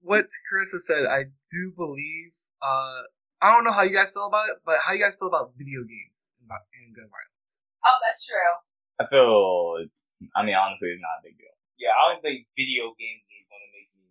what 0.04 0.28
Carissa 0.48 0.80
said, 0.80 1.08
I 1.08 1.32
do 1.48 1.72
believe. 1.76 2.36
Uh, 2.60 3.08
I 3.40 3.54
don't 3.54 3.64
know 3.64 3.72
how 3.72 3.84
you 3.84 3.94
guys 3.94 4.12
feel 4.12 4.26
about 4.26 4.50
it, 4.50 4.60
but 4.66 4.80
how 4.84 4.92
you 4.92 5.00
guys 5.00 5.16
feel 5.16 5.28
about 5.28 5.56
video 5.56 5.80
games 5.86 6.28
and, 6.42 6.48
gun 6.48 7.08
violence? 7.08 7.52
oh, 7.84 7.98
that's 8.04 8.24
true. 8.26 8.52
I 8.98 9.06
feel 9.06 9.78
it's, 9.84 10.18
I 10.34 10.42
mean, 10.42 10.58
honestly, 10.58 10.90
it's 10.90 11.00
not 11.00 11.22
a 11.22 11.24
big 11.24 11.38
deal. 11.38 11.54
Yeah, 11.78 11.94
I 11.94 12.10
don't 12.10 12.20
think 12.24 12.50
video 12.58 12.90
games 12.98 13.22
are 13.30 13.46
gonna 13.46 13.70
make 13.70 13.88
you. 13.94 14.04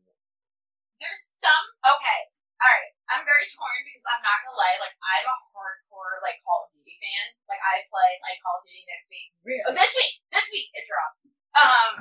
There's 0.97 1.23
some 1.43 1.65
okay. 1.83 2.21
All 2.57 2.71
right, 2.71 2.89
I'm 3.07 3.23
very 3.23 3.47
torn 3.55 3.79
because 3.87 4.03
I'm 4.07 4.19
not 4.19 4.43
gonna 4.43 4.59
lie. 4.59 4.77
Like 4.83 4.95
I'm 4.99 5.25
a 5.31 5.37
hardcore 5.55 6.19
like 6.23 6.43
Call 6.43 6.67
of 6.67 6.75
Duty 6.75 6.95
fan. 6.99 7.25
Like 7.47 7.63
I 7.63 7.87
play 7.87 8.09
like 8.23 8.37
Call 8.43 8.59
of 8.59 8.63
Duty 8.67 8.83
next 8.87 9.07
week. 9.07 9.29
Oh, 9.63 9.71
this 9.71 9.91
week, 9.95 10.13
this 10.31 10.47
week 10.51 10.69
it 10.75 10.83
drops. 10.87 11.19
Um, 11.57 11.91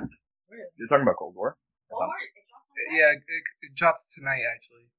You're 0.75 0.91
talking 0.91 1.07
about 1.07 1.15
Cold 1.17 1.33
War? 1.33 1.55
Cold 1.87 2.03
War, 2.11 2.19
it 2.19 2.43
drops 2.51 2.67
on 2.67 2.75
Yeah, 2.91 3.15
it, 3.15 3.43
it 3.63 3.71
drops 3.73 4.11
tonight 4.11 4.43
actually. 4.43 4.91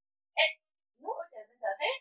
No, 1.04 1.12
it 1.12 1.28
doesn't, 1.30 1.60
does 1.60 1.78
it? 1.78 1.98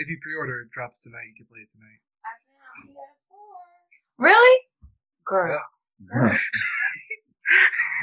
If 0.00 0.08
you 0.08 0.16
pre-order, 0.24 0.64
it 0.64 0.72
drops 0.72 0.98
tonight. 1.04 1.28
You 1.28 1.36
can 1.44 1.46
play 1.46 1.60
it 1.68 1.70
tonight. 1.76 2.00
Actually, 2.24 2.56
on 2.64 2.96
PS4. 2.96 4.24
Really? 4.24 4.56
Girl. 5.28 5.60
Yeah. 6.00 6.32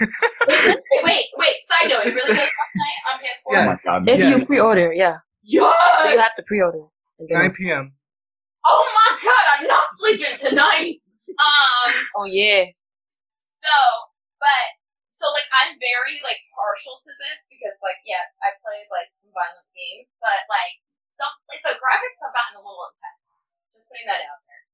wait, 0.05 1.03
wait, 1.03 1.25
wait, 1.37 1.55
side 1.65 1.89
note, 1.89 2.05
it 2.05 2.13
really 2.13 2.29
does 2.29 2.45
drop 2.45 2.69
tonight 2.71 2.99
on 3.09 3.15
PS4? 3.19 3.49
Oh 3.49 3.65
my 3.65 3.75
god. 3.83 4.09
If 4.09 4.19
Yeah. 4.21 4.29
you 4.37 4.45
pre-order, 4.45 4.93
yeah. 4.93 5.17
Yes! 5.47 6.03
So 6.03 6.11
you 6.11 6.19
have 6.19 6.35
to 6.35 6.43
pre-order. 6.43 6.91
And 7.23 7.31
then, 7.31 7.55
9 7.55 7.55
p.m. 7.55 7.95
Oh 8.67 8.83
my 8.83 9.11
god, 9.15 9.45
I'm 9.55 9.65
not 9.65 9.87
sleeping 9.95 10.35
tonight! 10.35 10.99
Um, 11.39 11.89
oh 12.19 12.27
yeah. 12.27 12.67
so, 13.47 13.75
but, 14.43 14.67
so 15.07 15.31
like, 15.31 15.47
I'm 15.55 15.79
very, 15.79 16.19
like, 16.19 16.43
partial 16.51 16.99
to 16.99 17.11
this 17.15 17.47
because, 17.47 17.79
like, 17.79 18.01
yes, 18.03 18.27
I 18.43 18.57
played, 18.59 18.91
like, 18.91 19.07
some 19.23 19.31
violent 19.31 19.69
games, 19.71 20.11
but, 20.19 20.43
like, 20.51 20.83
some, 21.15 21.31
like, 21.47 21.63
the 21.63 21.79
graphics 21.79 22.19
have 22.27 22.35
gotten 22.35 22.59
a 22.59 22.63
little 22.65 22.91
intense. 22.91 23.39
Just 23.71 23.87
putting 23.87 24.09
that 24.11 24.19
out 24.27 24.43
there. 24.49 24.65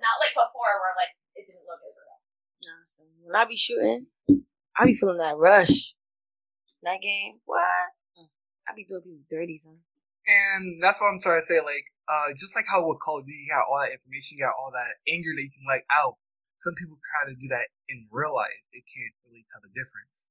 Not 0.00 0.16
like 0.18 0.32
before 0.34 0.80
where, 0.80 0.96
like, 0.96 1.12
it 1.36 1.44
didn't 1.46 1.68
look 1.68 1.78
as 1.84 1.92
real. 1.94 2.18
Nah, 2.66 2.82
so 2.88 3.04
when 3.20 3.36
I 3.36 3.44
be 3.44 3.58
shooting, 3.58 4.08
I 4.74 4.88
be 4.88 4.96
feeling 4.96 5.20
that 5.20 5.36
rush. 5.36 5.94
That 6.82 6.98
game, 7.04 7.38
what? 7.46 7.94
I 8.68 8.74
be 8.74 8.84
doing 8.86 9.02
people 9.02 9.26
dirty, 9.30 9.56
son. 9.58 9.82
And 10.26 10.78
that's 10.82 11.00
what 11.02 11.10
I'm 11.10 11.20
trying 11.20 11.42
to 11.42 11.46
say. 11.46 11.58
Like, 11.58 11.86
uh, 12.06 12.30
just 12.38 12.54
like 12.54 12.66
how 12.70 12.86
with 12.86 13.02
Call 13.02 13.18
of 13.18 13.26
Duty, 13.26 13.42
you 13.42 13.50
got 13.50 13.66
all 13.66 13.82
that 13.82 13.90
information, 13.94 14.38
you 14.38 14.44
got 14.46 14.54
all 14.54 14.70
that 14.70 15.02
anger 15.10 15.34
that 15.34 15.42
you 15.42 15.50
can 15.50 15.66
let 15.66 15.82
out. 15.90 16.18
Some 16.62 16.78
people 16.78 16.94
try 17.02 17.26
to 17.26 17.34
do 17.34 17.50
that 17.50 17.74
in 17.90 18.06
real 18.14 18.30
life. 18.34 18.62
They 18.70 18.86
can't 18.86 19.14
really 19.26 19.42
tell 19.50 19.58
the 19.66 19.72
difference. 19.74 20.22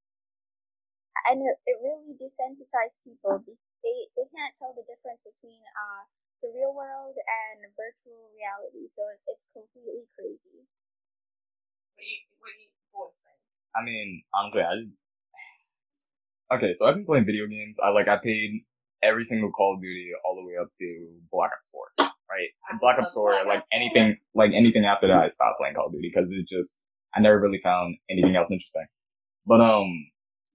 and 1.28 1.44
it, 1.44 1.56
it 1.68 1.76
really 1.82 2.16
desensitized 2.16 3.04
people. 3.04 3.42
be- 3.44 3.60
They 3.84 4.08
they 4.16 4.26
can't 4.30 4.54
tell 4.54 4.72
the 4.74 4.86
difference 4.86 5.22
between 5.26 5.60
uh 5.74 6.06
the 6.42 6.50
real 6.54 6.74
world 6.74 7.14
and 7.18 7.62
virtual 7.78 8.30
reality. 8.34 8.86
So 8.90 9.06
it, 9.12 9.20
it's 9.30 9.46
completely 9.54 10.06
crazy. 10.18 10.66
What 11.94 12.02
do 12.02 12.06
you, 12.06 12.20
what 12.40 12.50
do 12.50 12.58
you 12.58 12.70
boys 12.90 13.18
think? 13.22 13.38
I 13.76 13.80
mean, 13.84 14.24
honestly, 14.34 14.62
I 14.62 14.72
just... 14.82 14.94
Okay, 16.52 16.74
so 16.78 16.84
I've 16.84 16.94
been 16.94 17.06
playing 17.06 17.24
video 17.24 17.46
games. 17.46 17.78
I 17.82 17.88
like, 17.88 18.08
I 18.08 18.18
paid 18.22 18.60
every 19.02 19.24
single 19.24 19.50
Call 19.50 19.74
of 19.74 19.80
Duty 19.80 20.10
all 20.22 20.36
the 20.36 20.44
way 20.44 20.52
up 20.60 20.68
to 20.78 21.08
Black 21.32 21.50
Ops 21.56 21.68
4, 21.72 22.12
right? 22.28 22.48
And 22.70 22.78
Black 22.78 22.98
Ops 22.98 23.14
4, 23.14 23.46
like 23.46 23.64
anything, 23.72 24.18
like 24.34 24.50
anything 24.54 24.84
after 24.84 25.08
that, 25.08 25.16
I 25.16 25.28
stopped 25.28 25.58
playing 25.58 25.76
Call 25.76 25.86
of 25.86 25.92
Duty 25.92 26.12
because 26.12 26.30
it 26.30 26.46
just, 26.46 26.80
I 27.14 27.20
never 27.20 27.40
really 27.40 27.60
found 27.62 27.96
anything 28.10 28.36
else 28.36 28.50
interesting. 28.50 28.84
But, 29.46 29.62
um, 29.62 29.88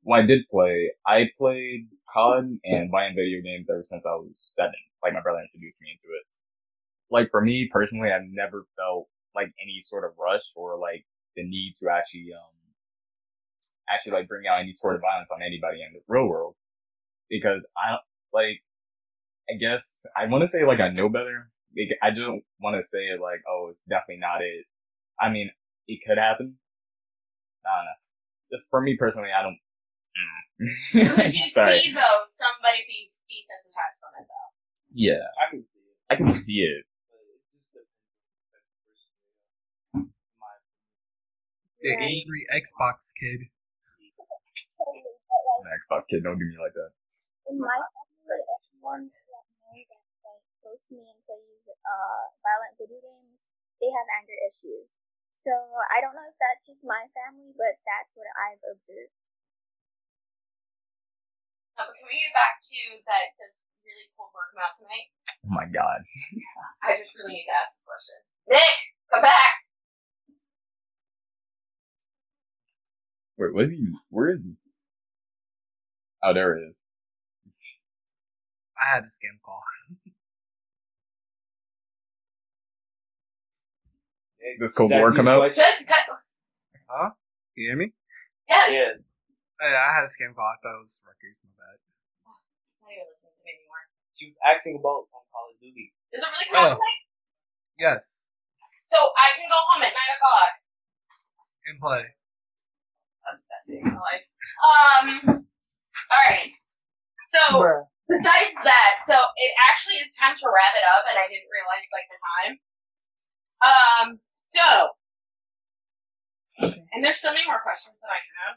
when 0.03 0.21
I 0.21 0.25
did 0.25 0.47
play, 0.51 0.91
I 1.07 1.25
played 1.35 1.87
COD 2.13 2.59
and 2.63 2.91
buying 2.91 3.15
video 3.15 3.41
games 3.41 3.65
ever 3.69 3.83
since 3.83 4.03
I 4.05 4.15
was 4.15 4.31
seven. 4.45 4.77
Like 5.03 5.13
my 5.13 5.21
brother 5.21 5.41
introduced 5.41 5.81
me 5.81 5.89
into 5.91 6.13
it. 6.15 6.25
Like 7.09 7.29
for 7.31 7.41
me 7.41 7.69
personally, 7.73 8.11
I've 8.11 8.29
never 8.29 8.65
felt 8.77 9.07
like 9.35 9.51
any 9.61 9.81
sort 9.81 10.05
of 10.05 10.11
rush 10.19 10.43
or 10.55 10.77
like 10.77 11.05
the 11.35 11.43
need 11.43 11.73
to 11.81 11.89
actually, 11.89 12.29
um, 12.33 12.56
actually 13.89 14.13
like 14.13 14.27
bring 14.27 14.47
out 14.47 14.59
any 14.59 14.73
sort 14.73 14.95
of 14.95 15.01
violence 15.01 15.29
on 15.33 15.41
anybody 15.41 15.81
in 15.81 15.93
the 15.93 16.01
real 16.07 16.27
world. 16.27 16.55
Because 17.29 17.61
I 17.77 17.91
don't, 17.91 18.07
like, 18.33 18.63
I 19.49 19.55
guess 19.59 20.05
I 20.15 20.25
want 20.27 20.43
to 20.43 20.49
say 20.49 20.65
like 20.65 20.79
I 20.79 20.89
know 20.89 21.09
better. 21.09 21.49
Like, 21.75 21.97
I 22.01 22.09
don't 22.11 22.43
want 22.61 22.75
to 22.81 22.87
say 22.87 23.05
it 23.11 23.21
like, 23.21 23.41
oh, 23.47 23.67
it's 23.71 23.83
definitely 23.83 24.19
not 24.21 24.41
it. 24.41 24.65
I 25.19 25.29
mean, 25.29 25.51
it 25.87 25.99
could 26.07 26.17
happen. 26.17 26.55
I 27.65 27.69
don't 27.77 27.85
know. 27.85 27.99
Just 28.57 28.69
for 28.69 28.81
me 28.81 28.95
personally, 28.97 29.29
I 29.37 29.43
don't. 29.43 29.57
Could 30.91 31.33
you 31.35 31.45
Mm. 31.45 31.49
Sorry. 31.53 31.79
see, 31.79 31.91
though, 31.93 32.23
somebody 32.25 32.81
be 32.87 33.05
desensitized 33.29 33.97
from 34.01 34.11
it, 34.17 34.25
though? 34.25 34.49
Yeah, 34.93 35.21
I 35.37 35.51
can 35.51 35.61
see 35.61 35.77
it, 35.85 35.97
I 36.09 36.15
can 36.15 36.31
see 36.31 36.59
it. 36.65 36.83
but 37.11 37.21
it 37.21 37.37
just 37.53 37.61
depends 37.61 37.91
on 37.93 38.33
the 38.41 38.47
person. 38.49 38.73
you 39.93 40.01
know. 40.01 40.09
My 40.41 40.53
The 41.83 41.89
Right. 41.93 42.09
angry 42.09 42.43
Xbox 42.49 43.13
kid. 43.19 43.51
Totally, 45.57 45.65
but 45.65 45.73
Xbox 45.81 46.01
kid, 46.09 46.21
don't 46.21 46.37
do 46.37 46.45
me 46.45 46.57
like 46.61 46.73
that. 46.77 46.91
in 47.49 47.57
my 47.57 47.81
family, 47.81 48.41
everyone 48.45 49.09
that 49.09 49.25
I 49.25 49.81
know 49.89 50.01
like 50.21 50.45
close 50.61 50.85
to 50.89 50.93
me 50.99 51.09
and 51.09 51.19
plays 51.25 51.65
uh 51.81 52.23
violent 52.45 52.77
video 52.77 53.01
games, 53.01 53.49
they 53.81 53.89
have 53.89 54.05
anger 54.21 54.37
issues. 54.45 54.93
So 55.33 55.53
I 55.93 56.01
don't 56.01 56.13
know 56.17 56.25
if 56.29 56.37
that's 56.37 56.65
just 56.65 56.85
my 56.85 57.09
family, 57.13 57.53
but 57.57 57.77
that's 57.89 58.13
what 58.17 58.29
I've 58.37 58.61
observed. 58.69 59.13
No, 61.77 61.85
but 61.89 61.93
can 61.93 62.05
we 62.09 62.17
get 62.21 62.33
back 62.33 62.57
to 62.61 62.79
that 63.05 63.37
this 63.37 63.53
really 63.85 64.09
cool 64.17 64.29
book 64.33 64.49
come 64.53 64.61
out 64.65 64.77
tonight? 64.81 65.09
Oh 65.45 65.53
my 65.53 65.69
god. 65.69 66.01
I 66.85 66.97
just 67.01 67.13
really 67.17 67.37
need 67.41 67.49
to 67.49 67.53
ask 67.53 67.77
this 67.77 67.85
question. 67.85 68.17
Nick, 68.49 68.77
come 69.13 69.21
back! 69.21 69.61
Wait, 73.37 73.53
what 73.53 73.69
is 73.69 73.77
he? 73.77 73.93
Where 74.09 74.33
is 74.33 74.41
he? 74.41 74.57
Oh, 76.23 76.33
there 76.33 76.57
it 76.57 76.61
is. 76.69 76.75
I 78.77 78.95
had 78.95 79.03
a 79.03 79.07
scam 79.07 79.37
call. 79.43 79.61
This 84.59 84.73
Cold 84.73 84.91
That's 84.91 85.01
War 85.03 85.11
come 85.13 85.27
out? 85.27 85.43
question? 85.43 85.59
Just 85.59 85.87
cut. 85.91 86.07
Huh? 86.87 87.11
You 87.59 87.67
hear 87.67 87.75
me? 87.77 87.91
Yes! 88.47 88.71
Yeah. 88.71 88.93
Uh, 89.59 89.75
I 89.75 89.91
had 89.91 90.07
a 90.07 90.11
scam 90.13 90.31
call. 90.31 90.47
I 90.47 90.55
thought 90.63 90.79
it 90.79 90.87
was 90.87 91.03
Rutgers. 91.03 91.35
My 91.43 91.51
bad. 91.59 91.77
He's 91.83 92.79
not 92.79 92.95
even 92.95 93.05
listening 93.11 93.35
to 93.35 93.43
me 93.43 93.51
anymore. 93.59 93.83
She 94.15 94.25
was 94.31 94.37
asking 94.47 94.79
about 94.79 95.11
on 95.11 95.21
Call 95.35 95.51
of 95.51 95.59
Duty. 95.59 95.91
Does 96.15 96.23
it 96.23 96.31
really 96.31 96.47
come 96.47 96.63
out 96.63 96.71
Oh. 96.73 96.79
tonight? 96.79 97.01
Yes. 97.75 98.23
So 98.87 98.95
I 98.97 99.35
can 99.35 99.51
go 99.51 99.59
home 99.67 99.83
at 99.83 99.91
9 99.91 100.15
o'clock. 100.15 100.51
In 101.67 101.75
play. 101.83 102.05
That's 103.27 103.43
the 103.43 103.49
best 103.51 103.65
day 103.67 103.83
of 103.83 103.91
my 103.91 103.99
life. 103.99 104.25
Um, 104.63 105.43
alright. 106.11 106.51
So, 107.27 107.43
Bruh. 107.59 107.83
besides 108.07 108.55
that, 108.63 109.03
so 109.03 109.15
it 109.19 109.51
actually 109.67 109.99
is 109.99 110.15
time 110.15 110.35
to 110.39 110.47
wrap 110.47 110.73
it 110.79 110.85
up, 110.95 111.03
and 111.11 111.19
I 111.19 111.27
didn't 111.27 111.51
realize 111.51 111.87
like 111.91 112.07
the 112.07 112.19
time. 112.23 112.53
Um, 113.59 114.07
so, 114.31 114.67
and 116.95 117.03
there's 117.03 117.19
so 117.19 117.35
many 117.35 117.43
more 117.43 117.59
questions 117.59 117.99
that 117.99 118.11
I 118.13 118.21
have. 118.41 118.55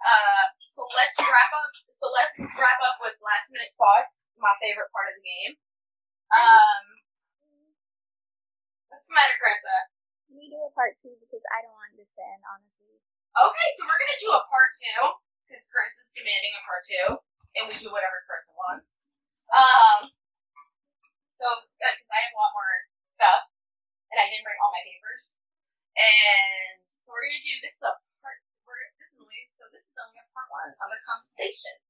Uh, 0.00 0.44
so 0.72 0.84
let's 0.96 1.16
wrap 1.16 1.52
up. 1.52 1.72
So 1.92 2.08
let's 2.12 2.36
wrap 2.56 2.80
up 2.80 2.96
with 3.04 3.16
last 3.20 3.52
minute 3.52 3.72
thoughts. 3.76 4.28
My 4.40 4.56
favorite 4.60 4.88
part 4.92 5.12
of 5.12 5.20
the 5.20 5.24
game. 5.24 5.52
Um, 6.32 6.84
what's 8.88 9.04
the 9.08 9.16
matter, 9.16 9.36
Carissa? 9.36 9.76
We 10.30 10.48
do 10.48 10.62
a 10.62 10.72
part 10.72 10.94
two 10.96 11.18
because 11.20 11.42
I 11.50 11.60
don't 11.66 11.74
want 11.74 11.98
this 11.98 12.14
to 12.16 12.22
end, 12.22 12.40
honestly. 12.46 13.02
Okay, 13.34 13.68
so 13.76 13.84
we're 13.84 14.00
gonna 14.00 14.22
do 14.22 14.32
a 14.32 14.42
part 14.46 14.70
two 14.78 15.00
because 15.50 15.66
Chris 15.66 15.90
is 15.98 16.14
demanding 16.14 16.54
a 16.54 16.62
part 16.62 16.86
two, 16.86 17.18
and 17.58 17.66
we 17.66 17.74
do 17.82 17.90
whatever 17.90 18.22
Chris 18.30 18.46
wants. 18.54 19.02
Um, 19.50 20.06
so 21.34 21.66
because 21.74 22.06
I 22.06 22.30
have 22.30 22.30
a 22.30 22.38
lot 22.38 22.54
more 22.54 22.86
stuff, 23.18 23.50
and 24.14 24.22
I 24.22 24.30
didn't 24.30 24.46
bring 24.46 24.62
all 24.62 24.70
my 24.70 24.86
papers, 24.86 25.34
and 25.98 26.86
so 27.02 27.10
we're 27.10 27.26
gonna 27.26 27.42
do 27.42 27.58
this 27.58 27.74
is 27.74 27.82
a 27.82 27.98
part. 28.22 28.38
We're 28.62 28.78
this 28.94 29.10
is 29.10 29.18
so 29.58 29.66
this 29.74 29.90
is 29.90 29.96
only 29.98 30.22
a 30.22 30.26
part 30.30 30.46
one 30.54 30.70
of 30.70 30.86
a 30.86 30.98
conversation, 31.02 31.82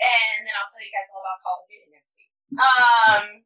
and 0.00 0.48
then 0.48 0.56
I'll 0.56 0.72
tell 0.72 0.80
you 0.80 0.88
guys 0.88 1.12
all 1.12 1.20
about 1.20 1.44
Call 1.44 1.60
of 1.60 1.68
Duty 1.68 1.92
next 1.92 2.08
week. 2.16 2.32
Um, 2.56 3.44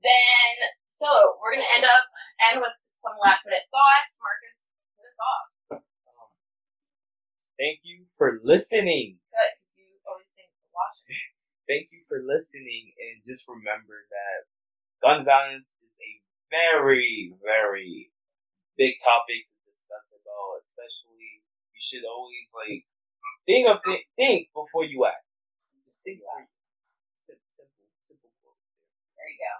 then 0.00 0.52
so 0.88 1.36
we're 1.44 1.60
gonna 1.60 1.68
end 1.76 1.84
up 1.84 2.08
end 2.48 2.64
with 2.64 2.72
some 2.96 3.20
last 3.20 3.44
minute 3.44 3.68
thoughts. 3.68 4.16
Marcus, 4.16 4.56
put 4.96 5.12
us 5.12 5.20
off. 5.20 5.53
Thank 7.58 7.80
you 7.84 8.06
for 8.18 8.40
listening. 8.44 9.18
Good, 9.30 9.52
because 9.58 9.76
you 9.78 9.86
always 10.10 10.30
think 10.34 10.50
to 10.50 10.66
watch 10.74 10.98
it. 11.08 11.18
Thank 11.70 11.88
you 11.94 12.02
for 12.10 12.20
listening, 12.22 12.92
and 13.00 13.22
just 13.24 13.46
remember 13.48 14.04
that 14.10 14.40
gun 15.02 15.24
violence 15.24 15.68
is 15.86 15.96
a 16.00 16.12
very, 16.50 17.34
very 17.44 18.10
big 18.78 18.94
topic 19.02 19.42
to 19.48 19.58
discuss 19.70 20.06
about. 20.14 20.64
Especially, 20.70 21.42
you 21.74 21.80
should 21.82 22.06
always 22.06 22.48
like 22.54 22.84
think 23.46 23.68
of 23.68 23.80
thi- 23.84 24.06
think 24.16 24.50
before 24.54 24.84
you 24.86 25.06
act. 25.06 25.24
Just 25.86 26.02
think 26.04 26.20
first. 26.22 26.52
Sim- 27.16 27.40
Simple, 27.56 27.88
simple 28.08 28.32
quote. 28.42 28.60
There 29.16 29.28
you 29.30 29.38
go. 29.40 29.54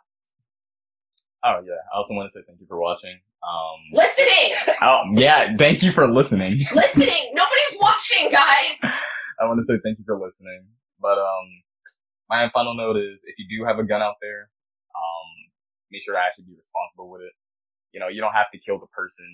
Oh 1.44 1.58
yeah. 1.64 1.82
I 1.92 1.98
also 1.98 2.14
want 2.14 2.32
to 2.32 2.34
say 2.38 2.44
thank 2.46 2.60
you 2.60 2.66
for 2.68 2.78
watching. 2.80 3.20
Um. 3.44 3.80
Listening! 3.92 4.76
Oh 4.82 5.02
yeah. 5.14 5.56
Thank 5.58 5.82
you 5.82 5.92
for 5.92 6.08
listening. 6.10 6.64
Listening! 6.74 7.30
Nobody's 7.34 7.76
watching, 7.80 8.30
guys! 8.32 8.78
I 8.82 9.44
want 9.44 9.60
to 9.60 9.66
say 9.68 9.78
thank 9.84 9.98
you 9.98 10.04
for 10.06 10.18
listening. 10.18 10.64
But 11.00 11.18
um, 11.18 11.46
my 12.30 12.48
final 12.54 12.74
note 12.74 12.96
is 12.96 13.20
if 13.24 13.34
you 13.38 13.44
do 13.60 13.64
have 13.66 13.78
a 13.78 13.84
gun 13.84 14.00
out 14.00 14.14
there, 14.22 14.48
um, 14.96 15.28
make 15.92 16.02
sure 16.04 16.14
to 16.14 16.20
actually 16.20 16.44
be 16.44 16.56
responsible 16.56 17.10
with 17.10 17.20
it. 17.20 17.32
You 17.92 18.00
know, 18.00 18.08
you 18.08 18.20
don't 18.22 18.32
have 18.32 18.50
to 18.52 18.58
kill 18.58 18.78
the 18.80 18.86
person 18.96 19.26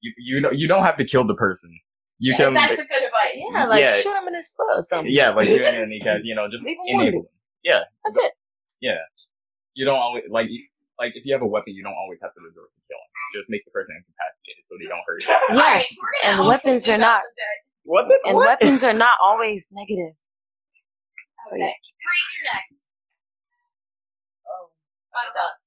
You 0.00 0.12
you 0.18 0.40
don't 0.40 0.56
you 0.56 0.68
don't 0.68 0.84
have 0.84 0.96
to 0.98 1.04
kill 1.04 1.26
the 1.26 1.34
person. 1.34 1.70
You 2.20 2.34
can 2.36 2.54
That's 2.54 2.72
a 2.72 2.76
good 2.86 3.02
advice. 3.02 3.42
Yeah, 3.52 3.66
like 3.66 3.80
Yeah. 3.80 3.94
shoot 3.96 4.14
him 4.16 4.28
in 4.28 4.34
his 4.34 4.50
foot 4.56 4.66
or 4.78 4.82
something. 4.82 5.12
yeah, 5.12 5.30
like 5.30 5.48
shooting 5.48 5.66
in 5.74 5.80
the 5.80 5.86
kneecap. 5.86 6.20
You 6.22 6.34
know, 6.36 6.46
just 6.50 6.64
Leave 6.64 6.76
him 6.86 7.00
enable 7.00 7.20
him. 7.20 7.26
Yeah, 7.64 7.80
That's 8.04 8.16
it. 8.18 8.32
yeah. 8.80 8.98
You 9.74 9.84
don't 9.84 9.98
always 9.98 10.24
like 10.30 10.46
you- 10.48 10.66
like 10.98 11.14
if 11.14 11.22
you 11.24 11.32
have 11.34 11.42
a 11.42 11.48
weapon, 11.50 11.74
you 11.74 11.82
don't 11.86 11.94
always 11.96 12.18
have 12.22 12.34
to 12.34 12.40
resort 12.42 12.70
to 12.74 12.80
killing. 12.90 13.10
Just 13.34 13.48
make 13.48 13.62
the 13.64 13.70
person 13.70 13.94
incapacitated 13.94 14.62
so 14.66 14.74
they 14.80 14.88
don't 14.90 15.04
hurt 15.06 15.20
you. 15.22 15.28
Yeah. 15.54 15.62
Alright, 15.62 15.86
so 15.88 16.00
we're 16.02 16.14
gonna 16.22 16.38
And 16.42 16.48
weapons 16.48 16.82
are 16.88 16.98
not- 16.98 17.22
this. 17.22 17.66
What? 17.88 18.04
The, 18.08 18.16
And 18.28 18.36
weapons 18.36 18.84
are 18.84 18.92
not 18.96 19.16
always 19.22 19.70
negative. 19.72 20.12
So 21.48 21.56
Okay. 21.56 21.64
yeah. 21.64 21.72
Break 21.72 22.24
your 22.36 22.44
necks. 22.52 22.88
Oh. 24.44 24.68
Final 25.08 25.32
thoughts. 25.32 25.62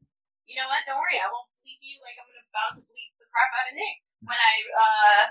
you 0.50 0.58
know 0.58 0.66
what? 0.66 0.82
Don't 0.82 0.98
worry, 0.98 1.22
I 1.22 1.30
won't 1.30 1.46
bleep 1.62 1.78
you 1.78 2.02
like 2.02 2.18
I'm 2.18 2.26
gonna 2.26 2.42
bounce 2.50 2.90
bleep 2.90 3.12
the 3.22 3.26
crap 3.30 3.50
out 3.54 3.70
of 3.70 3.74
Nick 3.78 3.96
when 4.26 4.34
I 4.34 4.54
uh 4.74 5.22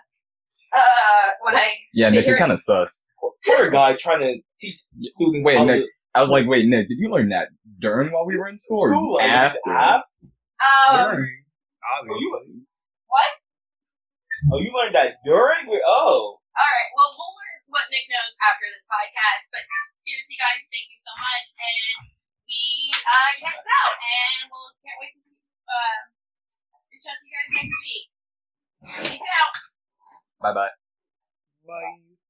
uh 0.79 1.25
when 1.43 1.55
I 1.59 1.75
yeah, 1.91 2.07
Nick, 2.09 2.23
you're 2.25 2.39
kind 2.39 2.55
of 2.55 2.61
sus. 2.63 3.05
Poor 3.45 3.67
guy 3.69 3.95
trying 3.99 4.23
to 4.23 4.39
teach 4.55 4.79
students. 4.95 5.43
Wait, 5.43 5.57
how 5.59 5.65
Nick. 5.67 5.83
to- 5.83 5.91
I 6.15 6.21
was 6.23 6.31
like, 6.31 6.47
wait, 6.47 6.65
Nick, 6.65 6.87
did 6.89 6.97
you 6.97 7.09
learn 7.11 7.29
that 7.29 7.49
during 7.79 8.11
while 8.11 8.25
we 8.25 8.35
were 8.37 8.47
in 8.47 8.57
school 8.57 8.79
or 8.79 8.89
School, 8.89 9.13
like, 9.15 9.29
after? 9.29 10.01
Af- 10.59 10.91
um 10.93 11.15
During, 11.15 11.43
obviously. 11.83 12.63
what? 13.07 13.31
Oh, 14.53 14.59
you 14.63 14.71
learned 14.71 14.95
that 14.95 15.19
during? 15.27 15.67
We- 15.67 15.83
Oh. 15.83 16.39
All 16.39 16.71
right, 16.75 16.89
well 16.95 17.11
we'll 17.15 17.33
learn 17.39 17.59
what 17.71 17.87
Nick 17.91 18.07
knows 18.11 18.35
after 18.43 18.67
this 18.67 18.83
podcast. 18.87 19.47
But 19.51 19.63
seriously, 20.03 20.35
guys, 20.39 20.63
thank 20.71 20.87
you 20.91 20.99
so 21.03 21.13
much, 21.15 21.45
and 21.55 22.11
we 22.47 22.59
uh 22.93 23.29
check 23.39 23.55
us 23.55 23.67
out, 23.83 23.95
and 23.99 24.39
we'll 24.51 24.71
can't 24.83 24.99
wait 24.99 25.13
to 25.15 25.21
uh 25.69 25.99
reach 26.91 27.05
you 27.05 27.31
guys 27.31 27.49
next 27.55 27.77
week. 27.83 28.05
Peace 29.19 29.29
out. 29.39 29.55
Bye 30.43 30.53
bye 30.55 30.73
bye. 31.67 32.08